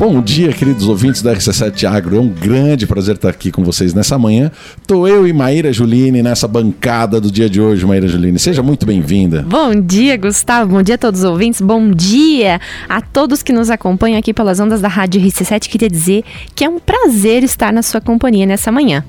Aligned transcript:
Bom 0.00 0.22
dia, 0.22 0.50
queridos 0.50 0.88
ouvintes 0.88 1.20
da 1.20 1.34
RC7 1.34 1.84
Agro. 1.84 2.16
É 2.16 2.20
um 2.20 2.30
grande 2.30 2.86
prazer 2.86 3.16
estar 3.16 3.28
aqui 3.28 3.52
com 3.52 3.62
vocês 3.62 3.92
nessa 3.92 4.18
manhã. 4.18 4.50
Tô 4.86 5.06
eu 5.06 5.28
e 5.28 5.32
Maíra 5.34 5.70
Juline 5.74 6.22
nessa 6.22 6.48
bancada 6.48 7.20
do 7.20 7.30
dia 7.30 7.50
de 7.50 7.60
hoje, 7.60 7.84
Maíra 7.84 8.08
Juline. 8.08 8.38
Seja 8.38 8.62
muito 8.62 8.86
bem-vinda. 8.86 9.44
Bom 9.46 9.78
dia, 9.78 10.16
Gustavo. 10.16 10.70
Bom 10.70 10.82
dia 10.82 10.94
a 10.94 10.98
todos 10.98 11.20
os 11.20 11.26
ouvintes. 11.28 11.60
Bom 11.60 11.90
dia 11.90 12.58
a 12.88 13.02
todos 13.02 13.42
que 13.42 13.52
nos 13.52 13.68
acompanham 13.68 14.18
aqui 14.18 14.32
pelas 14.32 14.58
ondas 14.58 14.80
da 14.80 14.88
Rádio 14.88 15.20
RC7. 15.20 15.68
Queria 15.68 15.90
dizer 15.90 16.24
que 16.54 16.64
é 16.64 16.68
um 16.70 16.78
prazer 16.78 17.44
estar 17.44 17.70
na 17.70 17.82
sua 17.82 18.00
companhia 18.00 18.46
nessa 18.46 18.72
manhã. 18.72 19.04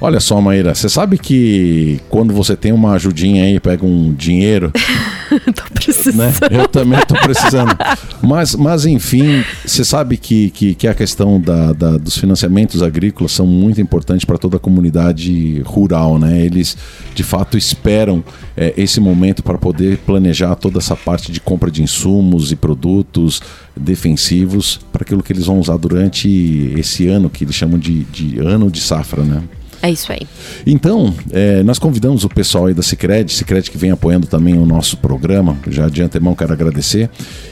Olha 0.00 0.20
só, 0.20 0.40
Maíra, 0.40 0.74
você 0.74 0.88
sabe 0.88 1.18
que 1.18 2.00
quando 2.08 2.32
você 2.32 2.56
tem 2.56 2.72
uma 2.72 2.92
ajudinha 2.92 3.44
aí, 3.44 3.60
pega 3.60 3.84
um 3.84 4.12
dinheiro. 4.12 4.72
tô 5.54 5.62
precisando. 5.74 6.16
Né? 6.16 6.32
Eu 6.50 6.68
também 6.68 6.98
tô 7.06 7.14
precisando. 7.14 7.76
Mas, 8.22 8.54
mas 8.54 8.86
enfim, 8.86 9.44
você 9.64 9.84
sabe 9.84 10.16
que, 10.16 10.50
que, 10.50 10.74
que 10.74 10.88
a 10.88 10.94
questão 10.94 11.40
da, 11.40 11.72
da, 11.72 11.96
dos 11.96 12.16
financiamentos 12.16 12.82
agrícolas 12.82 13.32
são 13.32 13.46
muito 13.46 13.80
importantes 13.80 14.24
para 14.24 14.38
toda 14.38 14.56
a 14.56 14.60
comunidade 14.60 15.60
rural, 15.64 16.18
né? 16.18 16.44
Eles 16.44 16.76
de 17.14 17.22
fato 17.22 17.56
esperam 17.56 18.24
é, 18.56 18.74
esse 18.76 19.00
momento 19.00 19.42
para 19.42 19.58
poder 19.58 19.98
planejar 19.98 20.54
toda 20.56 20.78
essa 20.78 20.96
parte 20.96 21.30
de 21.30 21.40
compra 21.40 21.70
de 21.70 21.82
insumos 21.82 22.52
e 22.52 22.56
produtos 22.56 23.40
defensivos 23.76 24.80
para 24.92 25.02
aquilo 25.02 25.22
que 25.22 25.32
eles 25.32 25.46
vão 25.46 25.58
usar 25.58 25.76
durante 25.76 26.72
esse 26.76 27.06
ano 27.08 27.30
que 27.30 27.44
eles 27.44 27.54
chamam 27.54 27.78
de, 27.78 28.04
de 28.04 28.38
ano 28.38 28.70
de 28.70 28.80
safra, 28.80 29.22
né? 29.22 29.42
É 29.82 29.90
isso 29.90 30.12
aí. 30.12 30.20
Então, 30.66 31.14
é, 31.32 31.62
nós 31.62 31.78
convidamos 31.78 32.24
o 32.24 32.28
pessoal 32.28 32.66
aí 32.66 32.74
da 32.74 32.82
Cicred, 32.82 33.32
Cicred 33.32 33.70
que 33.70 33.78
vem 33.78 33.90
apoiando 33.90 34.26
também 34.26 34.58
o 34.58 34.66
nosso 34.66 34.98
programa, 34.98 35.56
já 35.68 35.88
de 35.88 36.02
antemão 36.02 36.34
quero 36.34 36.52
agradecer, 36.52 37.08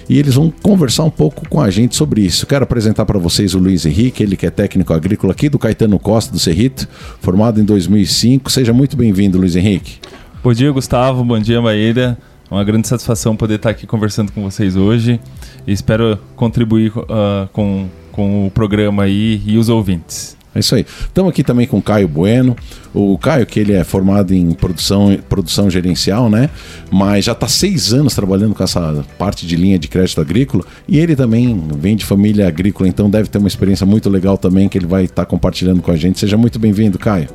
e 0.09 0.19
eles 0.19 0.35
vão 0.35 0.53
conversar 0.63 1.05
um 1.05 1.11
pouco 1.11 1.49
com 1.49 1.61
a 1.61 1.71
gente 1.71 1.97
sobre 1.97 2.21
isso. 2.21 2.47
Quero 2.47 2.65
apresentar 2.65 3.07
para 3.07 3.19
vocês 3.19 3.55
o 3.55 3.59
Luiz 3.59 3.87
Henrique, 3.87 4.23
ele 4.23 4.37
que 4.37 4.47
é 4.47 4.51
técnico 4.51 4.93
agrícola 4.93 5.33
aqui 5.33 5.49
do 5.49 5.59
Caetano 5.59 5.99
Costa, 5.99 6.31
do 6.31 6.39
Cerrito, 6.39 6.87
formado 7.21 7.61
em 7.61 7.65
2005. 7.65 8.51
Seja 8.51 8.73
muito 8.73 8.97
bem-vindo, 8.97 9.39
Luiz 9.39 9.57
Henrique. 9.57 9.97
Bom 10.43 10.53
dia, 10.53 10.71
Gustavo. 10.71 11.25
Bom 11.25 11.39
dia, 11.39 11.61
Maíra. 11.63 12.19
Uma 12.51 12.65
grande 12.65 12.89
satisfação 12.89 13.37
poder 13.37 13.57
estar 13.57 13.71
aqui 13.71 13.87
conversando 13.87 14.33
com 14.33 14.43
vocês 14.43 14.77
hoje 14.77 15.21
e 15.67 15.73
espero 15.73 16.19
contribuir 16.35 16.93
uh, 16.97 17.49
com, 17.53 17.89
com 18.11 18.47
o 18.47 18.51
programa 18.51 19.03
aí 19.03 19.43
e 19.45 19.59
os 19.59 19.69
ouvintes. 19.69 20.38
É 20.59 20.61
isso 20.61 20.75
aí. 20.75 20.85
Estamos 20.85 21.31
aqui 21.31 21.45
também 21.45 21.69
com 21.69 21.79
o 21.79 21.83
Caio 21.83 22.09
Bueno. 22.09 22.57
O 22.93 23.17
Caio, 23.17 23.47
que 23.47 23.61
ele 23.61 23.73
é 23.73 23.85
formado 23.85 24.35
em 24.35 24.51
produção, 24.53 25.17
produção 25.29 25.71
gerencial, 25.71 26.29
né? 26.29 26.51
Mas 26.91 27.27
já 27.27 27.33
está 27.33 27.47
seis 27.47 27.93
anos 27.93 28.13
trabalhando 28.13 28.57
com 28.57 28.65
essa 28.65 29.05
parte 29.17 29.47
de 29.47 29.55
linha 29.55 29.79
de 29.79 29.87
crédito 29.87 30.21
agrícola. 30.21 30.65
E 30.89 30.99
ele 30.99 31.15
também 31.15 31.63
vem 31.79 31.95
de 31.95 32.05
família 32.05 32.49
agrícola, 32.49 32.89
então 32.89 33.09
deve 33.09 33.29
ter 33.29 33.39
uma 33.39 33.47
experiência 33.47 33.87
muito 33.87 34.11
legal 34.11 34.37
também 34.37 34.69
que 34.69 34.77
ele 34.77 34.87
vai 34.87 35.05
estar 35.05 35.25
tá 35.25 35.27
compartilhando 35.27 35.81
com 35.81 35.93
a 35.93 35.97
gente. 35.97 36.19
Seja 36.19 36.37
muito 36.37 36.59
bem-vindo, 36.59 36.99
Caio. 36.99 37.29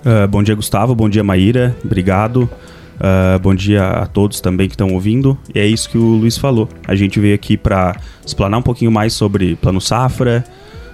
Uh, 0.00 0.26
bom 0.26 0.42
dia, 0.42 0.54
Gustavo. 0.54 0.94
Bom 0.94 1.10
dia, 1.10 1.22
Maíra. 1.22 1.76
Obrigado. 1.84 2.48
Uh, 2.94 3.38
bom 3.40 3.54
dia 3.54 3.86
a 3.86 4.06
todos 4.06 4.40
também 4.40 4.68
que 4.68 4.74
estão 4.74 4.88
ouvindo. 4.94 5.36
E 5.54 5.58
é 5.58 5.66
isso 5.66 5.90
que 5.90 5.98
o 5.98 6.16
Luiz 6.16 6.38
falou. 6.38 6.66
A 6.88 6.94
gente 6.94 7.20
veio 7.20 7.34
aqui 7.34 7.58
para 7.58 7.94
explanar 8.24 8.58
um 8.58 8.62
pouquinho 8.62 8.90
mais 8.90 9.12
sobre 9.12 9.54
Plano 9.56 9.82
Safra, 9.82 10.42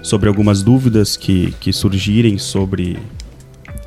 sobre 0.02 0.28
algumas 0.28 0.62
dúvidas 0.62 1.16
que, 1.16 1.52
que 1.60 1.72
surgirem 1.72 2.38
sobre, 2.38 2.98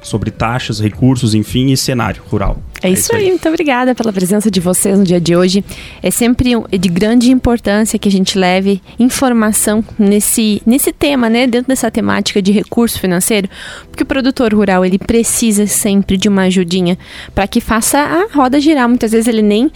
sobre 0.02 0.32
taxas, 0.32 0.80
recursos, 0.80 1.34
enfim, 1.34 1.72
e 1.72 1.78
cenário 1.78 2.24
rural. 2.24 2.62
É, 2.84 2.90
é 2.90 2.92
isso, 2.92 3.16
aí. 3.16 3.24
aí. 3.24 3.30
muito 3.30 3.48
obrigada 3.48 3.96
pela 3.96 4.12
presença 4.12 4.52
de 4.52 4.60
vocês 4.60 5.00
no 5.00 5.06
dia 5.06 5.20
de 5.20 5.36
hoje. 5.36 5.64
É 6.02 6.12
sempre 6.12 6.52
de 6.70 6.90
grande 6.90 7.32
importância 7.32 7.98
que 7.98 8.10
a 8.10 8.12
gente 8.12 8.38
leve 8.38 8.82
informação 9.00 9.84
nesse, 9.98 10.62
nesse 10.66 10.92
tema, 10.92 11.30
né? 11.30 11.48
Dentro 11.48 11.70
dessa 11.70 11.90
temática 11.90 12.42
de 12.42 12.52
recurso 12.52 13.00
financeiro, 13.00 13.50
porque 13.90 14.04
o 14.04 14.06
produtor 14.06 14.54
rural 14.54 14.84
ele 14.84 15.00
precisa 15.00 15.66
sempre 15.66 16.18
de 16.18 16.28
uma 16.28 16.44
ajudinha 16.44 16.98
para 17.34 17.48
que 17.48 17.62
faça 17.62 18.00
a 18.00 18.28
roda 18.34 18.60
girar. 18.60 18.90
Muitas 18.90 19.14
vezes 19.14 19.28
ele 19.28 19.42
nem 19.42 19.68
uh, 19.68 19.72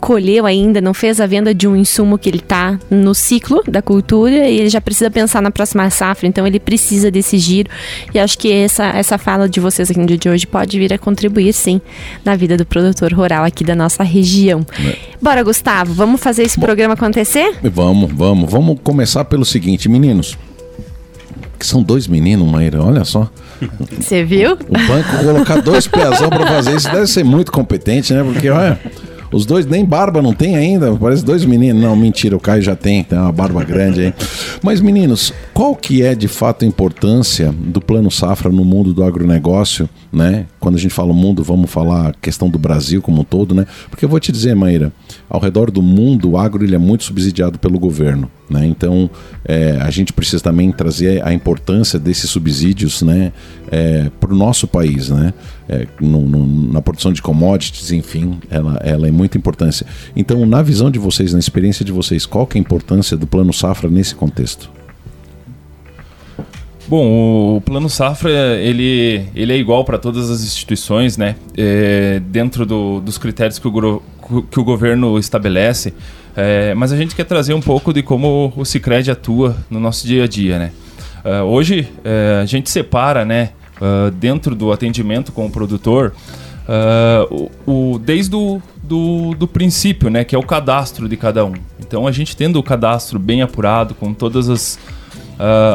colheu 0.00 0.46
ainda, 0.46 0.80
não 0.80 0.94
fez 0.94 1.20
a 1.20 1.26
venda 1.26 1.52
de 1.52 1.66
um 1.66 1.74
insumo 1.74 2.16
que 2.16 2.28
ele 2.28 2.38
está 2.38 2.78
no 2.88 3.14
ciclo 3.14 3.62
da 3.66 3.82
cultura 3.82 4.48
e 4.48 4.60
ele 4.60 4.68
já 4.68 4.80
precisa 4.80 5.10
pensar 5.10 5.42
na 5.42 5.50
próxima 5.50 5.90
safra, 5.90 6.28
então 6.28 6.46
ele 6.46 6.60
precisa 6.60 7.10
desse 7.10 7.36
giro. 7.38 7.68
E 8.14 8.18
acho 8.18 8.38
que 8.38 8.52
essa, 8.52 8.84
essa 8.90 9.18
fala 9.18 9.48
de 9.48 9.58
vocês 9.58 9.90
aqui 9.90 9.98
no 9.98 10.06
dia 10.06 10.16
de 10.16 10.28
hoje 10.28 10.46
pode 10.46 10.78
vir 10.78 10.92
a 10.92 10.98
contribuir, 10.98 11.52
sim 11.52 11.80
na 12.24 12.36
vida 12.36 12.56
do 12.56 12.64
produtor 12.64 13.12
rural 13.12 13.44
aqui 13.44 13.64
da 13.64 13.74
nossa 13.74 14.02
região. 14.02 14.64
É. 14.84 14.96
Bora, 15.20 15.42
Gustavo, 15.42 15.92
vamos 15.92 16.20
fazer 16.20 16.42
esse 16.42 16.58
Bom, 16.58 16.66
programa 16.66 16.94
acontecer? 16.94 17.54
Vamos, 17.62 18.12
vamos. 18.12 18.50
Vamos 18.50 18.78
começar 18.82 19.24
pelo 19.24 19.44
seguinte, 19.44 19.88
meninos. 19.88 20.36
Que 21.58 21.66
são 21.66 21.82
dois 21.82 22.08
meninos, 22.08 22.50
Maíra, 22.50 22.82
olha 22.82 23.04
só. 23.04 23.30
Você 23.98 24.24
viu? 24.24 24.52
O 24.54 24.56
banco 24.88 25.24
colocar 25.24 25.60
dois 25.60 25.86
pezão 25.86 26.28
para 26.28 26.46
fazer 26.46 26.74
isso 26.74 26.90
deve 26.90 27.06
ser 27.06 27.24
muito 27.24 27.52
competente, 27.52 28.12
né? 28.12 28.24
Porque, 28.24 28.48
olha. 28.50 28.78
Os 29.32 29.46
dois 29.46 29.64
nem 29.64 29.82
barba 29.82 30.20
não 30.20 30.34
tem 30.34 30.56
ainda, 30.56 30.94
parece 30.94 31.24
dois 31.24 31.42
meninos. 31.44 31.82
Não, 31.82 31.96
mentira, 31.96 32.36
o 32.36 32.40
Caio 32.40 32.60
já 32.60 32.76
tem, 32.76 33.02
tem 33.02 33.18
uma 33.18 33.32
barba 33.32 33.64
grande 33.64 34.00
aí. 34.02 34.14
Mas 34.62 34.80
meninos, 34.80 35.32
qual 35.54 35.74
que 35.74 36.02
é 36.02 36.14
de 36.14 36.28
fato 36.28 36.66
a 36.66 36.68
importância 36.68 37.50
do 37.50 37.80
Plano 37.80 38.10
Safra 38.10 38.52
no 38.52 38.62
mundo 38.62 38.92
do 38.92 39.02
agronegócio, 39.02 39.88
né? 40.12 40.44
Quando 40.62 40.76
a 40.76 40.78
gente 40.78 40.94
fala 40.94 41.12
mundo, 41.12 41.42
vamos 41.42 41.68
falar 41.68 42.10
a 42.10 42.12
questão 42.12 42.48
do 42.48 42.56
Brasil 42.56 43.02
como 43.02 43.22
um 43.22 43.24
todo, 43.24 43.52
né? 43.52 43.66
Porque 43.90 44.04
eu 44.04 44.08
vou 44.08 44.20
te 44.20 44.30
dizer, 44.30 44.54
Maíra, 44.54 44.92
ao 45.28 45.40
redor 45.40 45.72
do 45.72 45.82
mundo 45.82 46.30
o 46.30 46.38
agro 46.38 46.64
ele 46.64 46.76
é 46.76 46.78
muito 46.78 47.02
subsidiado 47.02 47.58
pelo 47.58 47.80
governo. 47.80 48.30
Né? 48.48 48.64
Então, 48.66 49.10
é, 49.44 49.78
a 49.80 49.90
gente 49.90 50.12
precisa 50.12 50.40
também 50.40 50.70
trazer 50.70 51.26
a 51.26 51.34
importância 51.34 51.98
desses 51.98 52.30
subsídios 52.30 53.02
né, 53.02 53.32
é, 53.72 54.08
para 54.20 54.32
o 54.32 54.36
nosso 54.36 54.68
país. 54.68 55.08
Né? 55.08 55.34
É, 55.68 55.88
no, 56.00 56.20
no, 56.20 56.72
na 56.72 56.80
produção 56.80 57.12
de 57.12 57.20
commodities, 57.20 57.90
enfim, 57.90 58.38
ela, 58.48 58.78
ela 58.84 59.08
é 59.08 59.10
muito 59.10 59.36
importante. 59.36 59.84
Então, 60.14 60.46
na 60.46 60.62
visão 60.62 60.92
de 60.92 60.98
vocês, 61.00 61.32
na 61.32 61.40
experiência 61.40 61.84
de 61.84 61.90
vocês, 61.90 62.24
qual 62.24 62.46
que 62.46 62.56
é 62.56 62.60
a 62.60 62.62
importância 62.62 63.16
do 63.16 63.26
Plano 63.26 63.52
Safra 63.52 63.90
nesse 63.90 64.14
contexto? 64.14 64.70
Bom, 66.88 67.56
o 67.56 67.60
Plano 67.60 67.88
Safra 67.88 68.30
ele, 68.58 69.24
ele 69.34 69.52
é 69.52 69.56
igual 69.56 69.84
para 69.84 69.98
todas 69.98 70.30
as 70.30 70.42
instituições, 70.42 71.16
né? 71.16 71.36
É, 71.56 72.20
dentro 72.26 72.66
do, 72.66 73.00
dos 73.00 73.18
critérios 73.18 73.58
que 73.58 73.68
o, 73.68 74.02
que 74.50 74.60
o 74.60 74.64
governo 74.64 75.18
estabelece. 75.18 75.94
É, 76.36 76.74
mas 76.74 76.92
a 76.92 76.96
gente 76.96 77.14
quer 77.14 77.24
trazer 77.24 77.54
um 77.54 77.60
pouco 77.60 77.92
de 77.92 78.02
como 78.02 78.52
o 78.56 78.64
Cicred 78.64 79.10
atua 79.10 79.56
no 79.70 79.78
nosso 79.78 80.06
dia 80.06 80.24
a 80.24 80.26
dia, 80.26 80.58
né? 80.58 80.72
Uh, 81.24 81.44
hoje 81.44 81.88
uh, 81.98 82.42
a 82.42 82.46
gente 82.46 82.68
separa, 82.68 83.24
né, 83.24 83.50
uh, 83.80 84.10
dentro 84.10 84.56
do 84.56 84.72
atendimento 84.72 85.30
com 85.30 85.46
o 85.46 85.50
produtor, 85.50 86.12
o, 87.30 87.50
o, 87.64 87.98
desde 87.98 88.34
o 88.34 88.60
do, 88.82 89.34
do 89.34 89.46
princípio, 89.46 90.10
né, 90.10 90.24
que 90.24 90.34
é 90.34 90.38
o 90.38 90.42
cadastro 90.42 91.08
de 91.08 91.16
cada 91.16 91.44
um. 91.44 91.54
Então 91.78 92.06
a 92.06 92.12
gente 92.12 92.36
tendo 92.36 92.58
o 92.58 92.62
cadastro 92.62 93.18
bem 93.18 93.42
apurado, 93.42 93.94
com 93.94 94.12
todas 94.12 94.48
as, 94.48 94.78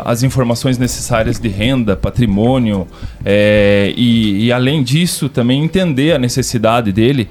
as 0.05 0.23
informações 0.23 0.77
necessárias 0.77 1.39
de 1.39 1.47
renda, 1.47 1.95
patrimônio, 1.95 2.87
é, 3.25 3.93
e, 3.97 4.45
e, 4.45 4.51
além 4.51 4.81
disso 4.83 5.27
também 5.27 5.63
entender 5.63 6.13
a 6.13 6.19
necessidade 6.19 6.91
dele, 6.91 7.29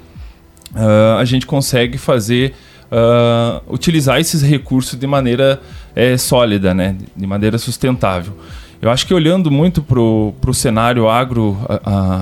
a 1.18 1.24
gente 1.24 1.46
consegue 1.46 1.96
fazer 1.96 2.54
uh, 2.90 3.62
utilizar 3.72 4.20
esses 4.20 4.42
recursos 4.42 4.98
de 4.98 5.06
maneira 5.06 5.60
é, 5.94 6.16
sólida, 6.16 6.74
né? 6.74 6.96
de 7.16 7.26
maneira 7.26 7.58
sustentável. 7.58 8.34
Eu 8.80 8.90
acho 8.90 9.06
que 9.06 9.14
olhando 9.14 9.50
muito 9.50 9.82
para 9.82 10.00
o 10.00 10.54
cenário 10.54 11.08
agro 11.08 11.56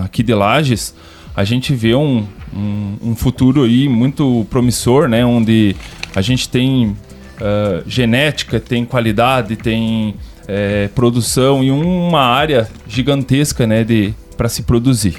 aqui 0.05 0.23
de 0.23 0.33
Lages, 0.33 0.95
a 1.37 1.43
gente 1.43 1.75
vê 1.75 1.97
um, 1.97 2.27
um, 2.55 2.97
um, 3.03 3.17
futuro 3.17 3.65
aí 3.65 3.89
muito 3.89 4.47
promissor, 4.49 5.09
né? 5.09 5.27
onde 5.27 5.75
a 6.15 6.21
gente 6.21 6.49
tem 6.49 6.97
uh, 7.41 7.83
genética, 7.89 8.61
tem 8.61 8.85
qualidade, 8.85 9.57
tem 9.57 10.15
é, 10.47 10.89
produção 10.95 11.63
e 11.63 11.71
uma 11.71 12.21
área 12.21 12.69
gigantesca 12.87 13.67
né, 13.67 13.85
para 14.37 14.49
se 14.49 14.63
produzir. 14.63 15.17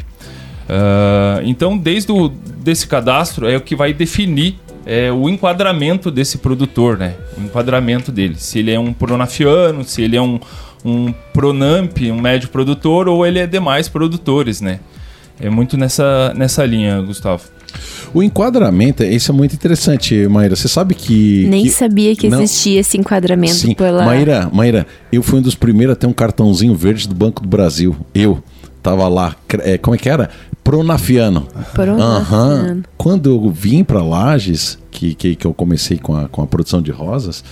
Uh, 0.67 1.41
então, 1.43 1.77
desde 1.77 2.11
o 2.11 2.27
desse 2.27 2.87
cadastro 2.87 3.47
é 3.47 3.55
o 3.55 3.61
que 3.61 3.75
vai 3.75 3.93
definir 3.93 4.55
é, 4.85 5.11
o 5.11 5.29
enquadramento 5.29 6.11
desse 6.11 6.37
produtor, 6.37 6.97
né? 6.97 7.15
O 7.37 7.41
enquadramento 7.41 8.11
dele. 8.11 8.35
Se 8.37 8.59
ele 8.59 8.71
é 8.71 8.79
um 8.79 8.93
pronafiano, 8.93 9.83
se 9.83 10.01
ele 10.01 10.15
é 10.15 10.21
um, 10.21 10.39
um 10.83 11.13
pronamp, 11.33 11.97
um 12.11 12.21
médio 12.21 12.49
produtor, 12.49 13.07
ou 13.07 13.25
ele 13.25 13.39
é 13.39 13.47
demais 13.47 13.87
produtores, 13.87 14.61
né? 14.61 14.79
É 15.39 15.49
muito 15.49 15.75
nessa, 15.75 16.33
nessa 16.35 16.65
linha, 16.65 17.01
Gustavo. 17.01 17.43
O 18.13 18.23
enquadramento, 18.23 19.03
isso 19.03 19.31
é 19.31 19.35
muito 19.35 19.53
interessante, 19.53 20.27
Maíra. 20.27 20.55
Você 20.55 20.67
sabe 20.67 20.95
que. 20.95 21.45
Nem 21.49 21.63
que... 21.63 21.69
sabia 21.69 22.15
que 22.15 22.27
existia 22.27 22.73
Não. 22.75 22.79
esse 22.79 22.97
enquadramento 22.97 23.55
Sim. 23.55 23.73
por 23.73 23.89
lá. 23.89 24.05
Maíra, 24.05 24.49
Maíra, 24.51 24.87
eu 25.11 25.21
fui 25.21 25.39
um 25.39 25.41
dos 25.41 25.55
primeiros 25.55 25.93
a 25.93 25.95
ter 25.95 26.07
um 26.07 26.13
cartãozinho 26.13 26.75
verde 26.75 27.07
do 27.07 27.15
Banco 27.15 27.41
do 27.41 27.47
Brasil. 27.47 27.95
Eu 28.13 28.43
tava 28.81 29.07
lá. 29.07 29.35
É, 29.59 29.77
como 29.77 29.95
é 29.95 29.97
que 29.97 30.09
era? 30.09 30.29
Pronafiano. 30.63 31.47
Pronafiano. 31.73 32.75
Uhum. 32.75 32.83
Quando 32.97 33.29
eu 33.29 33.51
vim 33.51 33.83
para 33.83 34.01
Lages, 34.03 34.79
que, 34.89 35.13
que, 35.13 35.35
que 35.35 35.45
eu 35.45 35.53
comecei 35.53 35.97
com 35.97 36.15
a, 36.15 36.27
com 36.27 36.41
a 36.41 36.47
produção 36.47 36.81
de 36.81 36.91
rosas, 36.91 37.43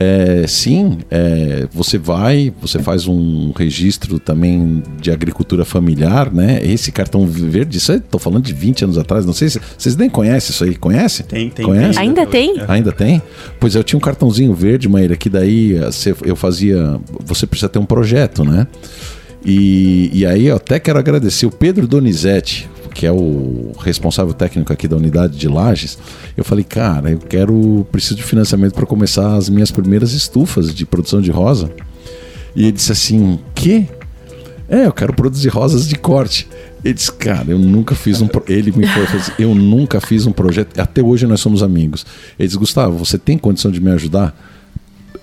É, 0.00 0.46
sim, 0.46 0.98
é, 1.10 1.66
você 1.72 1.98
vai, 1.98 2.52
você 2.60 2.78
faz 2.78 3.08
um 3.08 3.52
registro 3.56 4.20
também 4.20 4.80
de 5.00 5.10
agricultura 5.10 5.64
familiar, 5.64 6.32
né? 6.32 6.60
Esse 6.62 6.92
cartão 6.92 7.26
verde, 7.26 7.78
isso 7.78 7.92
estou 7.92 8.20
falando 8.20 8.44
de 8.44 8.52
20 8.52 8.84
anos 8.84 8.96
atrás, 8.96 9.26
não 9.26 9.32
sei 9.32 9.48
se 9.48 9.60
vocês 9.76 9.96
nem 9.96 10.08
conhecem 10.08 10.50
isso 10.50 10.62
aí, 10.62 10.76
conhece? 10.76 11.24
Tem, 11.24 11.50
tem. 11.50 11.66
Conhece? 11.66 11.98
tem. 11.98 12.08
Ainda 12.08 12.26
tem? 12.26 12.54
Ainda 12.68 12.92
tem? 12.92 13.20
Pois 13.58 13.74
eu 13.74 13.82
tinha 13.82 13.98
um 13.98 14.00
cartãozinho 14.00 14.54
verde, 14.54 14.88
Maíra, 14.88 15.16
que 15.16 15.28
daí 15.28 15.76
eh, 15.76 16.14
eu 16.24 16.36
fazia. 16.36 17.00
Você 17.24 17.44
precisa 17.44 17.68
ter 17.68 17.80
um 17.80 17.86
projeto, 17.86 18.44
né? 18.44 18.68
E, 19.44 20.10
e 20.12 20.26
aí 20.26 20.46
eu 20.46 20.56
até 20.56 20.78
quero 20.78 20.98
agradecer 20.98 21.46
o 21.46 21.50
Pedro 21.50 21.88
Donizete, 21.88 22.68
que 22.88 23.06
é 23.06 23.12
o 23.12 23.72
responsável 23.78 24.34
técnico 24.34 24.72
aqui 24.72 24.88
da 24.88 24.96
unidade 24.96 25.36
de 25.36 25.48
Lages. 25.48 25.98
Eu 26.36 26.44
falei, 26.44 26.64
cara, 26.64 27.10
eu 27.10 27.18
quero. 27.18 27.86
preciso 27.92 28.16
de 28.16 28.22
financiamento 28.22 28.74
para 28.74 28.86
começar 28.86 29.34
as 29.36 29.48
minhas 29.48 29.70
primeiras 29.70 30.12
estufas 30.12 30.74
de 30.74 30.86
produção 30.86 31.20
de 31.20 31.30
rosa. 31.30 31.70
E 32.56 32.62
ele 32.62 32.72
disse 32.72 32.92
assim: 32.92 33.38
quê? 33.54 33.86
É, 34.68 34.86
eu 34.86 34.92
quero 34.92 35.14
produzir 35.14 35.48
rosas 35.48 35.88
de 35.88 35.96
corte. 35.96 36.46
Ele 36.84 36.94
disse, 36.94 37.10
cara, 37.10 37.50
eu 37.50 37.58
nunca 37.58 37.94
fiz 37.94 38.20
um. 38.20 38.26
Pro... 38.28 38.44
Ele 38.46 38.70
me 38.70 38.86
falou 38.86 39.08
assim, 39.14 39.32
eu 39.38 39.54
nunca 39.54 40.00
fiz 40.00 40.26
um 40.26 40.32
projeto. 40.32 40.78
Até 40.78 41.02
hoje 41.02 41.26
nós 41.26 41.40
somos 41.40 41.62
amigos. 41.62 42.06
Ele 42.38 42.46
disse, 42.46 42.58
Gustavo, 42.58 42.96
você 42.96 43.18
tem 43.18 43.36
condição 43.36 43.70
de 43.70 43.80
me 43.80 43.90
ajudar? 43.92 44.36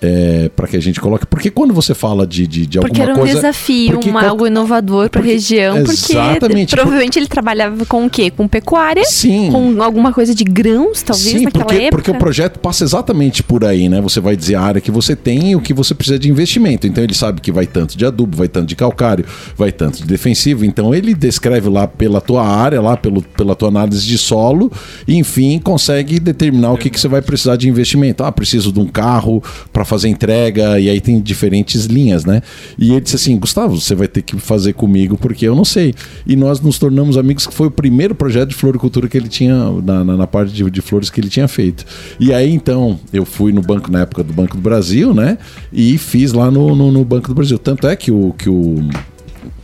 É, 0.02 0.50
para 0.56 0.68
que 0.68 0.76
a 0.78 0.82
gente 0.82 1.00
coloque. 1.00 1.26
Porque 1.26 1.50
quando 1.50 1.74
você 1.74 1.94
fala 1.94 2.28
de, 2.28 2.46
de, 2.46 2.66
de 2.66 2.80
Porque 2.80 3.02
alguma 3.02 3.04
era 3.04 3.14
um 3.14 3.18
coisa. 3.18 3.36
desafio, 3.36 3.94
porque 3.94 4.10
uma, 4.10 4.20
qual- 4.22 4.30
algo 4.32 4.48
inovador 4.48 5.10
para 5.10 5.20
a 5.20 5.24
porque- 5.24 5.34
região, 5.34 5.84
porque 5.84 5.92
Exatamente, 6.14 6.76
provavelmente 6.76 7.18
ele 7.20 7.28
trabalhava 7.28 7.86
com 7.86 8.06
o 8.06 8.10
quê? 8.10 8.30
Com 8.30 8.48
pecuária? 8.48 9.04
Sim. 9.06 9.50
Com 9.52 9.82
alguma 9.82 10.12
coisa 10.14 10.36
de 10.36 10.44
grãos, 10.44 11.02
talvez, 11.02 11.28
Sim, 11.30 11.46
naquela 11.46 11.64
porque, 11.66 11.76
época? 11.82 11.92
porque 11.92 12.12
o 12.12 12.16
projeto 12.20 12.60
passa 12.60 12.84
exatamente 12.84 13.42
por 13.42 13.64
aí, 13.64 13.88
né? 13.90 14.02
Você 14.02 14.20
vai 14.20 14.36
dizer 14.36 14.56
a 14.56 14.62
área 14.62 14.82
que 14.82 14.92
você 14.92 15.16
tem 15.16 15.52
e 15.52 15.56
o 15.56 15.62
que 15.62 15.74
você 15.74 15.94
precisa 15.96 16.20
de 16.20 16.30
investimento. 16.30 16.86
Então 16.88 17.04
ele 17.04 17.14
sabe 17.14 17.40
que 17.42 17.52
vai 17.52 17.66
tanto 17.66 17.98
de 17.98 18.06
adubo, 18.06 18.36
vai 18.38 18.48
tanto 18.48 18.68
de 18.68 18.76
calcário, 18.76 19.26
vai 19.58 19.72
tanto 19.72 20.00
de 20.00 20.06
defensivo. 20.06 20.66
Então 20.66 20.94
ele 20.94 21.14
descreve 21.14 21.70
lá 21.70 21.88
pela 21.88 22.20
tua 22.20 22.46
área, 22.46 22.82
lá 22.82 22.98
pelo, 22.98 23.22
pela 23.22 23.56
tua 23.56 23.70
análise 23.70 24.06
de 24.06 24.18
solo, 24.18 24.72
e 25.08 25.16
enfim, 25.16 25.60
consegue 25.60 26.20
determinar 26.20 26.72
o 26.74 26.78
que, 26.78 26.90
que 26.90 27.00
você 27.00 27.08
vai 27.08 27.22
precisar 27.22 27.56
de 27.56 27.70
investimento. 27.70 28.24
Ah, 28.24 28.32
preciso 28.32 28.72
de 28.72 28.80
um 28.80 28.88
carro 28.88 29.42
para 29.72 29.85
fazer 29.86 30.10
entrega, 30.10 30.80
e 30.80 30.90
aí 30.90 31.00
tem 31.00 31.20
diferentes 31.22 31.86
linhas, 31.86 32.26
né? 32.26 32.42
E 32.78 32.92
ele 32.92 33.02
disse 33.02 33.16
assim: 33.16 33.38
Gustavo, 33.38 33.80
você 33.80 33.96
vai 33.96 34.08
ter 34.08 34.22
que 34.22 34.38
fazer 34.40 34.74
comigo 34.74 35.18
porque 35.18 35.48
eu 35.48 35.56
não 35.56 35.66
sei. 35.66 35.94
E 36.26 36.36
nós 36.36 36.60
nos 36.60 36.78
tornamos 36.78 37.18
amigos, 37.18 37.48
que 37.48 37.54
foi 37.54 37.68
o 37.68 37.72
primeiro 37.72 38.16
projeto 38.16 38.50
de 38.50 38.56
floricultura 38.56 39.08
que 39.08 39.18
ele 39.18 39.28
tinha, 39.28 39.56
na, 39.82 40.04
na, 40.04 40.18
na 40.18 40.28
parte 40.28 40.54
de, 40.54 40.70
de 40.70 40.82
flores 40.82 41.10
que 41.10 41.20
ele 41.20 41.30
tinha 41.30 41.48
feito. 41.48 41.86
E 42.20 42.34
aí 42.34 42.52
então 42.54 43.00
eu 43.14 43.26
fui 43.26 43.52
no 43.52 43.62
banco, 43.62 43.92
na 43.92 44.02
época 44.02 44.24
do 44.24 44.34
Banco 44.34 44.56
do 44.56 44.62
Brasil, 44.62 45.14
né? 45.14 45.38
E 45.72 45.98
fiz 45.98 46.34
lá 46.34 46.50
no, 46.50 46.76
no, 46.76 46.92
no 46.92 47.06
Banco 47.06 47.28
do 47.28 47.36
Brasil. 47.36 47.58
Tanto 47.58 47.88
é 47.88 47.96
que 47.96 48.12
o. 48.12 48.34
Que 48.38 48.50
o 48.50 48.88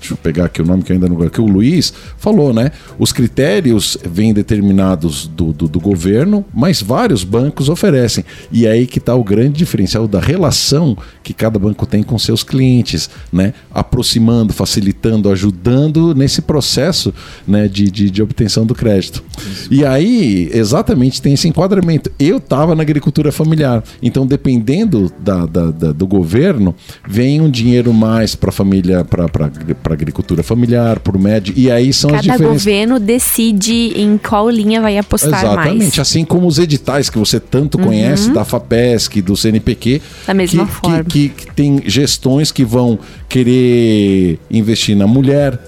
Deixa 0.02 0.16
eu 0.16 0.18
pegar 0.18 0.46
aqui 0.46 0.60
o 0.64 0.66
nome 0.66 0.82
que 0.82 0.92
ainda 0.92 1.08
não. 1.08 1.16
Que 1.30 1.40
o 1.40 1.46
Luiz 1.46 1.94
falou, 2.18 2.52
né? 2.52 2.72
Os 2.98 3.14
critérios 3.14 3.96
vêm 4.04 4.34
determinados 4.34 5.28
do, 5.28 5.54
do, 5.54 5.68
do 5.68 5.80
governo, 5.80 6.44
mas 6.52 6.82
vários 6.82 7.24
bancos 7.24 7.70
oferecem. 7.70 8.26
E 8.52 8.66
é 8.66 8.72
aí 8.72 8.88
que 8.88 8.98
está 8.98 9.14
o 9.14 9.24
grande 9.24 9.60
diferencial 9.60 10.08
da 10.08 10.20
relação 10.20 10.98
que 11.24 11.36
cada 11.36 11.60
banco 11.60 11.86
tem 11.86 12.02
com 12.02 12.18
seus 12.18 12.44
clientes, 12.44 13.12
né? 13.32 13.54
Aproximando, 13.72 14.52
facilitando, 14.54 15.30
ajudando 15.30 16.16
nesse 16.16 16.42
processo 16.42 17.14
né? 17.48 17.68
de, 17.68 17.92
de, 17.92 18.10
de 18.10 18.24
obtenção 18.24 18.66
do 18.66 18.74
crédito. 18.74 19.24
E 19.70 19.86
aí, 19.86 20.50
exatamente, 20.52 21.22
tem 21.22 21.34
esse 21.34 21.48
enquadramento. 21.48 22.12
Eu 22.20 22.38
estava 22.38 22.74
na 22.74 22.82
agricultura 22.82 23.32
familiar, 23.32 23.84
então 24.02 24.26
dependendo 24.26 25.12
da, 25.20 25.46
da, 25.46 25.70
da- 25.70 25.92
do 25.92 26.08
governo, 26.08 26.74
vem 27.08 27.40
um 27.40 27.50
dinheiro 27.52 27.94
mais 27.94 28.34
para 28.34 28.50
a 28.50 28.54
família, 28.54 29.06
para 29.06 29.91
a 29.92 29.96
agricultura 29.96 30.44
familiar, 30.44 31.00
para 31.00 31.18
o 31.18 31.20
médio, 31.20 31.54
e 31.58 31.70
aí 31.72 31.92
são 31.94 32.10
as 32.10 32.18
Cada 32.18 32.34
diferenças. 32.34 32.64
governo 32.64 33.00
decide 33.00 33.94
em 33.96 34.18
qual 34.18 34.50
linha 34.50 34.82
vai 34.82 34.98
apostar 34.98 35.44
Exatamente, 35.44 35.78
mais. 35.80 35.96
Uhum. 35.98 36.02
assim 36.02 36.26
como 36.26 36.48
os 36.48 36.60
editais 36.60 37.10
que 37.10 37.18
você 37.18 37.40
tanto 37.40 37.78
conhece 37.78 38.30
da 38.32 38.44
FAPESC, 38.46 39.22
do 39.22 39.36
CNPq, 39.36 40.02
Da 40.26 40.34
mesma 40.34 40.66
que, 40.66 40.72
forma. 40.72 41.04
Que, 41.04 41.30
que, 41.30 41.46
que 41.46 41.54
tem 41.54 41.82
gestões 41.86 42.52
que 42.52 42.64
vão 42.64 42.98
querer 43.28 44.40
investir 44.50 44.96
na 44.96 45.08
mulher. 45.08 45.60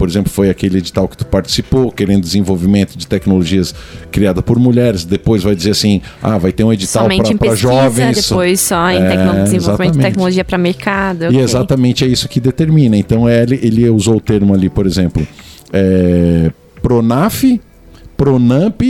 Por 0.00 0.08
exemplo, 0.08 0.32
foi 0.32 0.48
aquele 0.48 0.78
edital 0.78 1.06
que 1.06 1.14
tu 1.14 1.26
participou, 1.26 1.92
querendo 1.92 2.22
desenvolvimento 2.22 2.96
de 2.96 3.06
tecnologias 3.06 3.74
criada 4.10 4.40
por 4.40 4.58
mulheres. 4.58 5.04
Depois 5.04 5.42
vai 5.42 5.54
dizer 5.54 5.72
assim, 5.72 6.00
ah, 6.22 6.38
vai 6.38 6.52
ter 6.52 6.64
um 6.64 6.72
edital 6.72 7.06
para 7.38 7.54
jovens. 7.54 8.26
depois 8.26 8.62
só 8.62 8.90
em 8.90 8.96
É, 8.96 9.42
desenvolvimento 9.42 9.96
de 9.96 10.00
tecnologia 10.00 10.42
para 10.42 10.56
mercado. 10.56 11.30
E 11.30 11.38
exatamente 11.38 12.02
é 12.02 12.06
isso 12.08 12.30
que 12.30 12.40
determina. 12.40 12.96
Então 12.96 13.28
é, 13.28 13.42
ele, 13.42 13.60
ele 13.62 13.90
usou 13.90 14.16
o 14.16 14.20
termo 14.22 14.54
ali, 14.54 14.70
por 14.70 14.86
exemplo, 14.86 15.26
é, 15.70 16.50
Pronaf, 16.80 17.60
Pronamp 18.16 18.80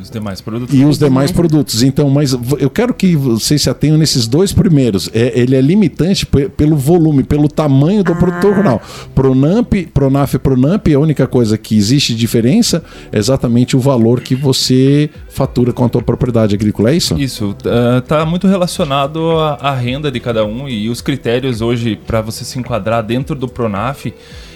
E 0.00 0.02
os 0.02 0.10
demais 0.10 0.40
produtos. 0.40 0.74
e 0.74 0.84
os 0.84 0.98
demais 0.98 1.30
produtos. 1.30 1.82
Então, 1.82 2.08
mas 2.08 2.36
eu 2.58 2.70
quero 2.70 2.94
que 2.94 3.14
vocês 3.14 3.60
se 3.62 3.68
atenham 3.70 3.98
nesses 3.98 4.26
dois 4.26 4.52
primeiros. 4.52 5.10
É, 5.12 5.38
ele 5.38 5.54
é 5.54 5.60
limitante 5.60 6.24
pe- 6.24 6.48
pelo 6.48 6.76
volume, 6.76 7.22
pelo 7.22 7.48
tamanho 7.48 8.02
do 8.02 8.14
produtor 8.16 8.54
rural. 8.56 8.80
Pronamp, 9.14 9.72
Pronaf 9.92 10.34
e 10.34 10.38
Pronamp, 10.38 10.86
a 10.94 10.98
única 10.98 11.26
coisa 11.26 11.58
que 11.58 11.76
existe 11.76 12.14
diferença 12.14 12.82
é 13.12 13.18
exatamente 13.18 13.76
o 13.76 13.80
valor 13.80 14.20
que 14.20 14.34
você 14.34 15.10
fatura 15.28 15.72
com 15.72 15.84
a 15.84 15.88
tua 15.88 16.02
propriedade 16.02 16.54
agrícola. 16.54 16.90
É 16.90 16.96
isso? 16.96 17.18
Isso, 17.20 17.54
está 17.98 18.24
muito 18.24 18.46
relacionado 18.46 19.20
à, 19.38 19.54
à 19.60 19.74
renda 19.74 20.10
de 20.10 20.18
cada 20.20 20.44
um 20.44 20.68
e 20.68 20.88
os 20.88 21.00
critérios 21.00 21.60
hoje 21.60 21.98
para 22.06 22.20
você 22.20 22.44
se 22.44 22.58
enquadrar 22.58 23.02
dentro 23.04 23.34
do 23.34 23.46
Pronaf, 23.48 24.06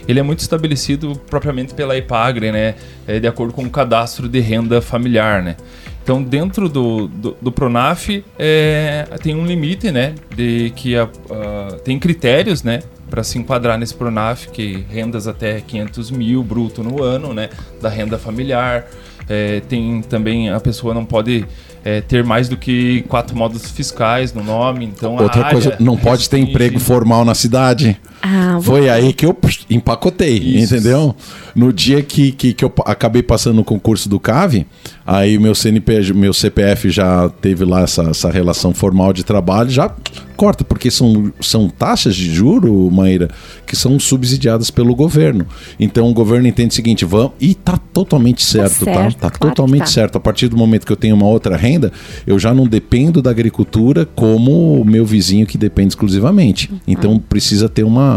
ele 0.06 0.20
é 0.20 0.22
muito 0.22 0.40
estabelecido 0.40 1.20
propriamente 1.28 1.74
pela 1.74 1.96
IPAGRE, 1.96 2.52
né? 2.52 2.74
É, 3.06 3.18
de 3.20 3.26
acordo 3.26 3.52
com 3.52 3.62
o 3.64 3.70
cadastro 3.70 4.28
de 4.28 4.40
renda 4.40 4.80
familiar, 4.80 5.42
né? 5.42 5.56
Então, 6.02 6.22
dentro 6.22 6.68
do, 6.68 7.08
do, 7.08 7.36
do 7.40 7.50
Pronaf, 7.50 8.22
é, 8.38 9.06
tem 9.22 9.34
um 9.34 9.46
limite, 9.46 9.90
né? 9.90 10.14
De 10.36 10.70
que 10.76 10.94
a, 10.96 11.04
a- 11.04 11.76
tem 11.82 11.98
critérios, 11.98 12.62
né? 12.62 12.80
Para 13.08 13.22
se 13.22 13.38
enquadrar 13.38 13.78
nesse 13.78 13.94
Pronaf, 13.94 14.48
que 14.48 14.84
rendas 14.90 15.26
até 15.26 15.60
500 15.62 16.10
mil 16.10 16.42
bruto 16.42 16.82
no 16.82 17.02
ano, 17.02 17.32
né? 17.32 17.48
Da 17.80 17.88
renda 17.88 18.18
familiar. 18.18 18.86
É, 19.26 19.60
tem 19.60 20.02
também 20.02 20.50
a 20.50 20.60
pessoa 20.60 20.92
não 20.92 21.06
pode 21.06 21.46
é, 21.82 22.02
ter 22.02 22.22
mais 22.22 22.46
do 22.50 22.58
que 22.58 23.00
quatro 23.08 23.34
módulos 23.34 23.70
fiscais 23.70 24.34
no 24.34 24.44
nome. 24.44 24.84
Então, 24.84 25.18
a 25.18 25.22
Outra 25.22 25.44
coisa, 25.50 25.76
não 25.80 25.96
pode 25.96 26.28
ter 26.28 26.36
emprego 26.38 26.78
formal 26.78 27.24
na 27.24 27.34
cidade. 27.34 27.98
Ah, 28.22 28.58
Foi 28.62 28.88
aí 28.88 29.12
que 29.12 29.26
eu 29.26 29.36
empacotei, 29.68 30.38
Isso. 30.38 30.74
entendeu? 30.74 31.14
No 31.54 31.72
dia 31.72 32.02
que, 32.02 32.32
que, 32.32 32.52
que 32.52 32.64
eu 32.64 32.72
acabei 32.86 33.22
passando 33.22 33.56
no 33.56 33.64
concurso 33.64 34.08
do 34.08 34.18
CAV, 34.18 34.66
aí 35.06 35.38
meu 35.38 35.54
CNP, 35.54 36.12
meu 36.14 36.32
CPF 36.32 36.90
já 36.90 37.28
teve 37.28 37.64
lá 37.64 37.82
essa, 37.82 38.02
essa 38.04 38.30
relação 38.30 38.72
formal 38.72 39.12
de 39.12 39.24
trabalho, 39.24 39.70
já 39.70 39.90
corta, 40.36 40.64
porque 40.64 40.90
são, 40.90 41.32
são 41.40 41.68
taxas 41.68 42.16
de 42.16 42.32
juro, 42.32 42.90
Maíra, 42.90 43.28
que 43.66 43.76
são 43.76 43.98
subsidiadas 44.00 44.70
pelo 44.70 44.94
governo. 44.94 45.46
Então 45.78 46.08
o 46.10 46.14
governo 46.14 46.46
entende 46.48 46.72
o 46.72 46.74
seguinte, 46.74 47.04
vamos, 47.04 47.32
e 47.40 47.54
tá 47.54 47.78
totalmente 47.92 48.42
certo, 48.42 48.84
tá? 48.84 48.94
certo, 48.94 49.14
Tá 49.14 49.30
claro 49.30 49.32
que 49.32 49.38
totalmente 49.40 49.80
tá. 49.80 49.86
certo. 49.86 50.16
A 50.16 50.20
partir 50.20 50.48
do 50.48 50.56
momento 50.56 50.84
que 50.86 50.92
eu 50.92 50.96
tenho 50.96 51.14
uma 51.14 51.26
outra 51.26 51.56
renda, 51.56 51.92
eu 52.26 52.38
já 52.38 52.52
não 52.52 52.66
dependo 52.66 53.22
da 53.22 53.30
agricultura 53.30 54.04
como 54.06 54.80
o 54.80 54.84
meu 54.84 55.04
vizinho 55.06 55.46
que 55.46 55.56
depende 55.56 55.88
exclusivamente. 55.92 56.70
Uhum. 56.70 56.80
Então 56.86 57.18
precisa 57.18 57.68
ter 57.68 57.84
uma, 57.84 58.13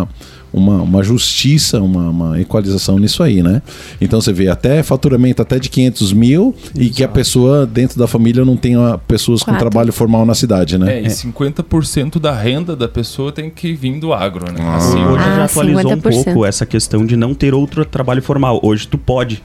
uma, 0.53 0.81
uma 0.81 1.03
justiça, 1.03 1.79
uma, 1.81 2.09
uma 2.09 2.41
equalização 2.41 2.97
nisso 2.99 3.21
aí, 3.23 3.41
né? 3.43 3.61
Então 4.01 4.19
você 4.19 4.33
vê 4.33 4.47
até 4.47 4.81
faturamento 4.83 5.41
até 5.41 5.59
de 5.59 5.69
500 5.69 6.13
mil 6.13 6.55
e 6.75 6.89
que 6.89 7.03
a 7.03 7.07
pessoa 7.07 7.65
dentro 7.65 7.97
da 7.99 8.07
família 8.07 8.43
não 8.43 8.55
tenha 8.57 8.97
pessoas 9.07 9.41
com 9.43 9.51
Quatro. 9.51 9.69
trabalho 9.69 9.91
formal 9.93 10.25
na 10.25 10.33
cidade, 10.35 10.77
né? 10.77 10.99
É, 10.99 11.01
e 11.01 11.07
50% 11.07 12.19
da 12.19 12.33
renda 12.33 12.75
da 12.75 12.87
pessoa 12.87 13.31
tem 13.31 13.49
que 13.49 13.73
vir 13.73 13.99
do 13.99 14.13
agro, 14.13 14.45
né? 14.51 14.59
Ah. 14.61 14.75
Assim, 14.77 15.03
Hoje 15.03 15.23
Ah, 15.25 15.35
já 15.37 15.45
atualizou 15.45 15.91
um 15.91 15.95
50%. 15.97 16.23
pouco 16.23 16.45
essa 16.45 16.65
questão 16.65 17.05
de 17.05 17.15
não 17.15 17.33
ter 17.33 17.53
outro 17.53 17.83
trabalho 17.85 18.21
formal. 18.21 18.59
Hoje 18.63 18.87
tu 18.87 18.97
pode. 18.97 19.41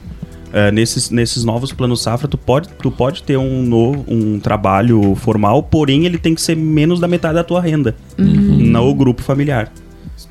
é, 0.55 0.71
nesses, 0.71 1.09
nesses 1.09 1.43
novos 1.43 1.71
planos 1.73 2.01
safra, 2.03 2.27
tu 2.27 2.37
pode, 2.37 2.69
tu 2.81 2.91
pode 2.91 3.23
ter 3.23 3.37
um 3.37 3.63
novo 3.63 4.05
um 4.07 4.39
trabalho 4.39 5.15
formal, 5.15 5.63
porém 5.63 6.05
ele 6.05 6.17
tem 6.19 6.35
que 6.35 6.41
ser 6.41 6.55
menos 6.55 6.99
da 6.99 7.07
metade 7.07 7.33
da 7.35 7.43
tua 7.43 7.59
renda 7.59 7.95
no 8.17 8.93
grupo 8.93 9.21
familiar. 9.23 9.71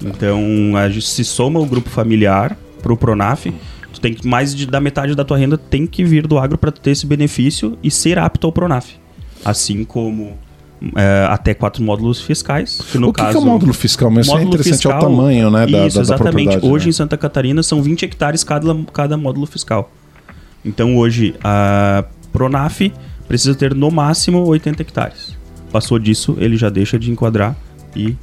Então 0.05 0.41
a 0.77 0.89
gente 0.89 1.07
se 1.07 1.25
soma 1.25 1.61
o 1.61 1.67
grupo 1.67 1.89
familiar 1.91 2.57
pro 2.83 2.97
Pronaf, 2.97 3.47
tu 3.93 4.01
tem 4.01 4.15
que 4.15 4.27
mais 4.27 4.55
de, 4.55 4.67
da 4.67 4.81
metade 4.81 5.15
da 5.15 5.25
tua 5.25 5.37
renda 5.37 5.57
tem 5.57 5.87
que 5.87 6.05
vir 6.05 6.27
do 6.27 6.39
agro 6.39 6.59
para 6.59 6.73
ter 6.73 6.91
esse 6.91 7.07
benefício 7.07 7.79
e 7.83 7.91
ser 7.91 8.19
apto 8.19 8.47
ao 8.47 8.53
Pronaf. 8.53 8.95
Assim 9.45 9.85
como 9.85 10.37
é, 10.97 11.27
até 11.31 11.55
quatro 11.55 11.83
módulos 11.83 12.21
fiscais. 12.21 12.81
Que 12.91 12.99
no 12.99 13.09
o 13.09 13.13
que, 13.13 13.21
caso, 13.21 13.31
que 13.33 13.37
é 13.37 13.41
o 13.41 13.45
módulo 13.45 13.73
fiscal? 13.73 14.11
Mas 14.11 14.27
isso 14.27 14.35
é 14.35 14.39
módulo 14.41 14.55
interessante, 14.55 14.87
é 14.87 14.91
o 14.91 14.93
fiscal- 14.93 15.11
tamanho 15.11 15.51
né, 15.51 15.67
da, 15.67 15.87
Isso, 15.87 15.97
da, 15.97 16.03
da 16.03 16.15
exatamente. 16.15 16.45
propriedade, 16.47 16.67
Hoje 16.67 16.85
né? 16.87 16.91
em 16.91 16.93
Santa 16.93 17.17
Catarina 17.17 17.63
são 17.63 17.81
20 17.83 18.05
hectares 18.05 18.43
cada, 18.43 18.75
cada 18.93 19.17
módulo 19.17 19.47
fiscal. 19.47 19.93
Então 20.65 20.97
hoje 20.97 21.35
a 21.45 22.05
Pronaf 22.33 22.81
precisa 23.29 23.55
ter 23.55 23.75
no 23.75 23.91
máximo 23.91 24.45
80 24.47 24.83
hectares. 24.83 25.37
passou 25.71 25.99
disso, 25.99 26.37
ele 26.39 26.57
já 26.57 26.69
deixa 26.69 26.99
de 26.99 27.11
enquadrar 27.11 27.57
e 27.95 28.17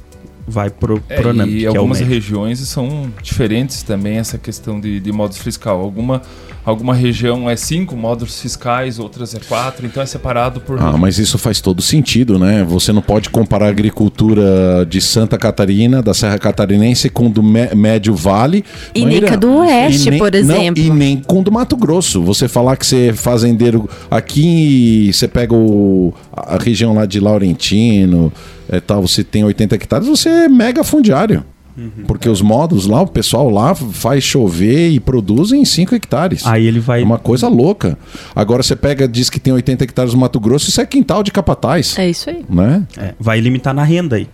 vai 0.50 0.68
pro 0.68 1.02
É, 1.08 1.20
Pronamp, 1.20 1.48
e 1.48 1.64
é 1.64 1.68
algumas 1.68 2.00
médio. 2.00 2.12
regiões 2.14 2.58
são 2.60 3.10
diferentes 3.22 3.82
também 3.82 4.18
essa 4.18 4.36
questão 4.36 4.80
de, 4.80 5.00
de 5.00 5.12
modos 5.12 5.38
fiscal. 5.38 5.80
Alguma, 5.80 6.20
alguma 6.64 6.94
região 6.94 7.48
é 7.48 7.56
cinco 7.56 7.96
modos 7.96 8.40
fiscais, 8.40 8.98
outras 8.98 9.34
é 9.34 9.40
quatro, 9.40 9.86
então 9.86 10.02
é 10.02 10.06
separado 10.06 10.60
por. 10.60 10.80
Ah, 10.80 10.96
mas 10.96 11.18
isso 11.18 11.38
faz 11.38 11.60
todo 11.60 11.80
sentido, 11.82 12.38
né? 12.38 12.64
Você 12.64 12.92
não 12.92 13.02
pode 13.02 13.30
comparar 13.30 13.66
a 13.66 13.70
agricultura 13.70 14.86
de 14.88 15.00
Santa 15.00 15.36
Catarina, 15.38 16.02
da 16.02 16.12
Serra 16.14 16.38
Catarinense, 16.38 17.08
com 17.08 17.30
do 17.30 17.42
Mé- 17.42 17.74
Médio 17.74 18.14
Vale. 18.14 18.64
E 18.94 19.04
nem 19.04 19.20
com 19.22 19.32
a 19.32 19.36
do 19.36 19.52
Oeste, 19.58 20.10
nem- 20.10 20.18
por 20.18 20.32
não, 20.32 20.38
exemplo. 20.38 20.82
e 20.82 20.90
nem 20.90 21.16
com 21.18 21.42
do 21.42 21.50
Mato 21.52 21.76
Grosso. 21.76 22.22
Você 22.22 22.48
falar 22.48 22.76
que 22.76 22.86
você 22.86 23.08
é 23.08 23.12
fazendeiro 23.12 23.88
aqui, 24.10 25.10
você 25.12 25.26
pega 25.28 25.54
o- 25.54 26.12
a 26.32 26.50
a 26.54 26.58
região 26.58 26.94
lá 26.94 27.06
de 27.06 27.20
Laurentino, 27.20 28.32
é, 28.68 28.80
tal, 28.80 29.00
você 29.06 29.22
tem 29.22 29.44
80 29.44 29.74
hectares, 29.76 30.06
você 30.08 30.28
é 30.28 30.48
mega 30.48 30.82
fundiário. 30.84 31.44
Uhum. 31.80 32.04
Porque 32.06 32.28
os 32.28 32.42
modos 32.42 32.86
lá, 32.86 33.00
o 33.00 33.06
pessoal 33.06 33.48
lá 33.48 33.74
faz 33.74 34.22
chover 34.22 34.90
e 34.90 35.00
produz 35.00 35.50
em 35.50 35.64
5 35.64 35.94
hectares. 35.94 36.46
Aí 36.46 36.66
ele 36.66 36.78
vai 36.78 37.00
É 37.00 37.04
uma 37.04 37.18
coisa 37.18 37.48
louca. 37.48 37.96
Agora 38.36 38.62
você 38.62 38.76
pega, 38.76 39.08
diz 39.08 39.30
que 39.30 39.40
tem 39.40 39.52
80 39.52 39.84
hectares 39.84 40.12
no 40.12 40.20
Mato 40.20 40.38
Grosso, 40.38 40.68
isso 40.68 40.80
é 40.80 40.84
quintal 40.84 41.22
de 41.22 41.30
capataz. 41.30 41.98
É 41.98 42.10
isso 42.10 42.28
aí. 42.28 42.44
Né? 42.48 42.86
É, 42.98 43.14
vai 43.18 43.40
limitar 43.40 43.72
na 43.72 43.82
renda 43.82 44.16
aí. 44.16 44.28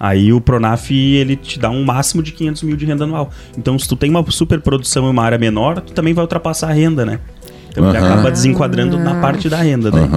Aí 0.00 0.32
o 0.32 0.40
Pronaf 0.40 0.90
ele 0.92 1.34
te 1.34 1.58
dá 1.58 1.70
um 1.70 1.84
máximo 1.84 2.22
de 2.22 2.30
500 2.32 2.62
mil 2.62 2.76
de 2.76 2.86
renda 2.86 3.04
anual. 3.04 3.30
Então, 3.56 3.76
se 3.78 3.88
tu 3.88 3.96
tem 3.96 4.08
uma 4.08 4.24
superprodução 4.30 5.06
em 5.06 5.10
uma 5.10 5.24
área 5.24 5.36
menor, 5.36 5.80
tu 5.80 5.92
também 5.92 6.14
vai 6.14 6.22
ultrapassar 6.22 6.68
a 6.68 6.72
renda, 6.72 7.04
né? 7.04 7.18
Então 7.78 7.88
ele 7.90 7.98
acaba 7.98 8.30
desenquadrando 8.30 8.98
na 8.98 9.14
parte 9.20 9.48
da 9.48 9.58
renda, 9.58 9.90
né? 9.90 10.08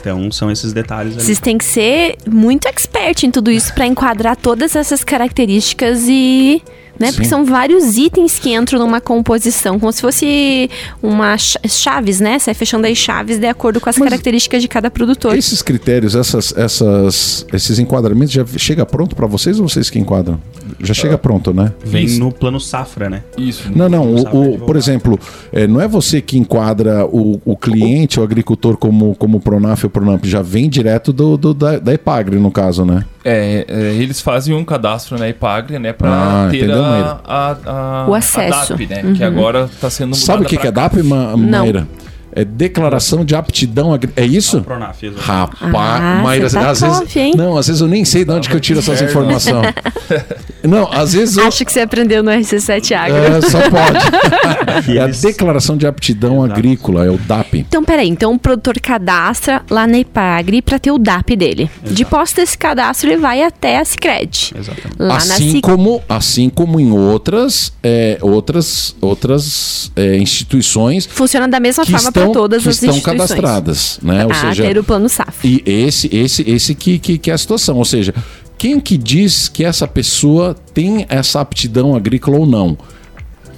Então 0.00 0.30
são 0.32 0.50
esses 0.50 0.72
detalhes 0.72 1.14
ali. 1.14 1.22
Vocês 1.24 1.38
têm 1.38 1.56
que 1.58 1.64
ser 1.64 2.16
muito 2.28 2.66
expert 2.66 3.22
em 3.24 3.30
tudo 3.30 3.50
isso 3.50 3.72
para 3.74 3.86
enquadrar 3.86 4.36
todas 4.36 4.74
essas 4.76 5.04
características 5.04 6.04
e. 6.08 6.62
Né? 6.98 7.10
Porque 7.10 7.26
são 7.26 7.44
vários 7.44 7.96
itens 7.96 8.38
que 8.38 8.54
entram 8.54 8.78
numa 8.78 9.00
composição, 9.00 9.80
como 9.80 9.90
se 9.92 10.00
fosse 10.02 10.70
uma 11.02 11.36
ch- 11.38 11.56
chaves, 11.66 12.20
né? 12.20 12.38
Sai 12.38 12.54
fechando 12.54 12.86
aí 12.86 12.94
chaves 12.94 13.38
de 13.38 13.46
acordo 13.46 13.80
com 13.80 13.88
as 13.88 13.96
Mas- 13.96 14.08
características 14.08 14.62
de 14.62 14.68
cada 14.68 14.88
produtor. 14.90 15.36
Esses 15.36 15.62
critérios, 15.62 16.14
essas, 16.14 16.54
essas, 16.56 17.46
esses 17.52 17.78
enquadramentos 17.80 18.32
já 18.32 18.44
chega 18.56 18.84
pronto 18.86 19.16
para 19.16 19.26
vocês 19.26 19.58
ou 19.58 19.68
vocês 19.68 19.88
que 19.90 19.98
enquadram? 19.98 20.38
Já 20.82 20.92
chega 20.94 21.16
pronto, 21.16 21.54
né? 21.54 21.72
Vem 21.84 22.04
Isso. 22.04 22.18
no 22.20 22.32
plano 22.32 22.58
safra, 22.58 23.08
né? 23.08 23.22
Isso. 23.38 23.70
Não, 23.74 23.88
não. 23.88 24.02
O, 24.14 24.54
o- 24.54 24.58
por 24.58 24.76
exemplo, 24.76 25.18
é, 25.52 25.66
não 25.66 25.80
é 25.80 25.86
você 25.86 26.20
que 26.20 26.36
enquadra 26.36 27.06
o, 27.06 27.40
o 27.44 27.56
cliente, 27.56 28.18
o 28.18 28.22
agricultor, 28.22 28.76
como, 28.76 29.14
como 29.14 29.38
Pronaf 29.40 29.84
ou 29.84 29.90
Pronamp. 29.90 30.24
Já 30.24 30.42
vem 30.42 30.68
direto 30.68 31.12
do, 31.12 31.36
do- 31.36 31.54
da, 31.54 31.78
da 31.78 31.94
Epagre, 31.94 32.36
no 32.36 32.50
caso, 32.50 32.84
né? 32.84 33.04
É, 33.24 33.64
é, 33.68 33.80
eles 33.94 34.20
fazem 34.20 34.52
um 34.54 34.64
cadastro 34.64 35.16
na 35.16 35.28
Ipagre, 35.28 35.78
né, 35.78 35.92
para 35.92 36.10
Ah, 36.10 36.48
ter 36.50 36.68
a, 36.70 36.76
Maíra? 36.76 37.20
a, 37.24 37.56
a, 38.04 38.06
O 38.08 38.14
acesso. 38.14 38.72
a 38.72 38.76
DAP, 38.76 38.86
né, 38.88 39.12
que 39.16 39.22
agora 39.22 39.66
está 39.72 39.88
sendo 39.88 40.08
mudada 40.08 40.26
Sabe 40.26 40.42
o 40.44 40.48
que, 40.48 40.56
que 40.56 40.66
é. 40.66 40.72
DAP, 40.72 41.02
Ma 41.04 41.36
Não. 41.36 41.86
É 42.34 42.44
declaração 42.44 43.24
de 43.24 43.34
aptidão. 43.34 43.98
É 44.16 44.24
isso? 44.24 44.62
Pronaf, 44.62 45.02
exato. 45.02 45.20
Rapaz, 45.22 46.02
Ah, 46.02 46.20
Maíra, 46.22 46.48
tá 46.50 46.70
às 46.70 46.80
top, 46.80 46.98
vezes. 47.00 47.16
hein? 47.16 47.32
Não, 47.36 47.56
às 47.58 47.66
vezes 47.66 47.82
eu 47.82 47.88
nem 47.88 48.04
sei 48.04 48.24
de 48.24 48.30
onde 48.30 48.48
que 48.48 48.56
eu 48.56 48.60
tiro 48.60 48.78
essas 48.78 49.00
Inferno. 49.02 49.32
informações. 49.32 49.74
Não, 50.64 50.90
às 50.92 51.12
vezes 51.12 51.36
eu. 51.36 51.46
Acho 51.46 51.64
que 51.64 51.72
você 51.72 51.80
aprendeu 51.80 52.22
no 52.22 52.30
RC7 52.30 52.92
Agro. 52.96 53.16
É, 53.16 53.40
só 53.42 53.58
pode. 53.68 54.92
É 54.96 55.00
a 55.00 55.06
declaração 55.06 55.76
de 55.76 55.86
aptidão 55.86 56.44
Exato. 56.44 56.52
agrícola, 56.52 57.04
é 57.06 57.10
o 57.10 57.18
DAP. 57.18 57.54
Então, 57.58 57.84
peraí. 57.84 58.08
Então, 58.08 58.32
o 58.32 58.38
produtor 58.38 58.78
cadastra 58.80 59.62
lá 59.70 59.86
na 59.86 59.98
Ipagre 59.98 60.62
para 60.62 60.78
ter 60.78 60.90
o 60.90 60.98
DAP 60.98 61.36
dele. 61.36 61.70
De 61.82 62.04
posse 62.04 62.36
desse 62.36 62.56
cadastro, 62.56 63.08
ele 63.10 63.18
vai 63.18 63.42
até 63.42 63.78
a 63.78 63.84
Cicred. 63.84 64.54
Exatamente. 64.58 64.96
Lá 64.98 65.08
na 65.08 65.16
assim 65.34 65.50
Cic... 65.52 65.60
como 65.62 66.02
assim 66.08 66.48
como 66.48 66.80
em 66.80 66.90
outras 66.92 67.72
é, 67.82 68.18
outras 68.20 68.94
outras 69.00 69.90
é, 69.96 70.16
instituições 70.16 71.06
Funciona 71.06 71.46
da 71.48 71.60
mesma 71.60 71.84
forma 71.84 72.12
para 72.12 72.21
estão, 72.28 72.32
todas 72.32 72.62
que 72.62 72.68
as 72.68 72.82
estão 72.82 73.00
cadastradas 73.00 73.98
né 74.02 74.24
ou 74.24 74.32
Ah, 74.32 74.34
seja 74.34 74.62
ter 74.64 74.78
o 74.78 74.84
plano 74.84 75.08
safra. 75.08 75.34
e 75.46 75.62
esse 75.66 76.08
esse 76.14 76.48
esse 76.48 76.74
que, 76.74 76.98
que 76.98 77.18
que 77.18 77.30
é 77.30 77.34
a 77.34 77.38
situação 77.38 77.76
ou 77.76 77.84
seja 77.84 78.14
quem 78.58 78.78
que 78.78 78.96
diz 78.96 79.48
que 79.48 79.64
essa 79.64 79.86
pessoa 79.88 80.54
tem 80.74 81.04
essa 81.08 81.40
aptidão 81.40 81.94
agrícola 81.96 82.38
ou 82.38 82.46
não 82.46 82.76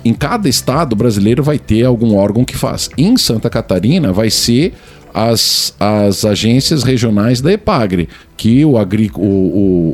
em 0.04 0.12
cada 0.12 0.49
estado 0.49 0.94
brasileiro 0.94 1.42
vai 1.42 1.59
ter 1.59 1.83
algum 1.85 2.14
órgão 2.14 2.44
que 2.44 2.54
faz. 2.54 2.90
Em 2.97 3.16
Santa 3.16 3.49
Catarina 3.49 4.12
vai 4.12 4.28
ser 4.28 4.75
as, 5.14 5.75
as 5.80 6.26
agências 6.26 6.83
regionais 6.83 7.40
da 7.40 7.50
EPAGRE, 7.52 8.09
que 8.37 8.64
o, 8.66 8.76
agri, 8.76 9.11
o, 9.14 9.21
o, 9.23 9.88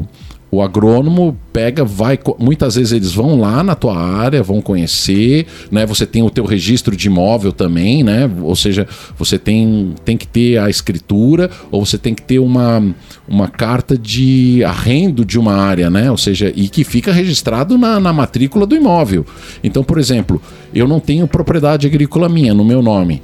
o, 0.00 0.08
o 0.54 0.62
agrônomo 0.62 1.36
pega, 1.52 1.84
vai. 1.84 2.18
Muitas 2.38 2.76
vezes 2.76 2.92
eles 2.92 3.12
vão 3.12 3.40
lá 3.40 3.62
na 3.62 3.74
tua 3.74 3.96
área, 3.96 4.42
vão 4.42 4.60
conhecer, 4.60 5.46
né? 5.70 5.84
Você 5.86 6.06
tem 6.06 6.22
o 6.22 6.30
teu 6.30 6.44
registro 6.44 6.96
de 6.96 7.08
imóvel 7.08 7.52
também, 7.52 8.04
né? 8.04 8.30
Ou 8.40 8.54
seja, 8.54 8.86
você 9.18 9.38
tem, 9.38 9.94
tem 10.04 10.16
que 10.16 10.26
ter 10.26 10.58
a 10.58 10.70
escritura, 10.70 11.50
ou 11.70 11.84
você 11.84 11.98
tem 11.98 12.14
que 12.14 12.22
ter 12.22 12.38
uma, 12.38 12.94
uma 13.26 13.48
carta 13.48 13.98
de 13.98 14.62
arrendo 14.64 15.24
de 15.24 15.38
uma 15.38 15.54
área, 15.54 15.90
né? 15.90 16.10
Ou 16.10 16.16
seja, 16.16 16.52
e 16.54 16.68
que 16.68 16.84
fica 16.84 17.12
registrado 17.12 17.76
na, 17.76 17.98
na 17.98 18.12
matrícula 18.12 18.64
do 18.64 18.76
imóvel. 18.76 19.26
Então, 19.62 19.82
por 19.82 19.98
exemplo, 19.98 20.40
eu 20.72 20.86
não 20.86 21.00
tenho 21.00 21.26
propriedade 21.26 21.86
agrícola 21.86 22.28
minha 22.28 22.54
no 22.54 22.64
meu 22.64 22.80
nome 22.80 23.20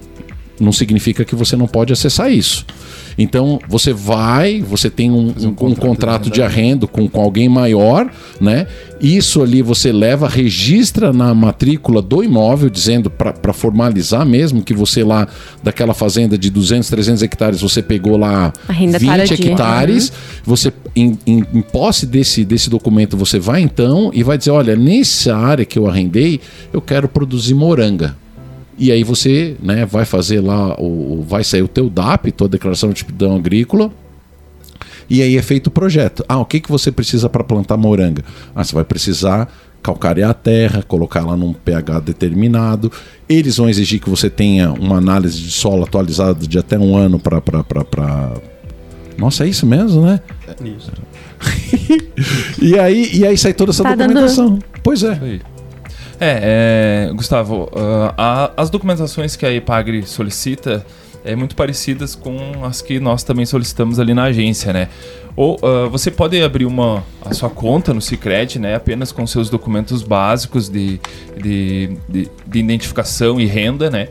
não 0.60 0.72
significa 0.72 1.25
que 1.25 1.34
você 1.34 1.56
não 1.56 1.66
pode 1.66 1.92
acessar 1.92 2.30
isso. 2.30 2.66
Então 3.18 3.58
você 3.68 3.92
vai, 3.92 4.60
você 4.60 4.88
tem 4.90 5.10
um, 5.10 5.28
um- 5.28 5.48
um 5.48 5.54
contrato, 5.54 5.86
contrato 5.86 6.30
de 6.30 6.42
arrendo 6.42 6.86
com, 6.88 7.08
com 7.08 7.20
alguém 7.20 7.48
maior, 7.48 8.10
né? 8.40 8.66
Isso 9.00 9.42
ali 9.42 9.62
você 9.62 9.90
leva, 9.92 10.28
registra 10.28 11.12
na 11.12 11.34
matrícula 11.34 12.02
do 12.02 12.22
imóvel, 12.22 12.68
dizendo 12.68 13.08
para 13.10 13.52
formalizar 13.52 14.26
mesmo 14.26 14.62
que 14.62 14.74
você 14.74 15.02
lá 15.02 15.26
daquela 15.62 15.94
fazenda 15.94 16.36
de 16.36 16.50
200, 16.50 16.88
300 16.90 17.22
hectares, 17.22 17.60
você 17.62 17.82
pegou 17.82 18.16
lá 18.18 18.52
A 18.68 18.72
renda 18.72 18.98
20 18.98 19.08
para 19.08 19.24
de- 19.24 19.48
hectares. 19.48 20.12
Você 20.44 20.72
em, 20.94 21.18
em- 21.26 21.44
em 21.54 21.60
posse 21.62 22.04
desse, 22.06 22.44
desse 22.44 22.68
documento, 22.68 23.16
você 23.16 23.38
vai 23.38 23.62
então 23.62 24.10
e 24.12 24.22
vai 24.22 24.36
dizer, 24.36 24.50
olha, 24.50 24.76
nessa 24.76 25.34
área 25.36 25.64
que 25.64 25.78
eu 25.78 25.86
arrendei, 25.88 26.40
eu 26.72 26.80
quero 26.80 27.08
produzir 27.08 27.54
moranga. 27.54 28.16
E 28.78 28.90
aí 28.90 29.04
você 29.04 29.56
né, 29.62 29.84
vai 29.84 30.04
fazer 30.04 30.40
lá, 30.40 30.74
o, 30.80 31.24
vai 31.28 31.44
sair 31.44 31.62
o 31.62 31.68
teu 31.68 31.90
DAP, 31.90 32.32
tua 32.32 32.48
declaração 32.48 32.90
de 32.90 33.02
aptidão 33.02 33.36
agrícola, 33.36 33.90
e 35.08 35.20
aí 35.22 35.36
é 35.36 35.42
feito 35.42 35.66
o 35.66 35.70
projeto. 35.70 36.24
Ah, 36.28 36.38
o 36.38 36.44
que, 36.46 36.60
que 36.60 36.70
você 36.70 36.90
precisa 36.90 37.28
para 37.28 37.42
plantar 37.44 37.76
moranga? 37.76 38.22
Ah, 38.54 38.62
você 38.64 38.74
vai 38.74 38.84
precisar 38.84 39.52
calcarear 39.82 40.30
a 40.30 40.34
terra, 40.34 40.82
colocar 40.82 41.24
lá 41.26 41.36
num 41.36 41.52
pH 41.52 42.00
determinado. 42.00 42.92
Eles 43.28 43.56
vão 43.56 43.68
exigir 43.68 43.98
que 44.00 44.08
você 44.10 44.30
tenha 44.30 44.70
uma 44.72 44.96
análise 44.98 45.40
de 45.40 45.50
solo 45.50 45.84
atualizada 45.84 46.46
de 46.46 46.58
até 46.58 46.78
um 46.78 46.96
ano 46.96 47.18
para. 47.18 47.42
Nossa, 49.18 49.44
é 49.44 49.48
isso 49.48 49.66
mesmo, 49.66 50.02
né? 50.02 50.20
Isso. 50.64 50.92
E 52.60 52.78
aí, 52.78 53.10
e 53.14 53.26
aí 53.26 53.36
sai 53.38 53.54
toda 53.54 53.70
essa 53.72 53.82
Tá 53.82 53.94
dando- 53.94 54.08
documentação. 54.08 54.58
Pois 54.82 55.02
é. 55.02 55.18
É, 56.20 57.06
é, 57.08 57.12
Gustavo, 57.14 57.70
ah, 57.74 58.14
a- 58.16 58.50
as 58.62 58.68
documentações 58.68 59.36
que 59.36 59.46
a 59.46 59.50
Ipagre 59.52 60.02
solicita 60.06 60.84
é 61.24 61.34
muito 61.34 61.54
parecidas 61.56 62.14
com 62.14 62.64
as 62.64 62.80
que 62.82 62.98
nós 63.00 63.22
também 63.22 63.44
solicitamos 63.46 63.98
ali 63.98 64.12
na 64.14 64.24
agência, 64.24 64.72
né? 64.72 64.88
Ou 65.34 65.58
ah, 65.62 65.88
você 65.88 66.10
pode 66.10 66.40
abrir 66.42 66.66
uma 66.66 67.02
a 67.24 67.32
sua 67.32 67.48
conta 67.48 67.94
no 67.94 68.02
Sicredi, 68.02 68.58
né? 68.58 68.74
Apenas 68.74 69.12
com 69.12 69.26
seus 69.26 69.48
documentos 69.48 70.02
básicos 70.02 70.68
de, 70.68 71.00
de, 71.42 71.96
de, 72.08 72.28
de 72.46 72.58
identificação 72.58 73.40
e 73.40 73.46
renda, 73.46 73.88
né? 73.88 74.08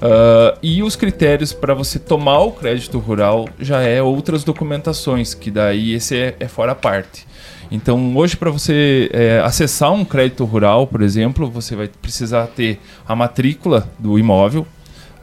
Ah, 0.00 0.56
e 0.62 0.80
os 0.84 0.94
critérios 0.94 1.52
para 1.52 1.74
você 1.74 1.98
tomar 1.98 2.38
o 2.38 2.52
crédito 2.52 3.00
rural 3.00 3.48
já 3.58 3.80
é 3.80 4.00
outras 4.00 4.44
documentações, 4.44 5.34
que 5.34 5.50
daí 5.50 5.92
esse 5.92 6.16
é, 6.16 6.36
é 6.38 6.46
fora 6.46 6.72
parte. 6.76 7.26
Então, 7.70 8.16
hoje, 8.16 8.36
para 8.36 8.50
você 8.50 9.10
é, 9.12 9.40
acessar 9.44 9.92
um 9.92 10.04
crédito 10.04 10.44
rural, 10.44 10.86
por 10.86 11.02
exemplo, 11.02 11.50
você 11.50 11.76
vai 11.76 11.88
precisar 11.88 12.46
ter 12.46 12.80
a 13.06 13.14
matrícula 13.14 13.88
do 13.98 14.18
imóvel, 14.18 14.66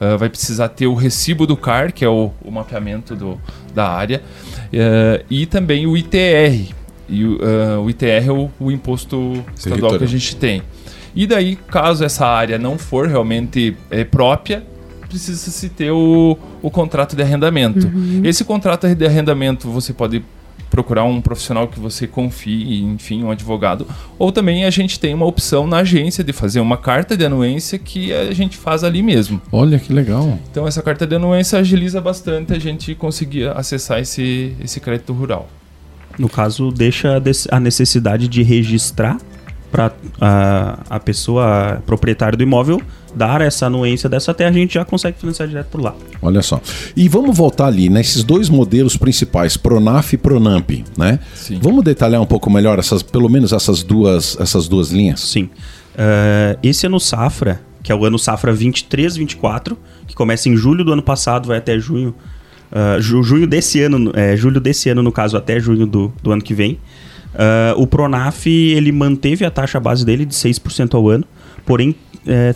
ah, 0.00 0.16
vai 0.16 0.28
precisar 0.28 0.68
ter 0.68 0.86
o 0.86 0.94
recibo 0.94 1.46
do 1.46 1.56
CAR, 1.56 1.92
que 1.92 2.04
é 2.04 2.08
o, 2.08 2.30
o 2.42 2.50
mapeamento 2.50 3.14
do, 3.14 3.40
da 3.74 3.88
área, 3.88 4.22
eh, 4.72 5.24
e 5.30 5.46
também 5.46 5.86
o 5.86 5.96
ITR. 5.96 6.74
E 7.08 7.24
o, 7.24 7.38
ah, 7.42 7.80
o 7.80 7.90
ITR 7.90 8.28
é 8.28 8.32
o, 8.32 8.50
o 8.60 8.70
imposto 8.70 9.44
estadual 9.54 9.96
que 9.96 10.04
a 10.04 10.08
gente 10.08 10.36
tem. 10.36 10.62
E 11.14 11.26
daí, 11.26 11.56
caso 11.56 12.04
essa 12.04 12.26
área 12.26 12.58
não 12.58 12.76
for 12.76 13.08
realmente 13.08 13.74
eh, 13.90 14.04
própria, 14.04 14.62
precisa 15.08 15.50
se 15.50 15.68
ter 15.70 15.90
o, 15.90 16.36
o 16.60 16.70
contrato 16.70 17.16
de 17.16 17.22
arrendamento. 17.22 17.90
Esse 18.22 18.44
contrato 18.44 18.92
de 18.94 19.06
arrendamento 19.06 19.70
você 19.70 19.92
pode 19.92 20.22
procurar 20.70 21.04
um 21.04 21.20
profissional 21.20 21.68
que 21.68 21.78
você 21.78 22.06
confie, 22.06 22.82
enfim, 22.82 23.22
um 23.22 23.30
advogado. 23.30 23.86
Ou 24.18 24.30
também 24.32 24.64
a 24.64 24.70
gente 24.70 24.98
tem 24.98 25.14
uma 25.14 25.26
opção 25.26 25.66
na 25.66 25.78
agência 25.78 26.22
de 26.22 26.32
fazer 26.32 26.60
uma 26.60 26.76
carta 26.76 27.16
de 27.16 27.24
anuência 27.24 27.78
que 27.78 28.12
a 28.12 28.32
gente 28.32 28.56
faz 28.56 28.84
ali 28.84 29.02
mesmo. 29.02 29.40
Olha 29.50 29.78
que 29.78 29.92
legal. 29.92 30.38
Então 30.50 30.66
essa 30.66 30.82
carta 30.82 31.06
de 31.06 31.16
anuência 31.16 31.58
agiliza 31.58 32.00
bastante 32.00 32.52
a 32.52 32.58
gente 32.58 32.94
conseguir 32.94 33.48
acessar 33.48 34.00
esse, 34.00 34.54
esse 34.62 34.80
crédito 34.80 35.12
rural. 35.12 35.48
No 36.18 36.28
caso, 36.28 36.70
deixa 36.70 37.22
a 37.50 37.60
necessidade 37.60 38.26
de 38.26 38.42
registrar 38.42 39.18
para 39.70 39.92
a, 40.20 40.78
a 40.90 41.00
pessoa 41.00 41.82
proprietária 41.86 42.36
do 42.36 42.42
imóvel 42.42 42.80
dar 43.16 43.40
essa 43.40 43.66
anuência 43.66 44.10
dessa 44.10 44.34
terra, 44.34 44.50
a 44.50 44.52
gente 44.52 44.74
já 44.74 44.84
consegue 44.84 45.18
financiar 45.18 45.48
direto 45.48 45.68
por 45.68 45.80
lá. 45.80 45.94
Olha 46.20 46.42
só. 46.42 46.60
E 46.94 47.08
vamos 47.08 47.34
voltar 47.34 47.66
ali 47.66 47.88
nesses 47.88 48.22
dois 48.22 48.50
modelos 48.50 48.96
principais, 48.96 49.56
Pronaf 49.56 50.12
e 50.12 50.18
Pronamp, 50.18 50.70
né? 50.98 51.18
Sim. 51.34 51.58
Vamos 51.62 51.82
detalhar 51.82 52.20
um 52.20 52.26
pouco 52.26 52.50
melhor 52.50 52.78
essas, 52.78 53.02
pelo 53.02 53.30
menos 53.30 53.54
essas 53.54 53.82
duas, 53.82 54.36
essas 54.38 54.68
duas 54.68 54.90
linhas? 54.90 55.20
Sim. 55.20 55.44
Uh, 55.44 56.58
esse 56.62 56.86
ano 56.86 57.00
safra, 57.00 57.62
que 57.82 57.90
é 57.90 57.94
o 57.94 58.04
ano 58.04 58.18
safra 58.18 58.54
23-24, 58.54 59.76
que 60.06 60.14
começa 60.14 60.50
em 60.50 60.56
julho 60.56 60.84
do 60.84 60.92
ano 60.92 61.02
passado, 61.02 61.48
vai 61.48 61.56
até 61.56 61.78
junho, 61.78 62.14
uh, 62.70 63.00
junho 63.00 63.46
desse 63.46 63.80
ano, 63.80 64.12
é, 64.14 64.36
julho 64.36 64.60
desse 64.60 64.90
ano 64.90 65.02
no 65.02 65.10
caso, 65.10 65.38
até 65.38 65.58
junho 65.58 65.86
do, 65.86 66.12
do 66.22 66.32
ano 66.32 66.42
que 66.42 66.52
vem. 66.52 66.78
Uh, 67.36 67.80
o 67.80 67.86
Pronaf 67.86 68.46
ele 68.46 68.90
manteve 68.90 69.44
a 69.44 69.50
taxa 69.50 69.78
base 69.78 70.06
dele 70.06 70.24
de 70.24 70.34
6% 70.34 70.94
ao 70.94 71.08
ano, 71.08 71.24
porém 71.66 71.94
é, 72.26 72.54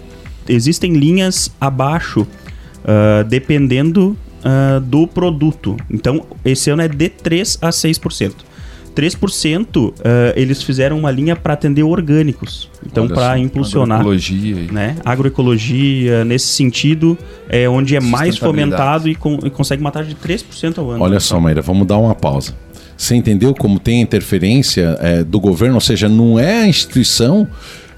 existem 0.49 0.95
linhas 0.95 1.51
abaixo, 1.61 2.23
uh, 2.23 3.25
dependendo 3.29 4.17
uh, 4.41 4.81
do 4.81 5.07
produto. 5.07 5.77
Então, 5.91 6.25
esse 6.45 6.71
ano 6.71 6.83
é 6.83 6.89
de 6.89 7.09
3 7.09 7.59
a 7.63 7.69
6%. 7.71 8.33
3% 8.95 9.77
uh, 9.77 9.93
eles 10.35 10.63
fizeram 10.63 10.99
uma 10.99 11.11
linha 11.11 11.37
para 11.37 11.55
atender 11.55 11.85
orgânicos. 11.85 12.69
Então, 12.85 13.07
para 13.07 13.39
impulsionar. 13.39 14.01
Agroecologia. 14.01 14.73
Né? 14.73 14.97
Agroecologia, 15.05 16.25
nesse 16.25 16.49
sentido, 16.49 17.17
é 17.49 17.69
onde 17.69 17.95
é 17.95 18.01
mais 18.01 18.37
fomentado 18.37 19.09
e, 19.09 19.15
com, 19.15 19.39
e 19.45 19.51
consegue 19.51 19.81
uma 19.81 19.93
taxa 19.93 20.09
de 20.09 20.17
3% 20.17 20.79
ao 20.79 20.91
ano. 20.91 21.05
Olha 21.05 21.21
só, 21.21 21.39
Maíra, 21.39 21.63
vamos 21.63 21.87
dar 21.87 21.99
uma 21.99 22.15
pausa. 22.15 22.55
Você 23.01 23.15
entendeu 23.15 23.55
como 23.55 23.81
tem 23.81 24.03
interferência 24.03 24.95
é, 25.01 25.25
do 25.25 25.41
governo? 25.41 25.77
Ou 25.77 25.81
seja, 25.81 26.07
não 26.07 26.39
é 26.39 26.65
a 26.65 26.69
instituição 26.69 27.49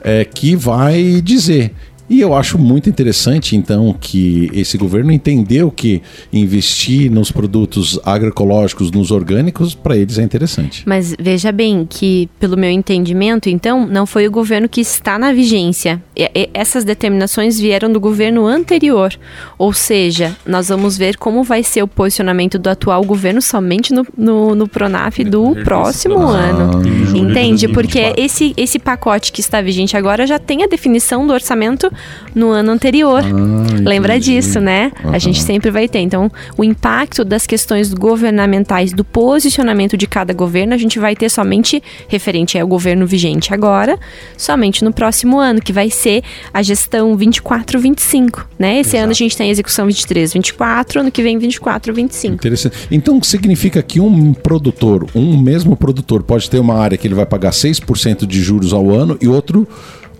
é, 0.00 0.24
que 0.24 0.54
vai 0.54 1.20
dizer. 1.20 1.72
E 2.12 2.20
eu 2.20 2.34
acho 2.34 2.58
muito 2.58 2.90
interessante, 2.90 3.56
então, 3.56 3.96
que 3.98 4.50
esse 4.52 4.76
governo 4.76 5.10
entendeu 5.10 5.70
que 5.70 6.02
investir 6.30 7.10
nos 7.10 7.32
produtos 7.32 7.98
agroecológicos, 8.04 8.90
nos 8.90 9.10
orgânicos, 9.10 9.74
para 9.74 9.96
eles 9.96 10.18
é 10.18 10.22
interessante. 10.22 10.82
Mas 10.84 11.14
veja 11.18 11.50
bem 11.50 11.86
que, 11.88 12.28
pelo 12.38 12.54
meu 12.54 12.68
entendimento, 12.68 13.48
então, 13.48 13.86
não 13.86 14.04
foi 14.04 14.28
o 14.28 14.30
governo 14.30 14.68
que 14.68 14.82
está 14.82 15.18
na 15.18 15.32
vigência. 15.32 16.02
E, 16.14 16.50
essas 16.52 16.84
determinações 16.84 17.58
vieram 17.58 17.90
do 17.90 17.98
governo 17.98 18.46
anterior. 18.46 19.18
Ou 19.56 19.72
seja, 19.72 20.36
nós 20.44 20.68
vamos 20.68 20.98
ver 20.98 21.16
como 21.16 21.42
vai 21.42 21.62
ser 21.62 21.82
o 21.82 21.88
posicionamento 21.88 22.58
do 22.58 22.68
atual 22.68 23.02
governo 23.04 23.40
somente 23.40 23.90
no, 23.94 24.06
no, 24.14 24.54
no 24.54 24.68
Pronaf 24.68 25.24
do 25.24 25.54
próximo 25.64 26.28
ah, 26.28 26.36
ano. 26.36 26.82
Entende? 27.16 27.68
Porque 27.68 28.12
esse, 28.18 28.52
esse 28.54 28.78
pacote 28.78 29.32
que 29.32 29.40
está 29.40 29.62
vigente 29.62 29.96
agora 29.96 30.26
já 30.26 30.38
tem 30.38 30.62
a 30.62 30.66
definição 30.66 31.26
do 31.26 31.32
orçamento 31.32 31.90
no 32.34 32.50
ano 32.50 32.72
anterior. 32.72 33.22
Ah, 33.24 33.88
Lembra 33.88 34.18
disso, 34.18 34.60
né? 34.60 34.92
Uhum. 35.04 35.12
A 35.12 35.18
gente 35.18 35.42
sempre 35.42 35.70
vai 35.70 35.88
ter. 35.88 36.00
Então, 36.00 36.30
o 36.56 36.64
impacto 36.64 37.24
das 37.24 37.46
questões 37.46 37.92
governamentais, 37.92 38.92
do 38.92 39.04
posicionamento 39.04 39.96
de 39.96 40.06
cada 40.06 40.32
governo, 40.32 40.74
a 40.74 40.76
gente 40.76 40.98
vai 40.98 41.14
ter 41.14 41.28
somente 41.28 41.82
referente 42.08 42.58
ao 42.58 42.66
governo 42.66 43.06
vigente 43.06 43.52
agora, 43.52 43.98
somente 44.36 44.84
no 44.84 44.92
próximo 44.92 45.38
ano, 45.38 45.60
que 45.60 45.72
vai 45.72 45.90
ser 45.90 46.22
a 46.52 46.62
gestão 46.62 47.16
24-25, 47.16 48.44
né? 48.58 48.80
Esse 48.80 48.90
Exato. 48.90 49.02
ano 49.04 49.10
a 49.10 49.14
gente 49.14 49.36
tem 49.36 49.48
a 49.48 49.50
execução 49.50 49.86
23-24, 49.86 51.00
ano 51.00 51.10
que 51.10 51.22
vem 51.22 51.38
24-25. 51.38 52.34
Interessante. 52.34 52.76
Então, 52.90 53.22
significa 53.22 53.82
que 53.82 54.00
um 54.00 54.32
produtor, 54.32 55.06
um 55.14 55.36
mesmo 55.36 55.76
produtor, 55.76 56.22
pode 56.22 56.48
ter 56.48 56.58
uma 56.58 56.78
área 56.78 56.96
que 56.96 57.06
ele 57.06 57.14
vai 57.14 57.26
pagar 57.26 57.50
6% 57.50 58.26
de 58.26 58.42
juros 58.42 58.72
ao 58.72 58.90
ano 58.90 59.16
e 59.20 59.28
outro 59.28 59.66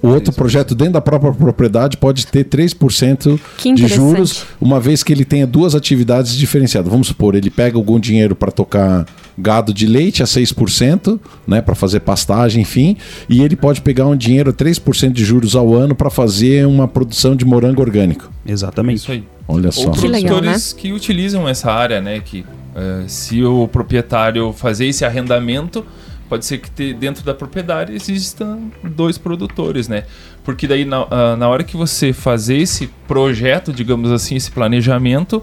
o 0.03 0.09
outro 0.09 0.33
projeto 0.33 0.75
dentro 0.75 0.95
da 0.95 1.01
própria 1.01 1.33
propriedade 1.33 1.97
pode 1.97 2.27
ter 2.27 2.45
3% 2.45 3.39
de 3.75 3.87
juros, 3.87 4.45
uma 4.61 4.81
vez 4.81 5.03
que 5.03 5.13
ele 5.13 5.25
tenha 5.25 5.47
duas 5.47 5.75
atividades 5.75 6.35
diferenciadas. 6.35 6.91
Vamos 6.91 7.07
supor, 7.07 7.35
ele 7.35 7.51
pega 7.51 7.77
algum 7.77 8.01
dinheiro 8.01 8.35
para 8.35 8.51
tocar 8.51 9.07
gado 9.39 9.73
de 9.73 9.87
leite 9.87 10.23
a 10.23 10.27
6%, 10.27 11.19
né, 11.47 11.63
para 11.63 11.75
fazer 11.75 12.01
pastagem, 12.01 12.63
enfim, 12.63 12.97
e 13.29 13.43
ele 13.43 13.57
pode 13.57 13.81
pegar 13.81 14.07
um 14.07 14.17
dinheiro 14.17 14.51
a 14.51 14.53
3% 14.53 15.13
de 15.13 15.25
juros 15.25 15.55
ao 15.55 15.73
ano 15.73 15.95
para 15.95 16.11
fazer 16.11 16.67
uma 16.67 16.89
produção 16.89 17.35
de 17.35 17.45
morango 17.45 17.81
orgânico. 17.81 18.31
Exatamente. 18.45 18.99
Isso 18.99 19.13
aí. 19.13 19.25
Olha 19.49 19.71
só. 19.71 19.83
Ou 19.83 19.91
produtores 19.91 20.23
legal, 20.23 20.41
né? 20.41 20.57
que 20.77 20.93
utilizam 20.93 21.49
essa 21.49 21.71
área, 21.71 22.01
né, 22.01 22.21
que 22.21 22.41
uh, 22.41 23.05
se 23.07 23.43
o 23.43 23.69
proprietário 23.69 24.53
fazer 24.53 24.87
esse 24.87 25.05
arrendamento, 25.05 25.85
pode 26.33 26.47
ser 26.47 26.61
que 26.61 26.95
dentro 26.95 27.23
da 27.23 27.35
propriedade 27.35 27.93
existam 27.93 28.71
dois 28.83 29.19
produtores, 29.19 29.87
né? 29.87 30.05
Porque 30.43 30.67
daí 30.67 30.83
na, 30.83 31.05
uh, 31.05 31.37
na 31.37 31.47
hora 31.47 31.63
que 31.63 31.77
você 31.77 32.11
fazer 32.11 32.57
esse 32.57 32.87
projeto, 33.07 33.71
digamos 33.71 34.11
assim, 34.11 34.35
esse 34.35 34.51
planejamento, 34.51 35.43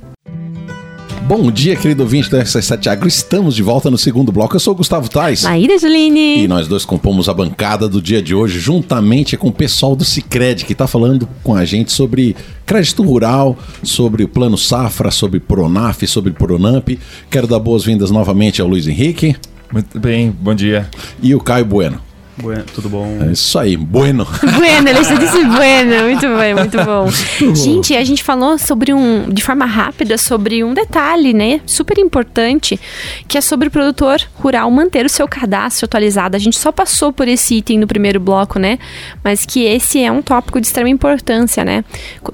Bom 1.30 1.52
dia, 1.52 1.76
querido 1.76 2.02
ouvinte 2.02 2.28
da 2.28 2.44
RC7 2.44 2.88
Agro. 2.88 3.08
Estamos 3.08 3.54
de 3.54 3.62
volta 3.62 3.92
no 3.92 4.00
segundo 4.00 4.32
bloco. 4.32 4.56
Eu 4.56 4.60
sou 4.60 4.74
o 4.74 4.78
Gustavo 4.78 5.08
Tais. 5.08 5.44
Maíra 5.44 5.78
Juline. 5.78 6.44
E 6.44 6.48
nós 6.48 6.68
dois 6.68 6.86
compomos 6.86 7.30
a 7.30 7.34
bancada 7.36 7.88
do 7.88 8.02
dia 8.02 8.20
de 8.20 8.34
hoje, 8.34 8.60
juntamente 8.60 9.38
com 9.38 9.50
o 9.50 9.52
pessoal 9.52 9.96
do 9.96 10.04
Cicred, 10.04 10.66
que 10.66 10.74
está 10.74 10.88
falando 10.88 11.30
com 11.44 11.54
a 11.54 11.64
gente 11.66 11.92
sobre 11.92 12.36
crédito 12.66 13.04
rural, 13.04 13.56
sobre 13.84 14.24
o 14.24 14.28
Plano 14.28 14.58
Safra, 14.58 15.12
sobre 15.12 15.40
Pronaf, 15.40 16.02
sobre 16.08 16.32
Pronamp. 16.34 16.90
Quero 17.30 17.46
dar 17.46 17.60
boas-vindas 17.60 18.10
novamente 18.10 18.60
ao 18.60 18.68
Luiz 18.68 18.88
Henrique. 18.88 19.36
Muito 19.72 20.00
bem, 20.00 20.32
bom 20.32 20.56
dia. 20.56 20.90
E 21.22 21.36
o 21.36 21.40
Caio 21.40 21.64
Bueno. 21.64 22.09
Bueno, 22.42 22.64
tudo 22.74 22.88
bom? 22.88 23.18
É 23.28 23.32
isso 23.34 23.60
aí, 23.60 23.76
bueno. 23.76 24.26
Bueno, 24.60 24.90
ele 24.90 25.04
já 25.04 25.16
disse 25.16 25.44
bueno. 25.44 26.04
Muito 26.04 26.38
bem, 26.38 26.54
muito 26.56 26.78
bom. 26.84 27.10
Gente, 27.54 27.96
a 27.96 28.04
gente 28.04 28.24
falou 28.24 28.58
sobre 28.58 28.94
um, 28.94 29.30
de 29.30 29.44
forma 29.44 29.66
rápida, 29.66 30.18
sobre 30.18 30.64
um 30.64 30.74
detalhe, 30.74 31.34
né? 31.34 31.60
Super 31.66 31.98
importante, 31.98 32.80
que 33.28 33.38
é 33.38 33.42
sobre 33.42 33.68
o 33.68 33.72
produtor 33.72 34.22
rural 34.36 34.70
manter 34.72 35.06
o 35.06 35.10
seu 35.10 35.28
cadastro 35.28 35.86
atualizado. 35.86 36.36
A 36.36 36.40
gente 36.40 36.58
só 36.58 36.72
passou 36.72 37.12
por 37.12 37.28
esse 37.28 37.56
item 37.56 37.80
no 37.80 37.88
primeiro 37.88 38.20
bloco, 38.20 38.58
né? 38.58 38.80
Mas 39.24 39.46
que 39.46 39.66
esse 39.66 40.02
é 40.02 40.12
um 40.12 40.22
tópico 40.22 40.62
de 40.62 40.68
extrema 40.68 40.90
importância, 40.90 41.66
né? 41.66 41.84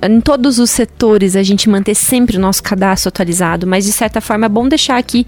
Em 0.08 0.20
todos 0.22 0.60
os 0.60 0.70
setores, 0.70 1.36
a 1.36 1.44
gente 1.44 1.70
manter 1.70 1.96
sempre 1.96 2.38
o 2.38 2.40
nosso 2.40 2.62
cadastro 2.62 3.10
atualizado. 3.10 3.66
Mas, 3.66 3.86
de 3.86 3.92
certa 3.92 4.22
forma, 4.22 4.46
é 4.46 4.50
bom 4.50 4.68
deixar 4.68 4.98
aqui 4.98 5.26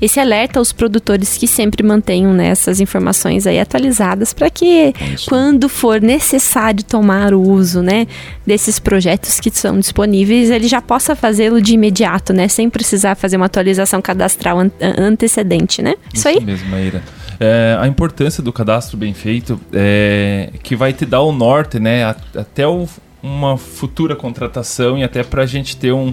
esse 0.00 0.20
alerta 0.20 0.58
aos 0.58 0.72
produtores 0.72 1.36
que 1.36 1.46
sempre 1.46 1.82
mantenham 1.82 2.32
né, 2.32 2.48
essas 2.48 2.80
informações 2.80 3.46
aí 3.46 3.58
atualizadas 3.58 4.19
para 4.32 4.50
que 4.50 4.92
quando 5.28 5.68
for 5.68 6.00
necessário 6.00 6.82
tomar 6.84 7.32
o 7.34 7.40
uso, 7.40 7.82
né, 7.82 8.06
desses 8.46 8.78
projetos 8.78 9.40
que 9.40 9.50
são 9.50 9.78
disponíveis, 9.78 10.50
ele 10.50 10.68
já 10.68 10.80
possa 10.80 11.16
fazê-lo 11.16 11.60
de 11.60 11.74
imediato, 11.74 12.32
né, 12.32 12.48
sem 12.48 12.68
precisar 12.68 13.14
fazer 13.14 13.36
uma 13.36 13.46
atualização 13.46 14.00
cadastral 14.00 14.60
an 14.60 14.70
antecedente, 14.80 15.82
né? 15.82 15.94
Isso, 16.12 16.28
Isso 16.28 16.28
aí. 16.28 16.40
mesmo, 16.40 16.68
Maíra. 16.70 17.02
É, 17.38 17.78
a 17.80 17.86
importância 17.86 18.42
do 18.42 18.52
cadastro 18.52 18.98
bem 18.98 19.14
feito 19.14 19.58
é 19.72 20.50
que 20.62 20.76
vai 20.76 20.92
te 20.92 21.06
dar 21.06 21.22
o 21.22 21.32
norte, 21.32 21.80
né, 21.80 22.04
até 22.36 22.66
o, 22.66 22.86
uma 23.22 23.56
futura 23.56 24.14
contratação 24.14 24.98
e 24.98 25.02
até 25.02 25.22
para 25.22 25.42
a 25.42 25.46
gente 25.46 25.76
ter 25.76 25.92
um, 25.92 26.12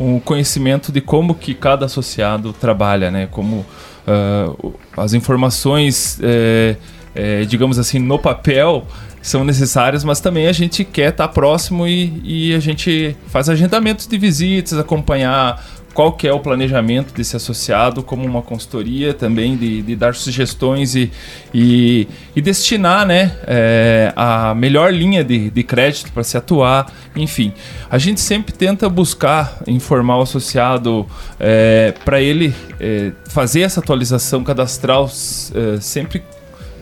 um 0.00 0.18
conhecimento 0.18 0.90
de 0.90 1.00
como 1.00 1.34
que 1.34 1.54
cada 1.54 1.86
associado 1.86 2.52
trabalha, 2.52 3.10
né, 3.10 3.28
como 3.30 3.66
uh, 4.06 4.74
as 4.96 5.12
informações 5.12 6.18
uh, 6.20 6.76
é, 7.14 7.44
digamos 7.44 7.78
assim, 7.78 7.98
no 7.98 8.18
papel 8.18 8.86
são 9.20 9.44
necessárias, 9.44 10.02
mas 10.02 10.20
também 10.20 10.48
a 10.48 10.52
gente 10.52 10.84
quer 10.84 11.10
estar 11.10 11.28
próximo 11.28 11.86
e, 11.86 12.20
e 12.24 12.54
a 12.54 12.58
gente 12.58 13.16
faz 13.28 13.48
agendamentos 13.48 14.06
de 14.06 14.18
visitas, 14.18 14.78
acompanhar 14.78 15.64
qual 15.92 16.12
que 16.12 16.26
é 16.26 16.32
o 16.32 16.40
planejamento 16.40 17.12
desse 17.14 17.36
associado 17.36 18.02
como 18.02 18.24
uma 18.24 18.42
consultoria 18.42 19.12
também 19.12 19.56
de, 19.56 19.82
de 19.82 19.94
dar 19.94 20.14
sugestões 20.14 20.94
e, 20.94 21.12
e, 21.52 22.08
e 22.34 22.40
destinar 22.40 23.06
né, 23.06 23.36
é, 23.46 24.12
a 24.16 24.54
melhor 24.54 24.92
linha 24.92 25.22
de, 25.22 25.50
de 25.50 25.62
crédito 25.62 26.10
para 26.12 26.24
se 26.24 26.36
atuar 26.36 26.90
enfim. 27.14 27.52
A 27.90 27.98
gente 27.98 28.20
sempre 28.20 28.52
tenta 28.52 28.88
buscar 28.88 29.62
informar 29.66 30.18
o 30.18 30.22
associado 30.22 31.06
é, 31.38 31.94
para 32.04 32.20
ele 32.20 32.54
é, 32.80 33.12
fazer 33.28 33.60
essa 33.60 33.80
atualização 33.80 34.42
cadastral 34.42 35.04
é, 35.04 35.80
sempre 35.80 36.22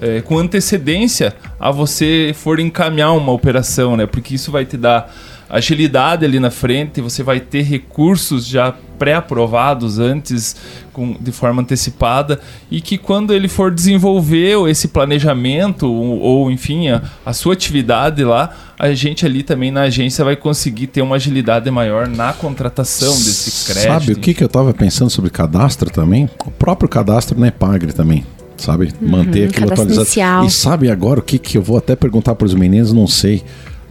é, 0.00 0.20
com 0.20 0.38
antecedência 0.38 1.34
a 1.58 1.70
você 1.70 2.32
for 2.34 2.58
encaminhar 2.58 3.12
uma 3.12 3.32
operação, 3.32 3.96
né? 3.96 4.06
Porque 4.06 4.34
isso 4.34 4.50
vai 4.50 4.64
te 4.64 4.76
dar 4.76 5.12
agilidade 5.50 6.24
ali 6.24 6.38
na 6.38 6.50
frente, 6.50 7.00
você 7.00 7.24
vai 7.24 7.40
ter 7.40 7.62
recursos 7.62 8.46
já 8.46 8.72
pré-aprovados 8.98 9.98
antes, 9.98 10.54
com, 10.92 11.16
de 11.18 11.32
forma 11.32 11.62
antecipada, 11.62 12.38
e 12.70 12.80
que 12.80 12.96
quando 12.96 13.34
ele 13.34 13.48
for 13.48 13.70
desenvolver 13.70 14.68
esse 14.68 14.88
planejamento, 14.88 15.90
ou, 15.90 16.20
ou 16.20 16.50
enfim, 16.50 16.88
a, 16.88 17.02
a, 17.26 17.32
sua 17.32 17.54
atividade 17.54 18.22
lá, 18.22 18.54
a 18.78 18.92
gente 18.92 19.26
ali 19.26 19.42
também 19.42 19.70
na 19.70 19.82
agência 19.82 20.24
vai 20.24 20.36
conseguir 20.36 20.86
ter 20.86 21.02
uma 21.02 21.16
agilidade 21.16 21.68
maior 21.70 22.06
na 22.06 22.32
contratação 22.32 23.12
desse 23.12 23.66
crédito. 23.72 23.90
Sabe 23.92 24.12
o 24.12 24.16
que, 24.16 24.34
que 24.34 24.44
eu 24.44 24.46
estava 24.46 24.72
pensando 24.72 25.10
sobre 25.10 25.30
cadastro 25.30 25.90
também? 25.90 26.28
O 26.46 26.50
próprio 26.50 26.88
cadastro 26.88 27.40
na 27.40 27.48
Epagre 27.48 27.92
também 27.92 28.24
sabe? 28.60 28.92
Uhum, 29.00 29.08
Manter 29.08 29.48
aquilo 29.48 29.72
atualizado. 29.72 30.02
Inicial. 30.06 30.44
E 30.44 30.50
sabe 30.50 30.90
agora 30.90 31.20
o 31.20 31.22
que, 31.22 31.38
que 31.38 31.58
eu 31.58 31.62
vou 31.62 31.76
até 31.76 31.96
perguntar 31.96 32.34
para 32.34 32.46
os 32.46 32.54
meninos, 32.54 32.92
não 32.92 33.06
sei. 33.06 33.42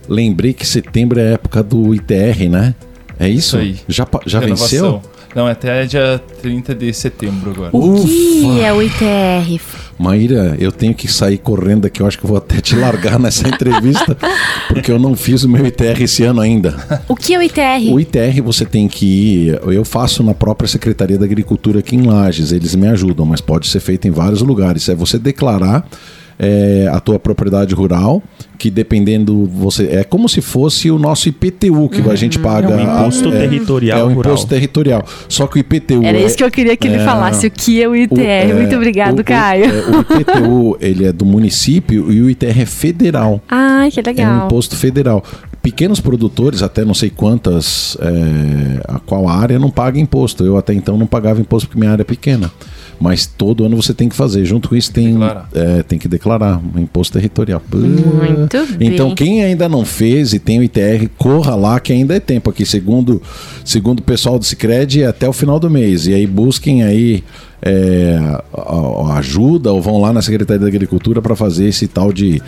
Lembrei 0.08 0.54
que 0.54 0.66
setembro 0.66 1.20
é 1.20 1.24
a 1.24 1.32
época 1.34 1.62
do 1.62 1.94
ITR, 1.94 2.50
né? 2.50 2.74
É 3.20 3.28
isso? 3.28 3.58
isso 3.58 3.58
aí. 3.58 3.80
Já, 3.88 4.08
já 4.26 4.40
venceu? 4.40 5.02
Não, 5.36 5.48
é 5.48 5.52
até 5.52 5.86
dia 5.86 6.22
30 6.42 6.74
de 6.74 6.92
setembro 6.94 7.52
agora. 7.52 7.70
O 7.72 8.04
que 8.04 8.62
é 8.62 8.74
o 8.74 8.82
ITR? 8.82 9.62
Maíra, 9.98 10.56
eu 10.60 10.72
tenho 10.72 10.94
que 10.94 11.08
sair 11.08 11.38
correndo 11.38 11.86
aqui. 11.86 12.02
Eu 12.02 12.08
acho 12.08 12.18
que 12.18 12.24
eu 12.24 12.30
vou 12.30 12.38
até 12.38 12.60
te 12.62 12.76
largar 12.76 13.20
nessa 13.20 13.48
entrevista, 13.48 14.18
porque 14.70 14.92
eu 14.92 14.98
não 14.98 15.16
fiz 15.16 15.44
o 15.44 15.50
meu 15.50 15.66
ITR 15.66 16.02
esse 16.02 16.24
ano 16.24 16.42
ainda. 16.42 17.04
O 17.08 17.16
que 17.16 17.34
é 17.34 17.38
o 17.38 17.44
ITR? 17.44 17.92
O 17.92 18.00
ITR 18.00 18.42
você 18.42 18.66
tem 18.66 18.88
que 18.88 19.06
ir. 19.06 19.62
Eu 19.68 19.86
faço 19.86 20.24
na 20.24 20.34
própria 20.34 20.68
Secretaria 20.68 21.18
da 21.18 21.26
Agricultura 21.26 21.80
aqui 21.80 21.96
em 21.96 22.04
Lages. 22.04 22.52
Eles 22.52 22.74
me 22.76 22.88
ajudam, 22.88 23.26
mas 23.26 23.42
pode 23.42 23.68
ser 23.68 23.80
feito 23.80 24.08
em 24.08 24.12
vários 24.12 24.42
lugares. 24.42 24.90
É 24.90 24.96
você 24.96 25.20
declarar 25.20 25.88
é, 26.40 26.90
a 26.90 27.02
tua 27.02 27.20
propriedade 27.20 27.76
rural, 27.76 28.24
que 28.58 28.72
dependendo 28.72 29.46
você 29.46 29.88
é 29.88 30.04
como 30.06 30.30
se 30.30 30.40
fosse 30.40 30.90
o 30.90 30.98
nosso 30.98 31.28
IPTU 31.28 31.90
que 31.90 32.00
uhum. 32.00 32.12
a 32.12 32.16
gente 32.16 32.38
uhum. 32.38 32.44
paga. 32.44 32.70
É 32.70 32.78
um 32.78 32.82
imposto 32.82 33.28
é, 33.28 33.32
territorial. 33.40 34.00
É 34.00 34.04
um 34.06 34.12
imposto 34.12 34.48
territorial. 34.48 35.06
Só 35.28 35.48
que 35.48 35.58
o 35.58 35.60
IPTU 35.60 36.02
era 36.04 36.18
isso 36.18 36.38
que 36.38 36.44
eu 36.44 36.50
queria 36.50 36.78
que 36.78 36.88
ele 36.88 36.96
é, 36.96 37.06
falasse 37.06 37.46
o 37.46 37.52
que 37.52 37.84
é 37.84 37.88
o 37.88 37.96
ITR. 37.96 38.18
O, 38.18 38.22
é, 38.22 38.54
Muito 38.54 38.76
obrigado, 38.76 39.20
o, 39.20 39.24
Caio. 39.24 39.66
O, 39.66 39.98
o, 39.98 40.22
IPTU 40.22 40.78
ele 40.80 41.06
é 41.06 41.12
do 41.12 41.26
município 41.26 42.10
e 42.12 42.22
o 42.22 42.30
ITR 42.30 42.62
é 42.62 42.66
federal. 42.66 43.42
Ah, 43.50 43.88
que 43.92 44.02
legal. 44.02 44.32
É 44.32 44.44
um 44.44 44.46
imposto 44.46 44.78
federal 44.78 45.24
pequenos 45.62 46.00
produtores, 46.00 46.64
até 46.64 46.86
não 46.86 46.94
sei 46.94 47.10
quantas, 47.10 47.98
é, 48.00 48.82
a 48.88 48.98
qual 49.00 49.28
área, 49.28 49.60
não 49.60 49.70
paga 49.70 50.00
imposto. 50.00 50.46
Eu 50.46 50.58
até 50.58 50.74
então 50.74 50.98
não 50.98 51.06
pagava 51.06 51.42
imposto 51.42 51.68
porque 51.68 51.80
minha 51.80 51.92
área 51.92 52.02
é 52.02 52.06
pequena. 52.06 52.50
Mas 53.00 53.26
todo 53.26 53.64
ano 53.64 53.76
você 53.76 53.94
tem 53.94 54.10
que 54.10 54.16
fazer. 54.16 54.44
Junto 54.46 54.70
com 54.70 54.76
isso 54.76 54.92
tem, 54.92 55.16
é, 55.54 55.84
tem 55.84 55.98
que 55.98 56.08
declarar 56.08 56.60
um 56.60 56.80
imposto 56.80 57.14
territorial. 57.14 57.62
Muito 57.72 58.78
bem. 58.78 58.94
Então 58.94 59.16
quem 59.16 59.44
ainda 59.44 59.70
não 59.70 59.86
fez 59.86 60.34
e 60.34 60.40
tem 60.40 60.60
o 60.60 60.64
ITR, 60.64 61.08
corra 61.18 61.56
lá 61.56 61.80
que 61.80 61.94
ainda 61.94 62.16
é 62.16 62.20
tempo 62.20 62.50
aqui. 62.50 62.66
Segundo, 62.66 63.22
segundo 63.64 64.00
o 64.00 64.04
pessoal 64.04 64.38
do 64.38 64.46
Cicred, 64.46 65.04
é 65.04 65.08
até 65.08 65.28
o 65.30 65.34
final 65.34 65.60
do 65.60 65.70
mês. 65.70 66.08
E 66.08 66.14
aí 66.14 66.28
busquem 66.28 66.84
aí 66.84 67.24
é, 67.62 68.20
ajuda 69.16 69.72
ou 69.72 69.82
vão 69.82 70.00
lá 70.00 70.12
na 70.12 70.22
Secretaria 70.22 70.60
da 70.60 70.68
Agricultura 70.68 71.22
para 71.22 71.36
fazer 71.36 71.68
esse 71.68 71.88
tal 71.88 72.12
de 72.12 72.42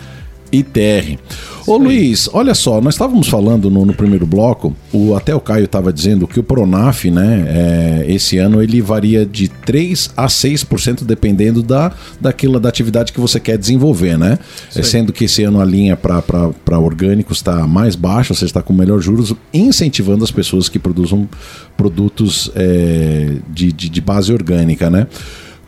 ITR. 0.52 1.18
Ô 1.66 1.76
Luiz, 1.76 2.28
olha 2.32 2.54
só, 2.54 2.80
nós 2.80 2.94
estávamos 2.94 3.28
falando 3.28 3.70
no, 3.70 3.86
no, 3.86 3.94
primeiro 3.94 4.26
bloco, 4.26 4.74
o, 4.92 5.14
até 5.14 5.32
o 5.32 5.40
Caio 5.40 5.64
estava 5.64 5.92
dizendo 5.92 6.26
que 6.26 6.40
o 6.40 6.42
Pronaf, 6.42 7.04
né, 7.04 7.44
é, 7.46 8.12
esse 8.12 8.36
ano 8.36 8.60
ele 8.60 8.80
varia 8.80 9.24
de 9.24 9.46
3 9.46 10.10
a 10.16 10.26
6% 10.26 11.04
dependendo 11.04 11.62
da, 11.62 11.92
daquela, 12.20 12.58
da 12.58 12.68
atividade 12.68 13.12
que 13.12 13.20
você 13.20 13.38
quer 13.38 13.56
desenvolver, 13.56 14.18
né? 14.18 14.38
É, 14.74 14.82
sendo 14.82 15.12
que 15.12 15.24
esse 15.24 15.44
ano 15.44 15.60
a 15.60 15.64
linha 15.64 15.96
para 15.96 16.78
orgânicos 16.78 17.38
está 17.38 17.66
mais 17.66 17.94
baixa, 17.94 18.34
você 18.34 18.44
está 18.44 18.60
com 18.60 18.72
melhor 18.72 19.00
juros, 19.00 19.32
incentivando 19.54 20.24
as 20.24 20.32
pessoas 20.32 20.68
que 20.68 20.80
produzam 20.80 21.28
produtos 21.76 22.50
é, 22.56 23.36
de, 23.48 23.72
de, 23.72 23.88
de 23.88 24.00
base 24.00 24.32
orgânica, 24.32 24.90
né? 24.90 25.06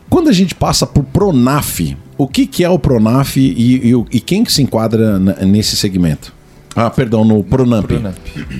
Quando 0.09 0.29
a 0.29 0.33
gente 0.33 0.53
passa 0.53 0.85
por 0.85 1.03
Pronaf, 1.03 1.95
o 2.17 2.27
que, 2.27 2.47
que 2.47 2.63
é 2.63 2.69
o 2.69 2.79
Pronaf 2.79 3.37
e, 3.37 3.91
e, 3.91 4.05
e 4.11 4.19
quem 4.19 4.43
que 4.43 4.51
se 4.51 4.61
enquadra 4.61 5.19
nesse 5.19 5.75
segmento? 5.75 6.33
Ah, 6.75 6.89
perdão, 6.89 7.23
no 7.23 7.41
Pronamp. 7.41 7.87
Pronamp. 7.87 8.17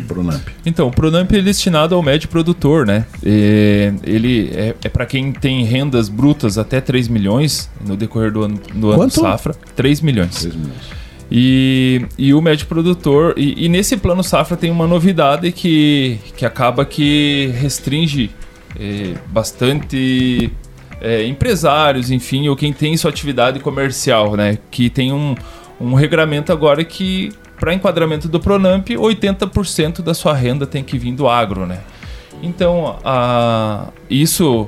Pronamp. 0.07 0.47
Então, 0.65 0.87
o 0.87 0.91
Pronamp 0.91 1.29
é 1.33 1.41
destinado 1.41 1.93
ao 1.93 2.01
médio 2.01 2.29
produtor, 2.29 2.87
né? 2.87 3.05
E 3.21 3.91
ele 4.03 4.51
é, 4.53 4.73
é 4.85 4.89
para 4.89 5.05
quem 5.05 5.33
tem 5.33 5.65
rendas 5.65 6.07
brutas 6.07 6.57
até 6.57 6.79
3 6.79 7.09
milhões 7.09 7.69
no 7.85 7.97
decorrer 7.97 8.31
do 8.31 8.43
ano, 8.43 8.57
do 8.73 8.91
ano 8.91 9.11
safra. 9.11 9.53
3 9.75 9.99
milhões. 9.99 10.43
3 10.43 10.55
milhões. 10.55 11.05
E, 11.29 12.05
e 12.17 12.33
o 12.33 12.41
médio 12.41 12.67
produtor. 12.67 13.33
E, 13.35 13.65
e, 13.65 13.67
nesse 13.67 13.97
plano 13.97 14.23
safra 14.23 14.55
tem 14.55 14.71
uma 14.71 14.87
novidade 14.87 15.51
que, 15.51 16.17
que 16.37 16.45
acaba 16.45 16.85
que 16.85 17.51
restringe 17.59 18.31
é, 18.79 19.15
bastante 19.27 20.51
é, 21.01 21.25
empresários, 21.25 22.11
enfim, 22.11 22.47
ou 22.47 22.55
quem 22.55 22.71
tem 22.73 22.95
sua 22.97 23.09
atividade 23.09 23.59
comercial, 23.59 24.35
né? 24.35 24.57
Que 24.71 24.89
tem 24.89 25.11
um, 25.11 25.35
um 25.79 25.93
regramento 25.93 26.51
agora 26.51 26.83
que, 26.83 27.31
para 27.59 27.73
enquadramento 27.73 28.27
do 28.27 28.39
Pronamp, 28.39 28.87
80% 28.89 30.01
da 30.01 30.13
sua 30.13 30.33
renda 30.33 30.65
tem 30.65 30.83
que 30.83 30.97
vir 30.97 31.13
do 31.13 31.27
agro, 31.27 31.65
né? 31.65 31.79
Então, 32.41 32.97
a, 33.03 33.89
isso 34.09 34.67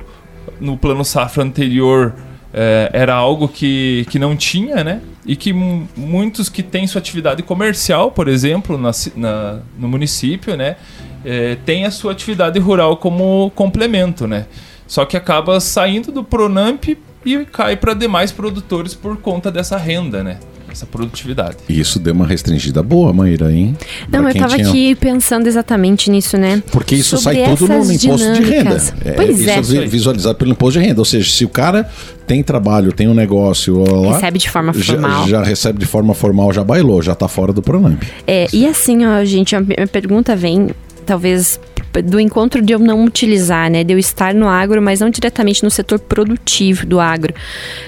no 0.60 0.76
plano 0.76 1.04
safra 1.04 1.44
anterior 1.44 2.14
é, 2.52 2.90
era 2.92 3.14
algo 3.14 3.48
que, 3.48 4.06
que 4.10 4.18
não 4.18 4.36
tinha, 4.36 4.82
né? 4.82 5.00
E 5.26 5.36
que 5.36 5.52
muitos 5.52 6.48
que 6.48 6.62
têm 6.62 6.86
sua 6.86 7.00
atividade 7.00 7.42
comercial, 7.42 8.10
por 8.10 8.28
exemplo, 8.28 8.78
na, 8.78 8.90
na 9.14 9.60
no 9.78 9.88
município, 9.88 10.56
né? 10.56 10.76
É, 11.24 11.56
tem 11.66 11.84
a 11.84 11.90
sua 11.90 12.12
atividade 12.12 12.58
rural 12.58 12.96
como 12.96 13.50
complemento, 13.54 14.26
né? 14.26 14.46
Só 14.88 15.04
que 15.04 15.16
acaba 15.16 15.60
saindo 15.60 16.10
do 16.10 16.24
Pronamp 16.24 16.82
e 17.24 17.44
cai 17.44 17.76
para 17.76 17.94
demais 17.94 18.32
produtores 18.32 18.94
por 18.94 19.16
conta 19.18 19.52
dessa 19.52 19.76
renda, 19.76 20.24
né? 20.24 20.38
Essa 20.70 20.84
produtividade. 20.84 21.56
Isso 21.68 21.98
deu 21.98 22.12
uma 22.12 22.26
restringida 22.26 22.82
boa, 22.82 23.10
Maíra, 23.12 23.50
hein? 23.50 23.76
Não, 24.10 24.20
pra 24.20 24.30
eu 24.30 24.34
estava 24.34 24.56
tinha... 24.56 24.68
aqui 24.68 24.94
pensando 24.94 25.46
exatamente 25.46 26.10
nisso, 26.10 26.36
né? 26.36 26.62
Porque 26.70 26.94
isso 26.94 27.16
Sobre 27.16 27.42
sai 27.42 27.56
tudo 27.56 27.68
no 27.68 27.74
imposto 27.80 27.98
dinâmicas. 27.98 28.38
de 28.38 28.50
renda. 28.50 28.82
É, 29.04 29.12
pois 29.12 29.46
é. 29.48 29.60
Isso 29.60 29.76
é 29.76 29.86
visualizado 29.86 30.36
pelo 30.36 30.50
imposto 30.50 30.78
de 30.78 30.86
renda. 30.86 31.00
Ou 31.00 31.06
seja, 31.06 31.30
se 31.30 31.44
o 31.44 31.48
cara 31.48 31.88
tem 32.26 32.42
trabalho, 32.42 32.92
tem 32.92 33.08
um 33.08 33.14
negócio 33.14 33.82
lá, 34.02 34.14
Recebe 34.14 34.38
de 34.38 34.50
forma 34.50 34.72
já, 34.74 34.92
formal. 34.92 35.26
já 35.28 35.42
recebe 35.42 35.78
de 35.78 35.86
forma 35.86 36.14
formal, 36.14 36.52
já 36.52 36.62
bailou, 36.62 37.00
já 37.00 37.14
tá 37.14 37.28
fora 37.28 37.52
do 37.52 37.62
Pronamp. 37.62 38.02
É, 38.26 38.46
e 38.52 38.66
assim, 38.66 39.06
ó, 39.06 39.24
gente, 39.24 39.56
a 39.56 39.60
minha 39.60 39.86
pergunta 39.90 40.36
vem, 40.36 40.68
talvez, 41.06 41.58
do 42.02 42.20
encontro 42.20 42.62
de 42.62 42.72
eu 42.72 42.78
não 42.78 43.04
utilizar, 43.04 43.70
né? 43.70 43.84
De 43.84 43.92
eu 43.92 43.98
estar 43.98 44.34
no 44.34 44.48
agro, 44.48 44.80
mas 44.80 45.00
não 45.00 45.10
diretamente 45.10 45.62
no 45.62 45.70
setor 45.70 45.98
produtivo 45.98 46.86
do 46.86 47.00
agro. 47.00 47.34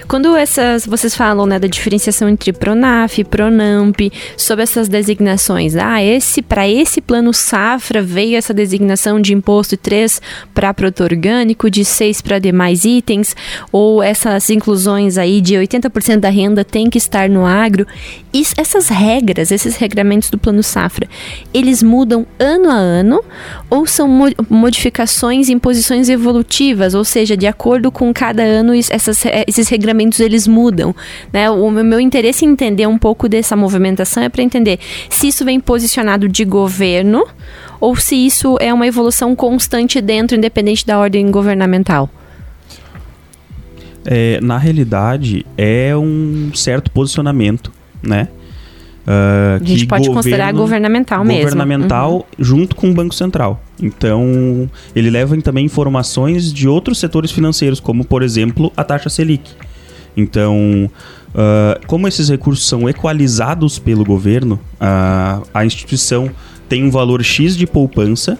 Quando 0.07 0.35
essas, 0.35 0.85
vocês 0.85 1.15
falam, 1.15 1.45
né, 1.45 1.59
da 1.59 1.67
diferenciação 1.67 2.29
entre 2.29 2.51
Pronaf, 2.51 3.23
Pronamp, 3.25 3.99
sobre 4.37 4.63
essas 4.63 4.87
designações. 4.87 5.75
Ah, 5.75 6.03
esse, 6.03 6.41
para 6.41 6.67
esse 6.67 7.01
plano 7.01 7.33
safra 7.33 8.01
veio 8.01 8.37
essa 8.37 8.53
designação 8.53 9.19
de 9.19 9.33
imposto 9.33 9.77
3 9.77 10.21
para 10.53 10.73
produto 10.73 11.03
orgânico, 11.03 11.69
de 11.69 11.85
6 11.85 12.21
para 12.21 12.39
demais 12.39 12.85
itens, 12.85 13.35
ou 13.71 14.01
essas 14.03 14.49
inclusões 14.49 15.17
aí 15.17 15.41
de 15.41 15.55
80% 15.55 16.17
da 16.17 16.29
renda 16.29 16.63
tem 16.63 16.89
que 16.89 16.97
estar 16.97 17.29
no 17.29 17.45
agro. 17.45 17.85
Essas 18.57 18.87
regras, 18.87 19.51
esses 19.51 19.75
regramentos 19.75 20.29
do 20.29 20.37
plano 20.37 20.63
safra, 20.63 21.07
eles 21.53 21.83
mudam 21.83 22.25
ano 22.39 22.69
a 22.69 22.75
ano 22.75 23.23
ou 23.69 23.85
são 23.85 24.00
mo 24.07 24.25
modificações 24.49 25.49
em 25.49 25.57
posições 25.57 26.09
evolutivas, 26.09 26.93
ou 26.93 27.03
seja, 27.03 27.35
de 27.35 27.47
acordo 27.47 27.91
com 27.91 28.13
cada 28.13 28.43
ano 28.43 28.73
essas, 28.73 29.23
esses 29.47 29.67
regramentos 29.67 30.19
eles 30.19 30.47
mudam, 30.47 30.95
né? 31.31 31.49
O 31.49 31.69
meu 31.69 31.99
interesse 31.99 32.45
em 32.45 32.49
entender 32.49 32.87
um 32.87 32.97
pouco 32.97 33.27
dessa 33.27 33.55
movimentação 33.55 34.23
é 34.23 34.29
para 34.29 34.43
entender 34.43 34.79
se 35.09 35.27
isso 35.27 35.45
vem 35.45 35.59
posicionado 35.59 36.27
de 36.27 36.45
governo 36.45 37.25
ou 37.79 37.95
se 37.95 38.15
isso 38.15 38.57
é 38.59 38.73
uma 38.73 38.87
evolução 38.87 39.35
constante 39.35 39.99
dentro, 40.01 40.37
independente 40.37 40.85
da 40.85 40.99
ordem 40.99 41.29
governamental. 41.31 42.09
É, 44.05 44.39
na 44.41 44.57
realidade, 44.57 45.45
é 45.57 45.95
um 45.95 46.51
certo 46.55 46.89
posicionamento, 46.91 47.71
né? 48.01 48.27
Uh, 49.07 49.61
a 49.61 49.65
gente 49.65 49.87
pode 49.87 50.01
governo, 50.01 50.15
considerar 50.15 50.53
governamental 50.53 51.25
mesmo. 51.25 51.43
Governamental 51.43 52.13
uhum. 52.13 52.23
junto 52.37 52.75
com 52.75 52.91
o 52.91 52.93
Banco 52.93 53.15
Central. 53.15 53.61
Então, 53.81 54.69
ele 54.95 55.09
leva 55.09 55.35
também 55.41 55.65
informações 55.65 56.53
de 56.53 56.67
outros 56.67 56.99
setores 56.99 57.31
financeiros, 57.31 57.79
como, 57.79 58.05
por 58.05 58.21
exemplo, 58.21 58.71
a 58.77 58.83
taxa 58.83 59.09
Selic. 59.09 59.51
Então, 60.15 60.89
uh, 61.33 61.87
como 61.87 62.07
esses 62.07 62.29
recursos 62.29 62.67
são 62.67 62.87
equalizados 62.87 63.79
pelo 63.79 64.05
governo, 64.05 64.59
uh, 64.75 65.47
a 65.53 65.65
instituição 65.65 66.29
tem 66.69 66.83
um 66.83 66.91
valor 66.91 67.23
X 67.23 67.57
de 67.57 67.65
poupança, 67.65 68.37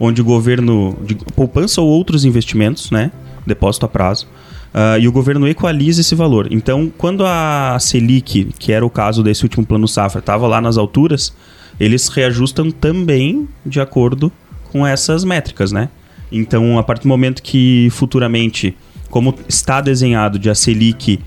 onde 0.00 0.20
o 0.20 0.24
governo. 0.24 0.96
De 1.04 1.14
poupança 1.14 1.80
ou 1.80 1.88
outros 1.88 2.24
investimentos, 2.24 2.90
né? 2.90 3.12
Depósito 3.46 3.86
a 3.86 3.88
prazo. 3.88 4.26
Uh, 4.74 4.98
e 4.98 5.06
o 5.06 5.12
governo 5.12 5.46
equaliza 5.46 6.00
esse 6.00 6.14
valor. 6.14 6.48
Então, 6.50 6.90
quando 6.96 7.26
a 7.26 7.76
Selic, 7.78 8.52
que 8.58 8.72
era 8.72 8.84
o 8.84 8.88
caso 8.88 9.22
desse 9.22 9.42
último 9.44 9.66
plano 9.66 9.86
safra, 9.86 10.20
estava 10.20 10.46
lá 10.46 10.62
nas 10.62 10.78
alturas, 10.78 11.34
eles 11.78 12.08
reajustam 12.08 12.70
também 12.70 13.46
de 13.66 13.80
acordo 13.80 14.32
com 14.70 14.86
essas 14.86 15.24
métricas, 15.24 15.72
né? 15.72 15.90
Então, 16.30 16.78
a 16.78 16.82
partir 16.82 17.02
do 17.02 17.08
momento 17.08 17.42
que 17.42 17.88
futuramente, 17.90 18.74
como 19.10 19.34
está 19.46 19.82
desenhado 19.82 20.38
de 20.38 20.48
a 20.48 20.54
Selic 20.54 21.20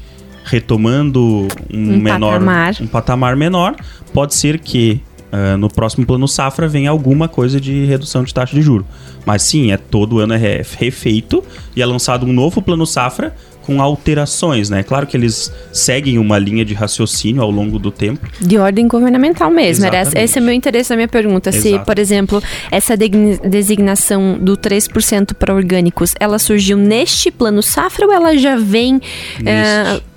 retomando 0.44 1.48
um, 1.72 1.94
um 1.94 2.00
menor 2.00 2.34
patamar. 2.34 2.76
um 2.82 2.88
patamar 2.88 3.36
menor, 3.36 3.76
pode 4.14 4.34
ser 4.34 4.60
que 4.60 5.02
uh, 5.36 5.58
no 5.58 5.70
próximo 5.70 6.06
plano 6.06 6.28
safra 6.28 6.68
venha 6.68 6.90
alguma 6.90 7.28
coisa 7.28 7.60
de 7.60 7.86
redução 7.86 8.24
de 8.24 8.34
taxa 8.34 8.56
de 8.56 8.62
juro. 8.62 8.86
Mas 9.26 9.44
sim, 9.44 9.72
é 9.72 9.78
todo 9.78 10.20
ano 10.20 10.34
é 10.34 10.62
refeito 10.78 11.44
e 11.76 11.82
é 11.82 11.86
lançado 11.86 12.26
um 12.26 12.34
novo 12.34 12.62
plano 12.62 12.86
safra 12.86 13.36
com 13.66 13.82
alterações, 13.82 14.70
né? 14.70 14.84
Claro 14.84 15.08
que 15.08 15.18
eles 15.18 15.52
seguem 15.74 16.20
uma 16.20 16.38
linha 16.38 16.64
de 16.64 16.74
raciocínio 16.74 17.42
ao 17.42 17.50
longo 17.50 17.80
do 17.80 17.90
tempo. 17.90 18.28
De 18.40 18.58
ordem 18.60 18.88
governamental 18.88 19.50
mesmo. 19.50 19.86
Era, 19.86 20.04
esse 20.22 20.38
é 20.38 20.42
o 20.42 20.46
meu 20.46 20.54
interesse 20.54 20.92
na 20.92 20.98
minha 20.98 21.08
pergunta. 21.08 21.50
Exato. 21.50 21.64
Se, 21.64 21.80
por 21.80 21.98
exemplo, 21.98 22.44
essa 22.70 22.96
designação 22.96 24.38
do 24.40 24.56
3% 24.56 25.34
para 25.34 25.54
orgânicos, 25.54 26.14
ela 26.20 26.38
surgiu 26.38 26.78
neste 26.78 27.32
plano 27.32 27.64
safra 27.64 28.06
ou 28.06 28.14
ela 28.14 28.38
já 28.38 28.56
vem... 28.56 29.02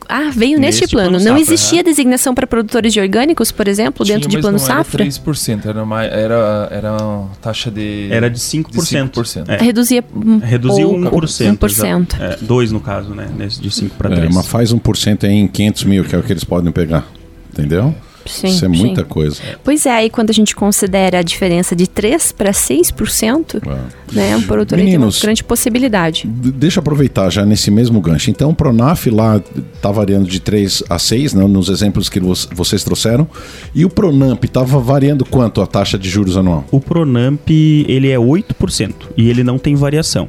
Ah, 0.08 0.30
veio 0.34 0.58
neste, 0.58 0.80
neste 0.80 0.94
plano. 0.94 1.10
plano. 1.10 1.24
Não 1.24 1.38
safra, 1.38 1.54
existia 1.54 1.80
é. 1.80 1.82
designação 1.82 2.34
para 2.34 2.46
produtores 2.46 2.92
de 2.92 3.00
orgânicos, 3.00 3.52
por 3.52 3.68
exemplo, 3.68 4.04
Tinha, 4.04 4.16
dentro 4.16 4.30
de 4.30 4.38
plano 4.38 4.58
não 4.58 4.64
safra? 4.64 5.02
Era 5.02 5.10
3%, 5.10 5.66
era 5.66 5.82
uma, 5.82 6.04
era, 6.04 6.68
era 6.70 6.92
uma 6.92 7.30
taxa 7.42 7.70
de. 7.70 8.08
Era 8.10 8.30
de 8.30 8.38
5%. 8.38 8.70
De 8.70 8.78
5%. 8.78 9.44
É. 9.48 9.62
Reduzia 9.62 10.02
um 10.14 10.38
Reduziu 10.38 10.88
pouco, 10.88 11.26
1%. 11.26 11.58
1%. 11.58 12.20
É, 12.20 12.36
2 12.40 12.72
no 12.72 12.80
caso, 12.80 13.10
né? 13.14 13.28
De 13.36 13.70
5 13.70 13.96
para 13.96 14.10
3. 14.10 14.30
É, 14.30 14.34
mas 14.34 14.46
faz 14.46 14.72
1% 14.72 15.24
aí 15.24 15.32
em 15.32 15.46
500 15.46 15.84
mil, 15.84 16.04
que 16.04 16.14
é 16.14 16.18
o 16.18 16.22
que 16.22 16.32
eles 16.32 16.44
podem 16.44 16.72
pegar. 16.72 17.06
Entendeu? 17.52 17.94
Sim, 18.28 18.48
Isso 18.48 18.64
é 18.64 18.68
sim. 18.68 18.76
muita 18.76 19.04
coisa. 19.04 19.40
Pois 19.64 19.86
é, 19.86 19.90
aí 19.90 20.10
quando 20.10 20.30
a 20.30 20.32
gente 20.32 20.54
considera 20.54 21.18
a 21.18 21.22
diferença 21.22 21.74
de 21.74 21.86
3 21.86 22.32
para 22.32 22.50
6%, 22.50 23.62
é. 23.66 24.14
né, 24.14 24.36
o 24.36 24.42
produtor 24.42 24.78
tem 24.78 24.96
uma 24.96 25.10
grande 25.20 25.44
possibilidade. 25.44 26.26
Deixa 26.26 26.78
eu 26.78 26.80
aproveitar 26.80 27.30
já 27.30 27.44
nesse 27.44 27.70
mesmo 27.70 28.00
gancho. 28.00 28.30
Então, 28.30 28.50
o 28.50 28.54
Pronaf 28.54 29.06
lá 29.06 29.40
está 29.74 29.90
variando 29.90 30.26
de 30.26 30.40
3 30.40 30.84
a 30.88 30.98
6, 30.98 31.34
né, 31.34 31.46
nos 31.46 31.68
exemplos 31.68 32.08
que 32.08 32.20
vocês 32.20 32.84
trouxeram. 32.84 33.28
E 33.74 33.84
o 33.84 33.90
Pronamp 33.90 34.44
estava 34.44 34.78
variando 34.78 35.24
quanto 35.24 35.60
a 35.60 35.66
taxa 35.66 35.98
de 35.98 36.08
juros 36.08 36.36
anual? 36.36 36.64
O 36.70 36.80
Pronamp, 36.80 37.48
ele 37.48 38.10
é 38.10 38.16
8% 38.16 38.94
e 39.16 39.28
ele 39.28 39.42
não 39.42 39.58
tem 39.58 39.74
variação. 39.74 40.28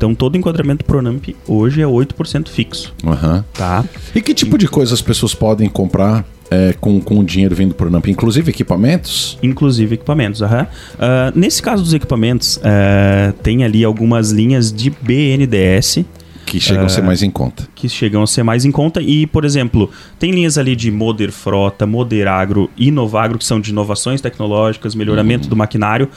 Então 0.00 0.14
todo 0.14 0.34
enquadramento 0.34 0.82
Pronamp 0.82 1.28
hoje 1.46 1.82
é 1.82 1.84
8% 1.84 2.48
fixo. 2.48 2.94
Uhum. 3.04 3.44
Tá? 3.52 3.84
E 4.14 4.22
que 4.22 4.32
tipo 4.32 4.56
de 4.56 4.66
coisa 4.66 4.94
as 4.94 5.02
pessoas 5.02 5.34
podem 5.34 5.68
comprar 5.68 6.24
é, 6.50 6.74
com, 6.80 7.00
com 7.00 7.18
o 7.20 7.24
dinheiro 7.24 7.54
vindo 7.54 7.74
por 7.74 7.90
Namp, 7.90 8.08
inclusive 8.08 8.50
equipamentos? 8.50 9.38
Inclusive 9.42 9.94
equipamentos, 9.94 10.42
aham. 10.42 10.66
Uh, 10.94 11.38
nesse 11.38 11.62
caso 11.62 11.82
dos 11.82 11.94
equipamentos, 11.94 12.56
uh, 12.56 13.32
tem 13.42 13.62
ali 13.64 13.84
algumas 13.84 14.30
linhas 14.32 14.72
de 14.72 14.90
BNDES. 14.90 16.04
Que 16.44 16.58
chegam 16.58 16.82
uh, 16.82 16.86
a 16.86 16.88
ser 16.88 17.02
mais 17.02 17.22
em 17.22 17.30
conta. 17.30 17.68
Que 17.74 17.88
chegam 17.88 18.22
a 18.22 18.26
ser 18.26 18.42
mais 18.42 18.64
em 18.64 18.72
conta. 18.72 19.00
E, 19.00 19.26
por 19.28 19.44
exemplo, 19.44 19.88
tem 20.18 20.32
linhas 20.32 20.58
ali 20.58 20.74
de 20.74 20.90
Moder 20.90 21.30
Frota, 21.30 21.86
Moder 21.86 22.26
Agro 22.26 22.68
e 22.76 22.90
Novagro, 22.90 23.38
que 23.38 23.44
são 23.44 23.60
de 23.60 23.70
inovações 23.70 24.20
tecnológicas, 24.20 24.96
melhoramento 24.96 25.44
uhum. 25.44 25.50
do 25.50 25.56
maquinário. 25.56 26.08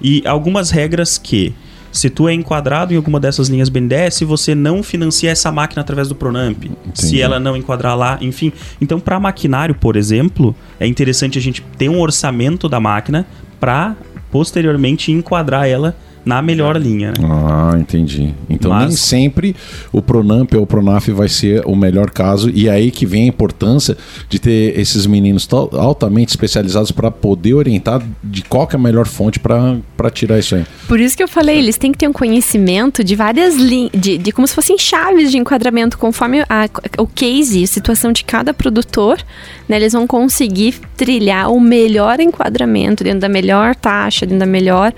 E 0.00 0.22
algumas 0.26 0.70
regras 0.70 1.18
que 1.18 1.54
se 1.92 2.08
tu 2.08 2.26
é 2.26 2.32
enquadrado 2.32 2.92
em 2.92 2.96
alguma 2.96 3.20
dessas 3.20 3.48
linhas 3.48 3.68
BNDES, 3.68 4.20
você 4.22 4.54
não 4.54 4.82
financia 4.82 5.30
essa 5.30 5.52
máquina 5.52 5.82
através 5.82 6.08
do 6.08 6.14
Pronamp. 6.14 6.64
Entendi. 6.64 6.80
Se 6.94 7.20
ela 7.20 7.38
não 7.38 7.56
enquadrar 7.56 7.96
lá, 7.96 8.18
enfim. 8.20 8.50
Então, 8.80 8.98
para 8.98 9.20
maquinário, 9.20 9.74
por 9.74 9.94
exemplo, 9.94 10.56
é 10.80 10.86
interessante 10.86 11.38
a 11.38 11.42
gente 11.42 11.62
ter 11.76 11.90
um 11.90 12.00
orçamento 12.00 12.68
da 12.68 12.80
máquina 12.80 13.26
para 13.60 13.94
posteriormente 14.30 15.12
enquadrar 15.12 15.68
ela 15.68 15.94
na 16.24 16.40
melhor 16.40 16.76
linha. 16.76 17.12
Né? 17.18 17.28
Ah, 17.28 17.76
entendi. 17.78 18.32
Então 18.48 18.70
Mas... 18.70 18.88
nem 18.88 18.96
sempre 18.96 19.56
o 19.92 20.00
Pronamp 20.00 20.54
ou 20.54 20.62
o 20.62 20.66
Pronaf 20.66 21.08
vai 21.08 21.28
ser 21.28 21.62
o 21.66 21.74
melhor 21.74 22.10
caso 22.10 22.50
e 22.52 22.68
aí 22.68 22.90
que 22.90 23.04
vem 23.04 23.24
a 23.24 23.26
importância 23.26 23.96
de 24.28 24.38
ter 24.38 24.78
esses 24.78 25.06
meninos 25.06 25.48
altamente 25.72 26.30
especializados 26.30 26.90
para 26.90 27.10
poder 27.10 27.54
orientar 27.54 28.02
de 28.22 28.42
qual 28.42 28.68
é 28.72 28.76
a 28.76 28.78
melhor 28.78 29.06
fonte 29.06 29.38
para 29.38 30.10
tirar 30.10 30.38
isso 30.38 30.54
aí. 30.54 30.64
Por 30.86 31.00
isso 31.00 31.16
que 31.16 31.22
eu 31.22 31.28
falei, 31.28 31.58
eles 31.58 31.76
têm 31.76 31.92
que 31.92 31.98
ter 31.98 32.08
um 32.08 32.12
conhecimento 32.12 33.02
de 33.02 33.14
várias 33.14 33.56
linhas, 33.56 33.90
de, 33.94 34.18
de 34.18 34.32
como 34.32 34.46
se 34.46 34.54
fossem 34.54 34.78
chaves 34.78 35.30
de 35.30 35.38
enquadramento 35.38 35.98
conforme 35.98 36.42
a, 36.48 36.68
o 36.98 37.06
case, 37.06 37.62
a 37.64 37.66
situação 37.66 38.12
de 38.12 38.24
cada 38.24 38.54
produtor, 38.54 39.22
né? 39.68 39.76
Eles 39.76 39.92
vão 39.92 40.06
conseguir 40.06 40.74
trilhar 40.96 41.50
o 41.50 41.60
melhor 41.60 42.20
enquadramento 42.20 43.02
dentro 43.02 43.20
da 43.20 43.28
melhor 43.28 43.74
taxa, 43.74 44.26
dentro 44.26 44.40
da 44.40 44.46
melhor 44.46 44.92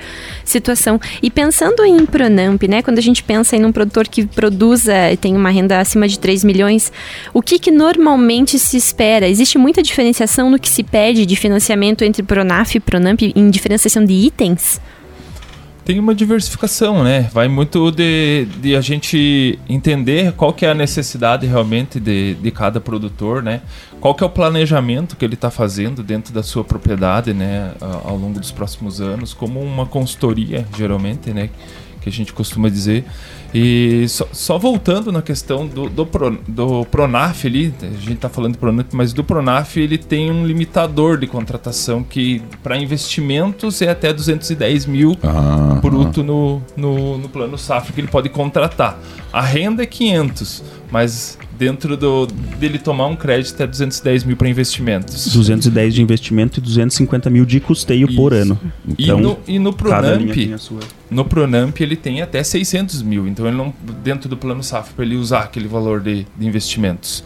situação. 0.44 1.00
E 1.22 1.30
pensando 1.30 1.84
em 1.84 2.04
Pronamp, 2.06 2.62
né, 2.64 2.82
quando 2.82 2.98
a 2.98 3.02
gente 3.02 3.22
pensa 3.22 3.56
em 3.56 3.64
um 3.64 3.72
produtor 3.72 4.08
que 4.08 4.26
produza 4.26 5.12
e 5.12 5.16
tem 5.16 5.36
uma 5.36 5.50
renda 5.50 5.80
acima 5.80 6.06
de 6.08 6.18
3 6.18 6.44
milhões, 6.44 6.92
o 7.32 7.42
que, 7.42 7.58
que 7.58 7.70
normalmente 7.70 8.58
se 8.58 8.76
espera? 8.76 9.28
Existe 9.28 9.58
muita 9.58 9.82
diferenciação 9.82 10.50
no 10.50 10.58
que 10.58 10.68
se 10.68 10.82
pede 10.82 11.26
de 11.26 11.36
financiamento 11.36 12.02
entre 12.02 12.22
Pronaf 12.22 12.76
e 12.76 12.80
Pronamp 12.80 13.20
em 13.22 13.50
diferenciação 13.50 14.04
de 14.04 14.12
itens? 14.12 14.80
Tem 15.84 15.98
uma 15.98 16.14
diversificação, 16.14 17.04
né? 17.04 17.28
Vai 17.32 17.46
muito 17.46 17.90
de, 17.90 18.46
de 18.60 18.74
a 18.74 18.80
gente 18.80 19.58
entender 19.68 20.32
qual 20.32 20.52
que 20.52 20.64
é 20.64 20.70
a 20.70 20.74
necessidade 20.74 21.46
realmente 21.46 22.00
de, 22.00 22.34
de 22.34 22.50
cada 22.50 22.80
produtor, 22.80 23.42
né? 23.42 23.60
Qual 24.00 24.14
que 24.14 24.24
é 24.24 24.26
o 24.26 24.30
planejamento 24.30 25.14
que 25.14 25.24
ele 25.24 25.34
está 25.34 25.50
fazendo 25.50 26.02
dentro 26.02 26.32
da 26.32 26.42
sua 26.42 26.64
propriedade, 26.64 27.34
né? 27.34 27.72
Ao 27.80 28.16
longo 28.16 28.40
dos 28.40 28.50
próximos 28.50 29.00
anos, 29.00 29.34
como 29.34 29.60
uma 29.60 29.84
consultoria, 29.84 30.66
geralmente, 30.76 31.30
né? 31.30 31.50
Que 32.00 32.08
a 32.08 32.12
gente 32.12 32.32
costuma 32.32 32.70
dizer. 32.70 33.04
E 33.54 34.08
só, 34.08 34.26
só, 34.32 34.58
voltando 34.58 35.12
na 35.12 35.22
questão 35.22 35.64
do, 35.64 35.88
do, 35.88 36.04
Pro, 36.04 36.36
do 36.48 36.84
Pronaf 36.86 37.46
ali, 37.46 37.72
a 37.80 37.86
gente 37.86 38.14
está 38.14 38.28
falando 38.28 38.54
do 38.54 38.58
Pronaf, 38.58 38.88
mas 38.92 39.12
do 39.12 39.22
Pronaf 39.22 39.76
ele 39.76 39.96
tem 39.96 40.28
um 40.28 40.44
limitador 40.44 41.16
de 41.16 41.28
contratação 41.28 42.02
que 42.02 42.42
para 42.64 42.76
investimentos 42.76 43.80
é 43.80 43.90
até 43.90 44.12
210 44.12 44.86
mil 44.86 45.16
ah, 45.22 45.78
bruto 45.80 46.20
ah. 46.20 46.24
No, 46.24 46.62
no, 46.76 47.18
no 47.18 47.28
plano 47.28 47.56
safra 47.56 47.92
que 47.92 48.00
ele 48.00 48.08
pode 48.08 48.28
contratar. 48.28 48.98
A 49.32 49.40
renda 49.40 49.84
é 49.84 49.86
500, 49.86 50.64
mas 50.90 51.38
dentro 51.58 51.96
do, 51.96 52.26
dele 52.58 52.78
tomar 52.78 53.06
um 53.06 53.16
crédito 53.16 53.62
é 53.62 53.66
210 53.66 54.24
mil 54.24 54.36
para 54.36 54.48
investimentos. 54.48 55.32
210 55.32 55.94
de 55.94 56.02
investimento 56.02 56.58
e 56.58 56.62
250 56.62 57.30
mil 57.30 57.44
de 57.44 57.60
custeio 57.60 58.06
Isso. 58.06 58.16
por 58.16 58.32
ano. 58.32 58.58
Então, 58.98 59.18
e 59.18 59.22
no, 59.22 59.38
e 59.48 59.58
no 59.58 59.72
Pronamp, 59.72 60.36
no 61.10 61.24
Pronamp 61.24 61.80
ele 61.80 61.96
tem 61.96 62.22
até 62.22 62.42
600 62.42 63.02
mil, 63.02 63.26
então 63.28 63.46
ele 63.46 63.56
não 63.56 63.72
dentro 64.02 64.28
do 64.28 64.36
plano 64.36 64.62
safra 64.62 64.92
para 64.94 65.04
ele 65.04 65.16
usar 65.16 65.40
aquele 65.40 65.68
valor 65.68 66.00
de, 66.00 66.26
de 66.36 66.46
investimentos. 66.46 67.24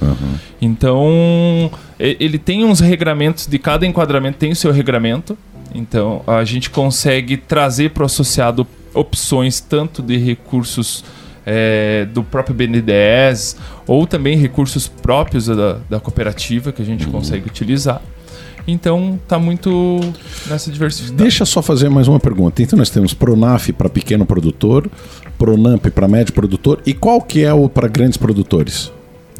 Então 0.60 1.70
e- 1.98 2.16
ele 2.20 2.38
tem 2.38 2.64
uns 2.64 2.80
regramentos 2.80 3.46
de 3.46 3.58
cada 3.58 3.86
enquadramento 3.86 4.38
tem 4.38 4.52
o 4.52 4.56
seu 4.56 4.72
regramento. 4.72 5.36
Então 5.74 6.22
a 6.26 6.44
gente 6.44 6.70
consegue 6.70 7.36
trazer 7.36 7.90
para 7.90 8.02
o 8.02 8.06
associado 8.06 8.66
opções 8.94 9.60
tanto 9.60 10.02
de 10.02 10.16
recursos 10.16 11.04
é, 11.50 12.04
do 12.04 12.22
próprio 12.22 12.54
BNDES 12.54 13.56
ou 13.86 14.06
também 14.06 14.36
recursos 14.36 14.86
próprios 14.86 15.46
da, 15.46 15.78
da 15.88 15.98
cooperativa 15.98 16.70
que 16.72 16.82
a 16.82 16.84
gente 16.84 17.06
consegue 17.06 17.46
utilizar. 17.46 18.02
Então 18.66 19.18
tá 19.26 19.38
muito 19.38 19.98
nessa 20.46 20.70
diversidade. 20.70 21.14
Deixa 21.14 21.42
eu 21.42 21.46
só 21.46 21.62
fazer 21.62 21.88
mais 21.88 22.06
uma 22.06 22.20
pergunta. 22.20 22.62
Então 22.62 22.78
nós 22.78 22.90
temos 22.90 23.14
Pronaf 23.14 23.72
para 23.72 23.88
pequeno 23.88 24.26
produtor, 24.26 24.90
Pronamp 25.38 25.86
para 25.86 26.06
médio 26.06 26.34
produtor 26.34 26.82
e 26.84 26.92
qual 26.92 27.22
que 27.22 27.42
é 27.42 27.52
o 27.54 27.66
para 27.66 27.88
grandes 27.88 28.18
produtores? 28.18 28.92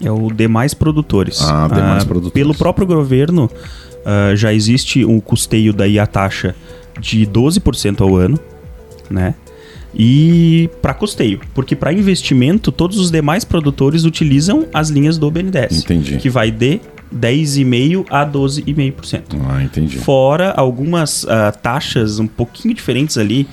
É 0.02 0.10
o 0.10 0.32
demais 0.32 0.72
produtores. 0.72 1.42
Ah, 1.42 1.68
demais 1.68 2.04
produtores. 2.04 2.32
Pelo 2.32 2.54
próprio 2.54 2.86
governo, 2.86 3.50
ah, 4.06 4.34
já 4.34 4.54
existe 4.54 5.04
um 5.04 5.20
custeio 5.20 5.74
daí 5.74 5.98
a 5.98 6.06
taxa 6.06 6.54
de 6.98 7.26
12% 7.26 8.00
ao 8.00 8.16
ano, 8.16 8.40
né? 9.10 9.34
E 9.94 10.68
para 10.82 10.92
custeio, 10.92 11.40
porque 11.54 11.74
para 11.74 11.92
investimento 11.92 12.70
todos 12.70 12.98
os 12.98 13.10
demais 13.10 13.44
produtores 13.44 14.04
utilizam 14.04 14.66
as 14.72 14.90
linhas 14.90 15.16
do 15.16 15.30
BNDES, 15.30 15.82
Entendi. 15.82 16.18
que 16.18 16.28
vai 16.28 16.50
de 16.50 16.80
10,5 17.14 18.06
a 18.10 18.26
12,5%. 18.26 19.22
Ah, 19.48 19.62
entendi. 19.62 19.98
Fora 19.98 20.50
algumas 20.50 21.26
ah, 21.28 21.52
taxas 21.52 22.18
um 22.18 22.26
pouquinho 22.26 22.74
diferentes 22.74 23.16
ali, 23.16 23.48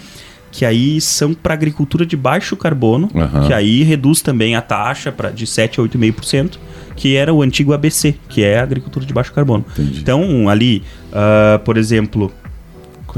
que 0.51 0.65
aí 0.65 0.99
são 1.01 1.33
para 1.33 1.53
agricultura 1.53 2.05
de 2.05 2.15
baixo 2.15 2.55
carbono, 2.55 3.09
que 3.45 3.53
aí 3.53 3.83
reduz 3.83 4.21
também 4.21 4.55
a 4.55 4.61
taxa 4.61 5.11
pra, 5.11 5.29
de 5.29 5.45
7 5.45 5.79
a 5.79 5.83
8,5%, 5.83 6.57
que 6.95 7.15
era 7.15 7.33
o 7.33 7.41
antigo 7.41 7.73
ABC, 7.73 8.15
que 8.29 8.43
é 8.43 8.59
a 8.59 8.63
agricultura 8.63 9.05
de 9.05 9.13
baixo 9.13 9.33
carbono. 9.33 9.65
Entendi. 9.73 9.99
Então, 9.99 10.47
ali, 10.47 10.83
ah, 11.11 11.59
por 11.63 11.77
exemplo, 11.77 12.31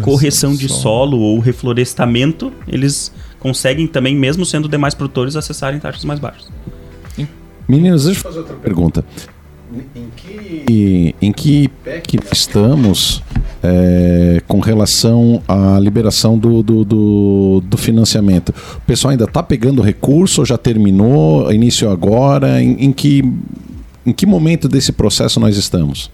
correção 0.01 0.55
de 0.55 0.69
solo 0.69 1.19
ou 1.19 1.39
reflorestamento, 1.39 2.51
eles 2.67 3.11
conseguem 3.39 3.87
também, 3.87 4.15
mesmo 4.15 4.45
sendo 4.45 4.67
demais 4.67 4.93
produtores, 4.93 5.35
acessarem 5.35 5.79
taxas 5.79 6.05
mais 6.05 6.19
baixas. 6.19 6.47
Meninos, 7.67 8.05
deixa 8.05 8.19
eu 8.19 8.23
fazer 8.23 8.39
outra 8.39 8.55
pergunta. 8.55 9.03
Em 9.93 10.07
que, 10.15 11.15
em 11.21 11.31
que 11.33 11.67
pé 11.83 11.99
que 11.99 12.17
estamos 12.31 13.21
é, 13.61 14.41
com 14.47 14.61
relação 14.61 15.43
à 15.45 15.77
liberação 15.77 16.37
do, 16.37 16.63
do, 16.63 16.85
do, 16.85 17.63
do 17.65 17.77
financiamento? 17.77 18.53
O 18.77 18.81
pessoal 18.81 19.11
ainda 19.11 19.25
está 19.25 19.43
pegando 19.43 19.81
recurso 19.81 20.39
ou 20.39 20.45
já 20.45 20.57
terminou? 20.57 21.51
Início 21.51 21.89
agora? 21.89 22.61
Em, 22.61 22.85
em 22.85 22.93
que, 22.93 23.21
em 24.05 24.13
que 24.13 24.25
momento 24.25 24.69
desse 24.69 24.93
processo 24.93 25.37
nós 25.37 25.57
estamos? 25.57 26.09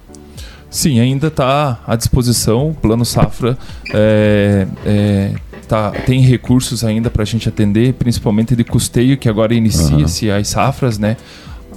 Sim, 0.73 0.99
ainda 0.99 1.27
está 1.27 1.79
à 1.85 1.95
disposição. 1.95 2.71
O 2.71 2.73
Plano 2.73 3.05
Safra 3.05 3.55
é, 3.93 4.67
é, 4.83 5.31
tá, 5.67 5.91
tem 5.91 6.21
recursos 6.21 6.83
ainda 6.83 7.11
para 7.11 7.21
a 7.21 7.25
gente 7.25 7.47
atender, 7.47 7.93
principalmente 7.93 8.55
de 8.55 8.63
custeio, 8.63 9.15
que 9.15 9.29
agora 9.29 9.53
inicia-se 9.53 10.31
as 10.31 10.47
safras, 10.47 10.97
né? 10.97 11.15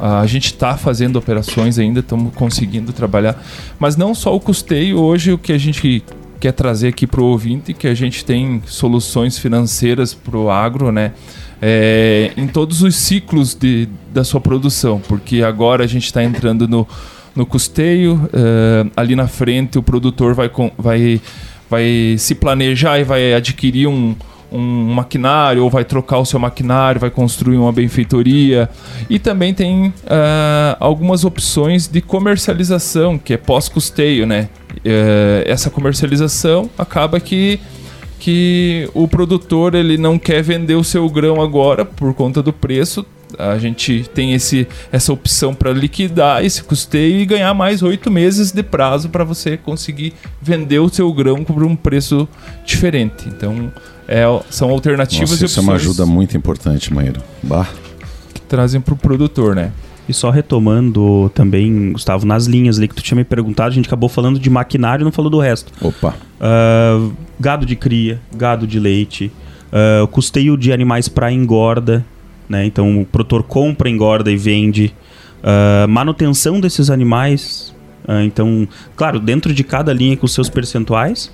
A 0.00 0.24
gente 0.24 0.46
está 0.46 0.78
fazendo 0.78 1.16
operações 1.16 1.78
ainda, 1.78 2.00
estamos 2.00 2.34
conseguindo 2.34 2.90
trabalhar. 2.90 3.38
Mas 3.78 3.98
não 3.98 4.14
só 4.14 4.34
o 4.34 4.40
custeio, 4.40 4.98
hoje 4.98 5.30
o 5.30 5.36
que 5.36 5.52
a 5.52 5.58
gente 5.58 6.02
quer 6.40 6.52
trazer 6.52 6.88
aqui 6.88 7.06
para 7.06 7.20
o 7.20 7.24
ouvinte, 7.24 7.74
que 7.74 7.86
a 7.86 7.94
gente 7.94 8.24
tem 8.24 8.62
soluções 8.64 9.38
financeiras 9.38 10.14
para 10.14 10.38
o 10.38 10.50
agro, 10.50 10.90
né? 10.90 11.12
É, 11.60 12.32
em 12.34 12.46
todos 12.46 12.82
os 12.82 12.96
ciclos 12.96 13.54
de, 13.54 13.90
da 14.12 14.24
sua 14.24 14.40
produção, 14.40 15.02
porque 15.06 15.42
agora 15.42 15.84
a 15.84 15.86
gente 15.86 16.06
está 16.06 16.24
entrando 16.24 16.66
no, 16.66 16.86
no 17.36 17.44
custeio, 17.46 18.28
eh, 18.32 18.86
ali 18.96 19.14
na 19.14 19.28
frente 19.28 19.78
o 19.78 19.82
produtor 19.82 20.34
vai, 20.34 20.50
vai, 20.78 21.20
vai 21.68 22.16
se 22.18 22.34
planejar 22.34 22.98
e 22.98 23.04
vai 23.04 23.34
adquirir 23.34 23.86
um, 23.86 24.14
um 24.50 24.94
maquinário, 24.94 25.62
ou 25.62 25.70
vai 25.70 25.84
trocar 25.84 26.18
o 26.18 26.24
seu 26.24 26.38
maquinário, 26.38 27.00
vai 27.00 27.10
construir 27.10 27.56
uma 27.56 27.72
benfeitoria. 27.72 28.68
E 29.08 29.18
também 29.18 29.52
tem 29.52 29.92
ah, 30.06 30.76
algumas 30.80 31.24
opções 31.24 31.86
de 31.86 32.00
comercialização, 32.00 33.18
que 33.18 33.34
é 33.34 33.36
pós-custeio, 33.36 34.26
né? 34.26 34.48
Eh, 34.84 35.44
essa 35.46 35.70
comercialização 35.70 36.70
acaba 36.78 37.20
que 37.20 37.60
que 38.18 38.88
o 38.94 39.06
produtor 39.06 39.74
ele 39.74 39.98
não 39.98 40.18
quer 40.18 40.42
vender 40.42 40.74
o 40.74 40.82
seu 40.82 41.06
grão 41.08 41.40
agora 41.40 41.84
por 41.84 42.14
conta 42.14 42.42
do 42.42 42.52
preço. 42.52 43.04
A 43.38 43.58
gente 43.58 44.08
tem 44.14 44.34
esse, 44.34 44.66
essa 44.92 45.12
opção 45.12 45.54
para 45.54 45.72
liquidar 45.72 46.44
esse 46.44 46.62
custeio 46.62 47.18
e 47.18 47.26
ganhar 47.26 47.52
mais 47.54 47.82
oito 47.82 48.10
meses 48.10 48.52
de 48.52 48.62
prazo 48.62 49.08
para 49.08 49.24
você 49.24 49.56
conseguir 49.56 50.14
vender 50.40 50.78
o 50.78 50.88
seu 50.88 51.12
grão 51.12 51.44
por 51.44 51.62
um 51.64 51.74
preço 51.74 52.28
diferente. 52.64 53.28
Então, 53.28 53.72
é, 54.08 54.24
são 54.50 54.70
alternativas 54.70 55.30
Nossa, 55.30 55.44
e 55.44 55.46
isso 55.46 55.58
é 55.58 55.62
uma 55.62 55.74
opções 55.74 55.90
ajuda 55.90 56.06
muito 56.06 56.36
importante, 56.36 56.92
Maíra. 56.92 57.20
Bah. 57.42 57.68
que 58.32 58.40
trazem 58.42 58.80
para 58.80 58.94
o 58.94 58.96
produtor, 58.96 59.54
né? 59.56 59.72
E 60.08 60.14
só 60.14 60.30
retomando 60.30 61.30
também, 61.34 61.92
Gustavo, 61.92 62.24
nas 62.24 62.46
linhas 62.46 62.78
ali 62.78 62.86
que 62.86 62.94
tu 62.94 63.02
tinha 63.02 63.16
me 63.16 63.24
perguntado, 63.24 63.70
a 63.70 63.74
gente 63.74 63.86
acabou 63.86 64.08
falando 64.08 64.38
de 64.38 64.48
maquinário 64.48 65.02
e 65.02 65.04
não 65.04 65.10
falou 65.10 65.30
do 65.30 65.40
resto. 65.40 65.72
Opa. 65.80 66.14
Ah, 66.40 67.10
gado 67.40 67.66
de 67.66 67.74
cria, 67.74 68.20
gado 68.34 68.66
de 68.66 68.78
leite, 68.78 69.32
ah, 69.72 70.06
custeio 70.06 70.56
de 70.56 70.72
animais 70.72 71.08
para 71.08 71.32
engorda, 71.32 72.04
né? 72.48 72.64
Então 72.64 73.00
o 73.00 73.04
produtor 73.04 73.42
compra, 73.42 73.88
engorda 73.88 74.30
e 74.30 74.36
vende. 74.36 74.94
Ah, 75.42 75.86
manutenção 75.88 76.58
desses 76.60 76.90
animais. 76.90 77.72
ah, 78.06 78.24
então, 78.24 78.66
claro, 78.96 79.20
dentro 79.20 79.54
de 79.54 79.62
cada 79.62 79.92
linha 79.92 80.16
com 80.16 80.26
seus 80.26 80.48
percentuais, 80.48 81.30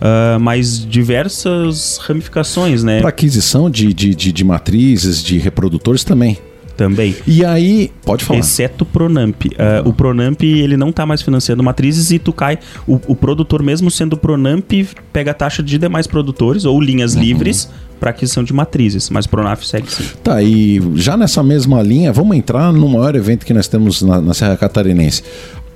ah, 0.00 0.38
mas 0.40 0.84
diversas 0.86 1.98
ramificações, 1.98 2.82
né? 2.82 3.00
Para 3.00 3.10
aquisição 3.10 3.68
de, 3.70 3.92
de, 3.92 4.14
de, 4.14 4.32
de 4.32 4.44
matrizes, 4.44 5.22
de 5.22 5.38
reprodutores 5.38 6.02
também. 6.02 6.38
Também. 6.74 7.14
E 7.26 7.44
aí, 7.44 7.90
pode 8.02 8.24
falar. 8.24 8.40
Exceto 8.40 8.84
o 8.84 8.86
Pronamp. 8.86 9.42
Ah, 9.58 9.82
o 9.84 9.92
Pronamp, 9.92 10.42
ele 10.42 10.76
não 10.76 10.90
tá 10.90 11.04
mais 11.04 11.20
financiando 11.20 11.62
matrizes 11.62 12.10
e 12.10 12.18
tu 12.18 12.32
cai. 12.32 12.58
O, 12.86 12.98
o 13.06 13.14
produtor, 13.14 13.62
mesmo 13.62 13.90
sendo 13.90 14.16
Pronamp, 14.16 14.72
pega 15.12 15.32
a 15.32 15.34
taxa 15.34 15.62
de 15.62 15.76
demais 15.76 16.06
produtores 16.06 16.64
ou 16.64 16.80
linhas 16.80 17.12
livres 17.12 17.68
para 18.02 18.10
aquisição 18.10 18.42
de 18.42 18.52
matrizes. 18.52 19.08
Mas 19.10 19.26
o 19.26 19.28
Pronaf 19.28 19.64
segue 19.64 19.88
sim. 19.88 20.02
Tá, 20.24 20.42
e 20.42 20.82
já 20.96 21.16
nessa 21.16 21.40
mesma 21.40 21.80
linha, 21.80 22.12
vamos 22.12 22.36
entrar 22.36 22.72
no 22.72 22.88
maior 22.88 23.14
evento 23.14 23.46
que 23.46 23.54
nós 23.54 23.68
temos 23.68 24.02
na, 24.02 24.20
na 24.20 24.34
Serra 24.34 24.56
Catarinense. 24.56 25.22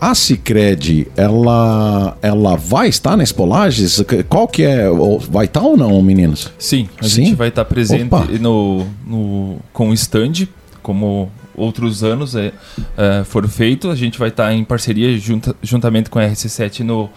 A 0.00 0.12
Cicred, 0.12 1.06
ela, 1.16 2.18
ela 2.20 2.56
vai 2.56 2.88
estar 2.88 3.16
na 3.16 3.22
Espolages? 3.22 4.04
Qual 4.28 4.48
que 4.48 4.64
é? 4.64 4.86
Vai 5.30 5.44
estar 5.46 5.60
ou 5.60 5.76
não, 5.76 6.02
meninos? 6.02 6.50
Sim, 6.58 6.88
a 7.00 7.04
Sim? 7.04 7.26
gente 7.26 7.36
vai 7.36 7.48
estar 7.48 7.64
presente 7.64 8.06
Opa. 8.12 8.26
no, 8.40 8.84
no, 9.06 9.58
com 9.72 9.90
o 9.90 9.94
stand, 9.94 10.48
como 10.82 11.30
outros 11.54 12.02
anos 12.02 12.34
é, 12.34 12.52
é, 12.98 13.22
foram 13.24 13.48
feitos. 13.48 13.88
A 13.88 13.94
gente 13.94 14.18
vai 14.18 14.30
estar 14.30 14.52
em 14.52 14.64
parceria 14.64 15.16
junta, 15.16 15.54
juntamente 15.62 16.10
com 16.10 16.18
a 16.18 16.22
RC7 16.22 16.80
no, 16.80 17.08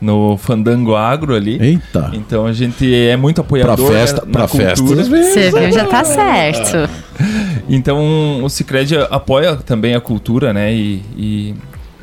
no 0.00 0.36
Fandango 0.36 0.94
Agro 0.94 1.34
ali. 1.34 1.58
Eita. 1.60 2.10
Então 2.12 2.46
a 2.46 2.52
gente 2.52 2.94
é 2.94 3.16
muito 3.16 3.42
Pra 3.42 3.44
apoiador 3.44 3.92
festa, 3.92 4.24
né, 4.24 4.32
pra 4.32 4.42
na 4.42 4.48
festa. 4.48 4.84
cultura. 4.84 5.04
Você 5.04 5.50
viu, 5.50 5.72
já 5.72 5.84
tá 5.86 6.04
certo. 6.04 6.88
Então 7.68 8.44
o 8.44 8.48
Cicred 8.48 8.96
apoia 9.10 9.56
também 9.56 9.94
a 9.96 10.00
cultura, 10.00 10.52
né? 10.52 10.72
E, 10.72 11.02
e, 11.16 11.54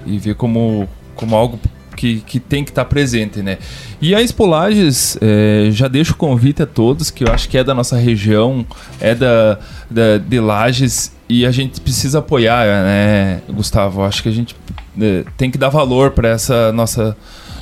e 0.05 0.17
vê 0.17 0.33
como, 0.33 0.89
como 1.15 1.37
algo 1.37 1.57
que, 1.95 2.19
que 2.21 2.39
tem 2.39 2.65
que 2.65 2.71
estar 2.71 2.83
presente, 2.83 3.41
né? 3.41 3.57
E 4.01 4.13
a 4.13 4.21
Espolages, 4.21 5.17
é, 5.21 5.69
já 5.71 5.87
deixo 5.87 6.13
o 6.13 6.17
convite 6.17 6.61
a 6.61 6.65
todos, 6.65 7.09
que 7.09 7.23
eu 7.23 7.31
acho 7.31 7.47
que 7.47 7.57
é 7.57 7.63
da 7.63 7.73
nossa 7.73 7.95
região, 7.95 8.65
é 8.99 9.15
da, 9.15 9.57
da 9.89 10.17
de 10.17 10.39
Lages, 10.39 11.13
e 11.29 11.45
a 11.45 11.51
gente 11.51 11.79
precisa 11.79 12.19
apoiar, 12.19 12.65
né, 12.65 13.41
Gustavo? 13.49 14.03
Acho 14.03 14.21
que 14.21 14.27
a 14.29 14.33
gente 14.33 14.55
é, 14.99 15.23
tem 15.37 15.49
que 15.49 15.57
dar 15.57 15.69
valor 15.69 16.11
para 16.11 16.27
essa 16.29 16.73
nossa 16.73 17.15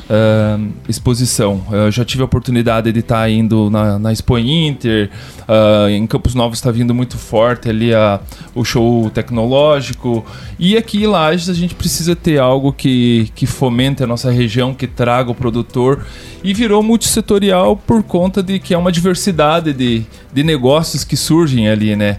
ah, 0.09 0.59
exposição. 0.87 1.63
Eu 1.71 1.91
já 1.91 2.03
tive 2.03 2.21
a 2.21 2.25
oportunidade 2.25 2.91
de 2.91 2.99
estar 2.99 3.29
indo 3.29 3.69
na, 3.69 3.97
na 3.97 4.11
Expo 4.11 4.37
Inter, 4.37 5.09
ah, 5.47 5.89
em 5.89 6.05
Campos 6.07 6.35
Novos 6.35 6.57
está 6.57 6.71
vindo 6.71 6.93
muito 6.93 7.17
forte 7.17 7.69
ali 7.69 7.93
a, 7.93 8.19
o 8.55 8.63
show 8.63 9.09
tecnológico. 9.09 10.25
E 10.59 10.77
aqui 10.77 11.03
em 11.03 11.07
Lages 11.07 11.49
a 11.49 11.53
gente 11.53 11.75
precisa 11.75 12.15
ter 12.15 12.39
algo 12.39 12.71
que, 12.73 13.31
que 13.35 13.45
fomente 13.45 14.03
a 14.03 14.07
nossa 14.07 14.31
região, 14.31 14.73
que 14.73 14.87
traga 14.87 15.31
o 15.31 15.35
produtor. 15.35 16.05
E 16.43 16.53
virou 16.53 16.81
multissetorial 16.81 17.77
por 17.77 18.01
conta 18.01 18.41
de 18.41 18.59
que 18.59 18.73
é 18.73 18.77
uma 18.77 18.91
diversidade 18.91 19.73
de, 19.73 20.03
de 20.33 20.43
negócios 20.43 21.03
que 21.03 21.15
surgem 21.15 21.69
ali, 21.69 21.95
né? 21.95 22.17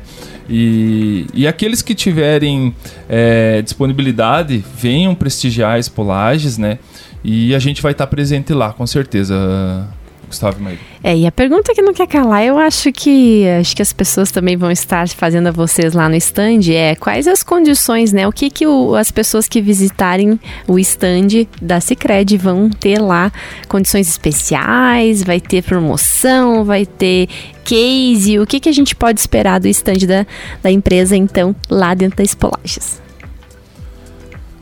E, 0.49 1.27
e 1.33 1.47
aqueles 1.47 1.83
que 1.83 1.95
tiverem 1.95 2.75
é, 3.09 3.63
disponibilidade, 3.63 4.65
venham 4.77 5.15
prestigiar 5.15 5.77
a 5.77 5.79
Espolages, 5.79 6.59
né? 6.59 6.79
E 7.25 7.55
a 7.55 7.59
gente 7.59 7.81
vai 7.81 7.93
estar 7.93 8.07
presente 8.07 8.53
lá, 8.53 8.73
com 8.73 8.87
certeza. 8.87 9.89
Gustavo 10.33 10.63
Maíra. 10.63 10.81
É, 11.05 11.15
e 11.15 11.27
a 11.27 11.33
pergunta 11.33 11.75
que 11.75 11.83
não 11.83 11.93
quer 11.93 12.07
calar, 12.07 12.43
eu 12.43 12.57
acho 12.57 12.91
que 12.91 13.47
acho 13.61 13.77
que 13.77 13.83
as 13.83 13.93
pessoas 13.93 14.31
também 14.31 14.57
vão 14.57 14.71
estar 14.71 15.07
fazendo 15.11 15.49
a 15.49 15.51
vocês 15.51 15.93
lá 15.93 16.09
no 16.09 16.17
stand 16.17 16.73
é 16.73 16.95
quais 16.95 17.29
as 17.29 17.43
condições, 17.43 18.15
né? 18.15 18.27
O 18.27 18.33
que 18.33 18.49
que 18.49 18.67
o, 18.67 18.95
as 18.95 19.11
pessoas 19.11 19.47
que 19.47 19.61
visitarem 19.61 20.41
o 20.67 20.79
stand 20.79 21.47
da 21.61 21.81
Cicred 21.81 22.39
vão 22.39 22.71
ter 22.71 22.99
lá? 22.99 23.31
Condições 23.69 24.09
especiais? 24.09 25.23
Vai 25.23 25.39
ter 25.39 25.63
promoção? 25.63 26.65
Vai 26.65 26.87
ter 26.87 27.29
case? 27.63 28.39
O 28.39 28.47
que 28.47 28.59
que 28.59 28.71
a 28.71 28.73
gente 28.73 28.97
pode 28.97 29.21
esperar 29.21 29.61
do 29.61 29.69
stand 29.69 30.07
da, 30.07 30.27
da 30.63 30.71
empresa, 30.71 31.15
então, 31.15 31.55
lá 31.69 31.93
dentro 31.93 32.17
da 32.17 32.25
Espolages? 32.25 33.02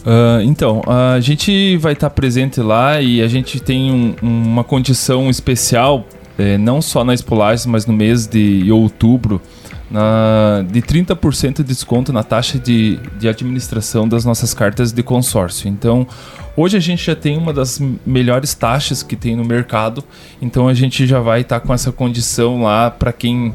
Uh, 0.00 0.40
então, 0.42 0.82
a 0.86 1.20
gente 1.20 1.76
vai 1.76 1.92
estar 1.92 2.10
presente 2.10 2.60
lá 2.60 3.00
e 3.00 3.20
a 3.20 3.28
gente 3.28 3.60
tem 3.60 3.92
um, 3.92 4.14
uma 4.22 4.64
condição 4.64 5.28
especial, 5.28 6.06
é, 6.38 6.56
não 6.56 6.80
só 6.80 7.04
na 7.04 7.12
Espolages, 7.12 7.66
mas 7.66 7.84
no 7.84 7.92
mês 7.92 8.26
de 8.26 8.70
outubro, 8.72 9.42
na, 9.90 10.64
de 10.70 10.80
30% 10.80 11.56
de 11.56 11.64
desconto 11.64 12.12
na 12.12 12.22
taxa 12.22 12.58
de, 12.58 12.98
de 13.18 13.28
administração 13.28 14.08
das 14.08 14.24
nossas 14.24 14.54
cartas 14.54 14.92
de 14.92 15.02
consórcio. 15.02 15.68
Então, 15.68 16.06
hoje 16.56 16.76
a 16.76 16.80
gente 16.80 17.04
já 17.04 17.16
tem 17.16 17.36
uma 17.36 17.52
das 17.52 17.82
melhores 18.06 18.54
taxas 18.54 19.02
que 19.02 19.16
tem 19.16 19.36
no 19.36 19.44
mercado, 19.44 20.02
então 20.40 20.66
a 20.66 20.74
gente 20.74 21.06
já 21.06 21.20
vai 21.20 21.42
estar 21.42 21.60
com 21.60 21.74
essa 21.74 21.92
condição 21.92 22.62
lá 22.62 22.90
para 22.90 23.12
quem 23.12 23.54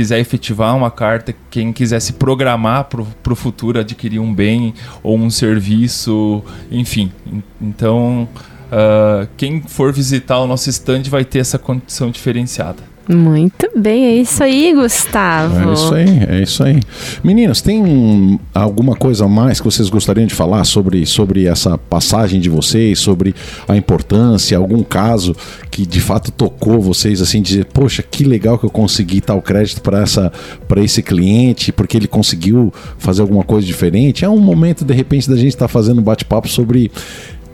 quiser 0.00 0.18
efetivar 0.18 0.74
uma 0.74 0.90
carta, 0.90 1.34
quem 1.50 1.74
quiser 1.74 2.00
se 2.00 2.14
programar 2.14 2.84
para 2.84 3.02
o 3.02 3.36
futuro 3.36 3.78
adquirir 3.78 4.18
um 4.18 4.34
bem 4.34 4.72
ou 5.02 5.18
um 5.18 5.28
serviço, 5.28 6.42
enfim. 6.70 7.12
Então, 7.60 8.26
uh, 8.72 9.28
quem 9.36 9.60
for 9.60 9.92
visitar 9.92 10.38
o 10.38 10.46
nosso 10.46 10.70
stand 10.70 11.02
vai 11.10 11.22
ter 11.22 11.40
essa 11.40 11.58
condição 11.58 12.10
diferenciada. 12.10 12.89
Muito 13.08 13.68
bem, 13.76 14.04
é 14.04 14.14
isso 14.14 14.42
aí, 14.42 14.72
Gustavo. 14.72 15.70
É 15.70 15.72
isso 15.72 15.94
aí, 15.94 16.24
é 16.28 16.42
isso 16.42 16.62
aí. 16.62 16.80
Meninas, 17.24 17.60
tem 17.60 18.38
alguma 18.54 18.94
coisa 18.94 19.26
mais 19.26 19.58
que 19.58 19.64
vocês 19.64 19.88
gostariam 19.88 20.26
de 20.26 20.34
falar 20.34 20.62
sobre, 20.64 21.04
sobre 21.06 21.46
essa 21.46 21.76
passagem 21.76 22.40
de 22.40 22.48
vocês, 22.48 22.98
sobre 22.98 23.34
a 23.66 23.76
importância, 23.76 24.56
algum 24.56 24.82
caso 24.82 25.34
que 25.70 25.84
de 25.84 26.00
fato 26.00 26.30
tocou 26.30 26.80
vocês 26.80 27.20
assim, 27.20 27.42
dizer, 27.42 27.64
poxa, 27.66 28.02
que 28.02 28.22
legal 28.22 28.58
que 28.58 28.64
eu 28.64 28.70
consegui 28.70 29.20
tal 29.20 29.42
crédito 29.42 29.80
para 29.82 30.00
essa 30.00 30.32
para 30.68 30.80
esse 30.80 31.02
cliente, 31.02 31.72
porque 31.72 31.96
ele 31.96 32.06
conseguiu 32.06 32.72
fazer 32.98 33.22
alguma 33.22 33.42
coisa 33.42 33.66
diferente. 33.66 34.24
É 34.24 34.28
um 34.28 34.38
momento 34.38 34.84
de 34.84 34.94
repente 34.94 35.28
da 35.28 35.36
gente 35.36 35.48
estar 35.48 35.66
tá 35.66 35.68
fazendo 35.68 36.00
um 36.00 36.04
bate-papo 36.04 36.48
sobre 36.48 36.90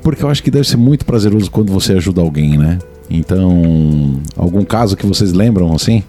porque 0.03 0.23
eu 0.23 0.29
acho 0.29 0.43
que 0.43 0.51
deve 0.51 0.69
ser 0.69 0.77
muito 0.77 1.05
prazeroso 1.05 1.51
quando 1.51 1.73
você 1.73 1.95
ajuda 1.95 2.21
alguém, 2.21 2.57
né? 2.57 2.79
Então, 3.09 4.21
algum 4.37 4.65
caso 4.65 4.97
que 4.97 5.07
vocês 5.07 5.33
lembram 5.33 5.75
assim? 5.75 6.03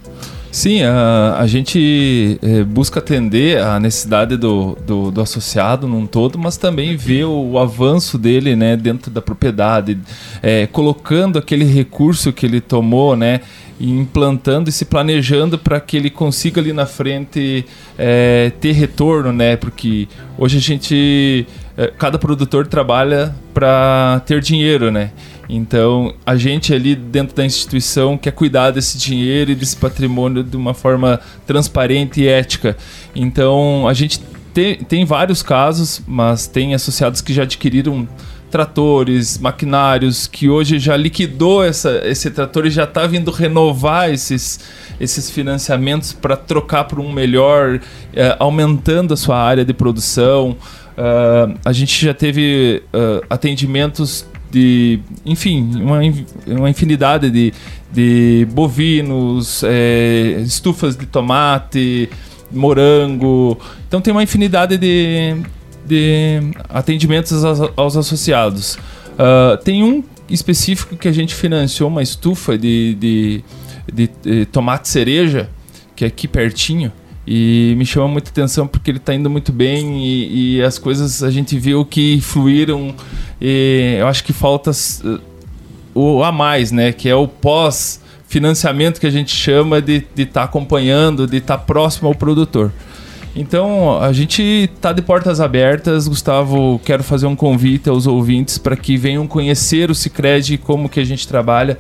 Sim, 0.52 0.82
a, 0.82 1.38
a 1.40 1.46
gente 1.46 2.40
é, 2.42 2.64
busca 2.64 3.00
atender 3.00 3.60
a 3.60 3.80
necessidade 3.80 4.38
do, 4.38 4.78
do, 4.86 5.12
do, 5.12 5.22
associado 5.22 5.88
num 5.88 6.08
todo, 6.08 6.40
mas 6.40 6.58
também 6.58 6.96
ver 6.96 7.26
o, 7.26 7.52
o 7.52 7.60
avanço 7.60 8.18
dele 8.18 8.56
né, 8.56 8.76
dentro 8.76 9.12
da 9.12 9.22
propriedade, 9.22 10.00
é, 10.42 10.66
colocando 10.66 11.38
aquele 11.38 11.66
recurso 11.66 12.34
que 12.34 12.46
ele 12.46 12.60
tomou, 12.60 13.16
né, 13.16 13.42
implantando 13.80 14.70
e 14.70 14.74
se 14.74 14.86
planejando 14.86 15.58
para 15.58 15.80
que 15.80 15.98
ele 15.98 16.10
consiga 16.10 16.60
ali 16.60 16.74
na 16.74 16.86
frente 16.86 17.66
é, 17.98 18.52
ter 18.60 18.72
retorno, 18.72 19.32
né? 19.32 19.56
Porque 19.56 20.08
hoje 20.38 20.58
a 20.58 20.62
gente, 20.62 21.46
cada 21.98 22.18
produtor 22.18 22.66
trabalha 22.66 23.36
para 23.54 24.22
ter 24.26 24.42
dinheiro, 24.42 24.92
né? 24.92 25.12
Então, 25.50 26.14
a 26.26 26.36
gente 26.36 26.74
ali 26.74 26.96
dentro 26.96 27.36
da 27.36 27.46
instituição 27.46 28.18
quer 28.18 28.32
cuidar 28.32 28.72
desse 28.72 28.98
dinheiro 28.98 29.52
e 29.52 29.56
desse 29.56 29.78
patrimônio 29.78 30.44
de 30.44 30.58
uma 30.58 30.74
forma 30.74 31.20
transparente 31.46 32.22
e 32.22 32.28
ética. 32.28 32.76
Então, 33.16 33.88
a 33.88 33.94
gente 33.94 34.20
tem, 34.54 34.78
tem 34.78 35.06
vários 35.06 35.42
casos, 35.42 36.02
mas 36.06 36.48
tem 36.48 36.74
associados 36.74 37.22
que 37.22 37.32
já 37.32 37.44
adquiriram 37.44 38.08
tratores, 38.50 39.38
maquinários, 39.38 40.26
que 40.26 40.50
hoje 40.50 40.80
já 40.80 40.96
liquidou 40.96 41.64
essa, 41.64 42.02
esse 42.06 42.32
trator 42.32 42.66
e 42.66 42.70
já 42.70 42.86
está 42.86 43.06
vindo 43.06 43.30
renovar 43.30 44.10
esses, 44.10 44.60
esses 45.00 45.30
financiamentos 45.30 46.14
para 46.14 46.36
trocar 46.36 46.86
por 46.86 47.00
um 47.00 47.12
melhor, 47.12 47.80
eh, 48.14 48.36
aumentando 48.40 49.14
a 49.14 49.18
sua 49.18 49.38
área 49.38 49.66
de 49.66 49.74
produção. 49.74 50.56
Uh, 50.98 51.56
a 51.64 51.72
gente 51.72 52.04
já 52.04 52.14
teve 52.14 52.82
uh, 52.88 53.24
atendimentos 53.30 54.26
de, 54.50 55.00
enfim, 55.24 55.70
uma, 55.76 56.00
uma 56.48 56.70
infinidade 56.70 57.30
de, 57.30 57.54
de 57.92 58.48
bovinos, 58.52 59.62
é, 59.64 60.42
estufas 60.42 60.96
de 60.96 61.06
tomate, 61.06 62.10
morango. 62.52 63.60
Então 63.88 64.02
tem 64.02 64.12
uma 64.12 64.24
infinidade 64.24 64.78
de, 64.78 65.36
de 65.86 66.40
atendimentos 66.70 67.44
aos, 67.44 67.60
aos 67.76 67.98
associados. 67.98 68.76
Uh, 69.14 69.58
tem 69.64 69.84
um 69.84 70.04
específico 70.30 70.96
que 70.96 71.08
a 71.08 71.12
gente 71.12 71.36
financiou 71.36 71.90
uma 71.90 72.02
estufa 72.02 72.58
de, 72.58 72.96
de, 72.96 73.44
de, 73.92 74.10
de 74.24 74.46
tomate 74.46 74.88
cereja, 74.90 75.50
que 75.96 76.04
é 76.04 76.08
aqui 76.08 76.28
pertinho. 76.28 76.92
E 77.28 77.76
me 77.78 77.86
chama 77.86 78.08
muita 78.08 78.30
atenção 78.30 78.66
porque 78.66 78.90
ele 78.90 79.00
está 79.00 79.14
indo 79.14 79.30
muito 79.30 79.52
bem 79.52 80.02
e, 80.02 80.60
e, 80.60 80.64
as 80.64 80.80
coisas 80.80 81.22
a 81.22 81.30
gente 81.30 81.60
viu 81.60 81.84
que 81.84 82.22
fluíram. 82.22 82.96
Eu 83.42 84.08
acho 84.08 84.24
que 84.24 84.32
falta 84.32 84.72
o 85.94 86.24
a 86.24 86.32
mais, 86.32 86.72
né? 86.72 86.94
Que 86.94 87.10
é 87.10 87.16
o 87.16 87.28
pós 87.28 88.02
financiamento 88.30 89.00
que 89.00 89.08
a 89.08 89.12
gente 89.12 89.36
chama 89.36 89.82
de 89.82 90.06
estar 90.16 90.26
tá 90.26 90.44
acompanhando, 90.44 91.28
de 91.28 91.38
estar 91.38 91.58
tá 91.58 91.64
próximo 91.64 92.08
ao 92.08 92.16
produtor. 92.16 92.72
Então, 93.36 94.02
a 94.02 94.12
gente 94.14 94.42
está 94.42 94.92
de 94.92 95.02
portas 95.02 95.40
abertas. 95.40 96.08
Gustavo, 96.08 96.80
quero 96.84 97.04
fazer 97.04 97.28
um 97.28 97.36
convite 97.36 97.90
aos 97.90 98.08
ouvintes 98.08 98.58
para 98.58 98.76
que 98.76 98.98
venham 98.98 99.28
conhecer 99.28 99.92
o 99.92 99.96
Cicred 99.96 100.56
e 100.56 100.58
como 100.58 100.90
que 100.90 101.00
a 101.00 101.04
gente 101.04 101.28
trabalha 101.28 101.78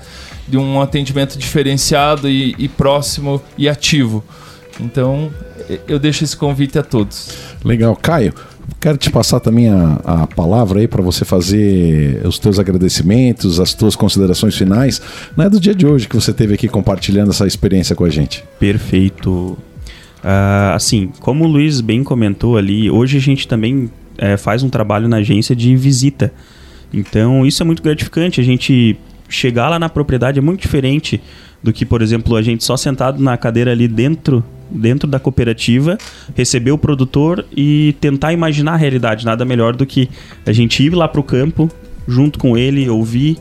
de 0.47 0.57
um 0.57 0.79
atendimento 0.81 1.37
diferenciado 1.37 2.29
e, 2.29 2.53
e 2.59 2.67
próximo 2.67 3.41
e 3.57 3.67
ativo. 3.67 4.23
Então, 4.79 5.31
eu 5.87 5.99
deixo 5.99 6.23
esse 6.23 6.35
convite 6.35 6.77
a 6.77 6.83
todos. 6.83 7.29
Legal. 7.63 7.95
Caio, 7.95 8.33
quero 8.79 8.97
te 8.97 9.09
passar 9.09 9.39
também 9.39 9.69
a, 9.69 9.99
a 10.03 10.27
palavra 10.27 10.79
aí 10.79 10.87
para 10.87 11.01
você 11.01 11.25
fazer 11.25 12.21
os 12.25 12.37
teus 12.37 12.59
agradecimentos, 12.59 13.59
as 13.59 13.73
tuas 13.73 13.95
considerações 13.95 14.55
finais, 14.55 15.01
né, 15.35 15.49
do 15.49 15.59
dia 15.59 15.73
de 15.73 15.85
hoje 15.85 16.07
que 16.07 16.15
você 16.15 16.33
teve 16.33 16.53
aqui 16.53 16.67
compartilhando 16.67 17.31
essa 17.31 17.47
experiência 17.47 17.95
com 17.95 18.03
a 18.03 18.09
gente. 18.09 18.43
Perfeito. 18.59 19.57
Uh, 20.19 20.73
assim, 20.73 21.11
como 21.19 21.45
o 21.45 21.47
Luiz 21.47 21.81
bem 21.81 22.03
comentou 22.03 22.57
ali, 22.57 22.89
hoje 22.89 23.17
a 23.17 23.21
gente 23.21 23.47
também 23.47 23.89
é, 24.17 24.35
faz 24.35 24.63
um 24.63 24.69
trabalho 24.69 25.07
na 25.07 25.17
agência 25.17 25.55
de 25.55 25.75
visita. 25.75 26.33
Então, 26.93 27.45
isso 27.45 27.61
é 27.61 27.65
muito 27.65 27.83
gratificante. 27.83 28.41
A 28.41 28.43
gente 28.43 28.97
chegar 29.29 29.69
lá 29.69 29.77
na 29.77 29.89
propriedade 29.89 30.39
é 30.39 30.41
muito 30.41 30.61
diferente 30.61 31.21
do 31.61 31.73
que, 31.73 31.85
por 31.85 32.01
exemplo, 32.01 32.35
a 32.35 32.41
gente 32.41 32.63
só 32.63 32.77
sentado 32.77 33.21
na 33.21 33.37
cadeira 33.37 33.71
ali 33.71 33.87
dentro 33.87 34.43
dentro 34.69 35.07
da 35.07 35.19
cooperativa, 35.19 35.97
receber 36.35 36.71
o 36.71 36.77
produtor 36.77 37.45
e 37.55 37.95
tentar 37.99 38.33
imaginar 38.33 38.73
a 38.73 38.77
realidade. 38.77 39.25
Nada 39.25 39.45
melhor 39.45 39.75
do 39.75 39.85
que 39.85 40.09
a 40.45 40.51
gente 40.51 40.83
ir 40.83 40.93
lá 40.93 41.07
para 41.07 41.21
o 41.21 41.23
campo, 41.23 41.69
junto 42.07 42.39
com 42.39 42.57
ele, 42.57 42.89
ouvir, 42.89 43.37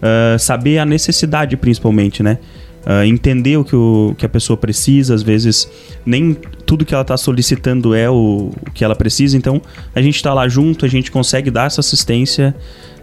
uh, 0.00 0.38
saber 0.38 0.78
a 0.78 0.84
necessidade 0.84 1.56
principalmente, 1.56 2.22
né? 2.22 2.38
Uh, 2.80 3.04
entender 3.04 3.58
o 3.58 3.64
que, 3.64 3.76
o 3.76 4.14
que 4.16 4.24
a 4.24 4.28
pessoa 4.28 4.56
precisa, 4.56 5.14
às 5.14 5.22
vezes 5.22 5.70
nem 6.04 6.34
tudo 6.64 6.82
que 6.82 6.94
ela 6.94 7.02
está 7.02 7.14
solicitando 7.14 7.94
é 7.94 8.08
o, 8.08 8.52
o, 8.66 8.70
que 8.72 8.82
ela 8.82 8.96
precisa, 8.96 9.36
então 9.36 9.60
a 9.94 10.00
gente 10.00 10.16
está 10.16 10.32
lá 10.32 10.48
junto, 10.48 10.86
a 10.86 10.88
gente 10.88 11.10
consegue 11.10 11.50
dar 11.50 11.66
essa 11.66 11.80
assistência 11.80 12.56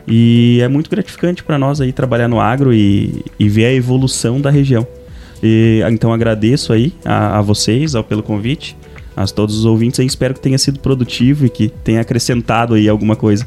e 0.07 0.59
é 0.63 0.67
muito 0.67 0.89
gratificante 0.89 1.43
para 1.43 1.59
nós 1.59 1.79
aí 1.79 1.93
trabalhar 1.93 2.27
no 2.27 2.39
agro 2.39 2.73
e, 2.73 3.23
e 3.37 3.47
ver 3.47 3.65
a 3.65 3.73
evolução 3.73 4.41
da 4.41 4.49
região. 4.49 4.87
E, 5.41 5.81
então 5.89 6.11
agradeço 6.11 6.73
aí 6.73 6.93
a, 7.05 7.39
a 7.39 7.41
vocês 7.41 7.95
ao, 7.95 8.03
pelo 8.03 8.23
convite, 8.23 8.75
a 9.15 9.25
todos 9.25 9.57
os 9.57 9.65
ouvintes 9.65 9.99
espero 9.99 10.33
que 10.33 10.39
tenha 10.39 10.57
sido 10.57 10.79
produtivo 10.79 11.45
e 11.45 11.49
que 11.49 11.69
tenha 11.69 12.01
acrescentado 12.01 12.75
aí 12.75 12.87
alguma 12.87 13.15
coisa, 13.15 13.45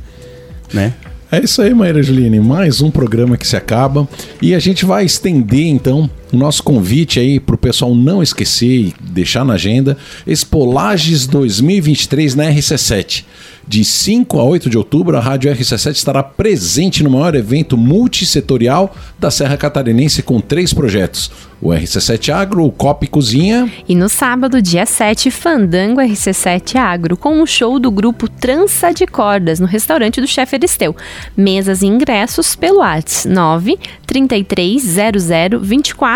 né? 0.73 0.95
É 1.33 1.39
isso 1.39 1.63
aí, 1.63 1.73
Maíra 1.73 2.03
Juline. 2.03 2.41
Mais 2.41 2.81
um 2.81 2.91
programa 2.91 3.37
que 3.37 3.47
se 3.47 3.57
acaba. 3.57 4.09
E 4.43 4.53
a 4.53 4.59
gente 4.59 4.85
vai 4.85 5.05
estender, 5.05 5.69
então, 5.69 6.11
o 6.33 6.37
nosso 6.37 6.63
convite 6.63 7.19
aí 7.19 7.41
para 7.41 7.55
o 7.55 7.59
pessoal 7.59 7.95
não 7.95 8.23
esquecer 8.23 8.67
e 8.67 8.95
deixar 9.01 9.45
na 9.45 9.55
agenda, 9.55 9.97
Expolages 10.27 11.27
2023 11.27 12.35
na 12.35 12.45
RC7. 12.45 13.25
De 13.71 13.85
5 13.85 14.41
a 14.41 14.43
8 14.43 14.69
de 14.69 14.77
outubro, 14.77 15.17
a 15.17 15.21
Rádio 15.21 15.53
RC7 15.55 15.93
estará 15.93 16.25
presente 16.25 17.05
no 17.05 17.11
maior 17.11 17.37
evento 17.37 17.77
multissetorial 17.77 18.97
da 19.17 19.31
Serra 19.31 19.57
Catarinense 19.57 20.25
com 20.25 20.41
três 20.41 20.75
projetos. 20.75 21.31
O 21.63 21.69
RC7 21.69 22.33
Agro, 22.33 22.65
o 22.65 22.73
COP 22.73 23.07
Cozinha. 23.07 23.71
E 23.87 23.95
no 23.95 24.09
sábado, 24.09 24.61
dia 24.61 24.87
7, 24.87 25.31
Fandango 25.31 26.01
RC7 26.01 26.77
Agro, 26.77 27.17
com 27.17 27.41
um 27.41 27.47
show 27.47 27.79
do 27.79 27.91
grupo 27.91 28.29
Trança 28.29 28.93
de 28.93 29.07
Cordas, 29.07 29.61
no 29.61 29.67
restaurante 29.67 30.21
do 30.21 30.27
chefe 30.27 30.57
Aristeu. 30.57 30.97
Mesas 31.37 31.83
e 31.83 31.87
ingressos 31.87 32.57
pelo 32.57 32.83
ATS 32.83 33.27
9 33.27 33.79
3300 34.05 35.31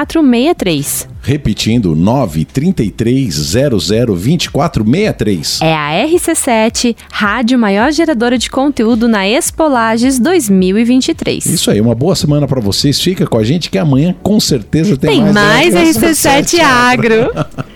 2463. 0.04 1.08
Repetindo, 1.22 1.96
93300 1.96 3.88
2463. 3.88 5.60
É 5.62 5.74
a 5.74 6.06
RC7, 6.06 6.94
Rádio 7.10 7.58
Maior 7.58 7.90
Geradora 7.90 8.36
de 8.36 8.50
Conteúdo 8.50 9.08
na 9.08 9.26
Expolages 9.26 10.18
2023. 10.18 11.46
Isso 11.46 11.70
aí, 11.70 11.80
uma 11.80 11.94
boa 11.94 12.14
semana 12.14 12.46
para 12.46 12.60
vocês. 12.60 13.00
Fica 13.00 13.26
com 13.26 13.38
a 13.38 13.44
gente 13.44 13.70
que 13.70 13.78
amanhã 13.78 14.14
com 14.22 14.38
certeza 14.38 14.96
tem, 14.96 15.22
Tem 15.22 15.32
mais, 15.32 15.72
mais 15.74 15.96
RC7 15.96 16.60
Agro. 16.60 17.30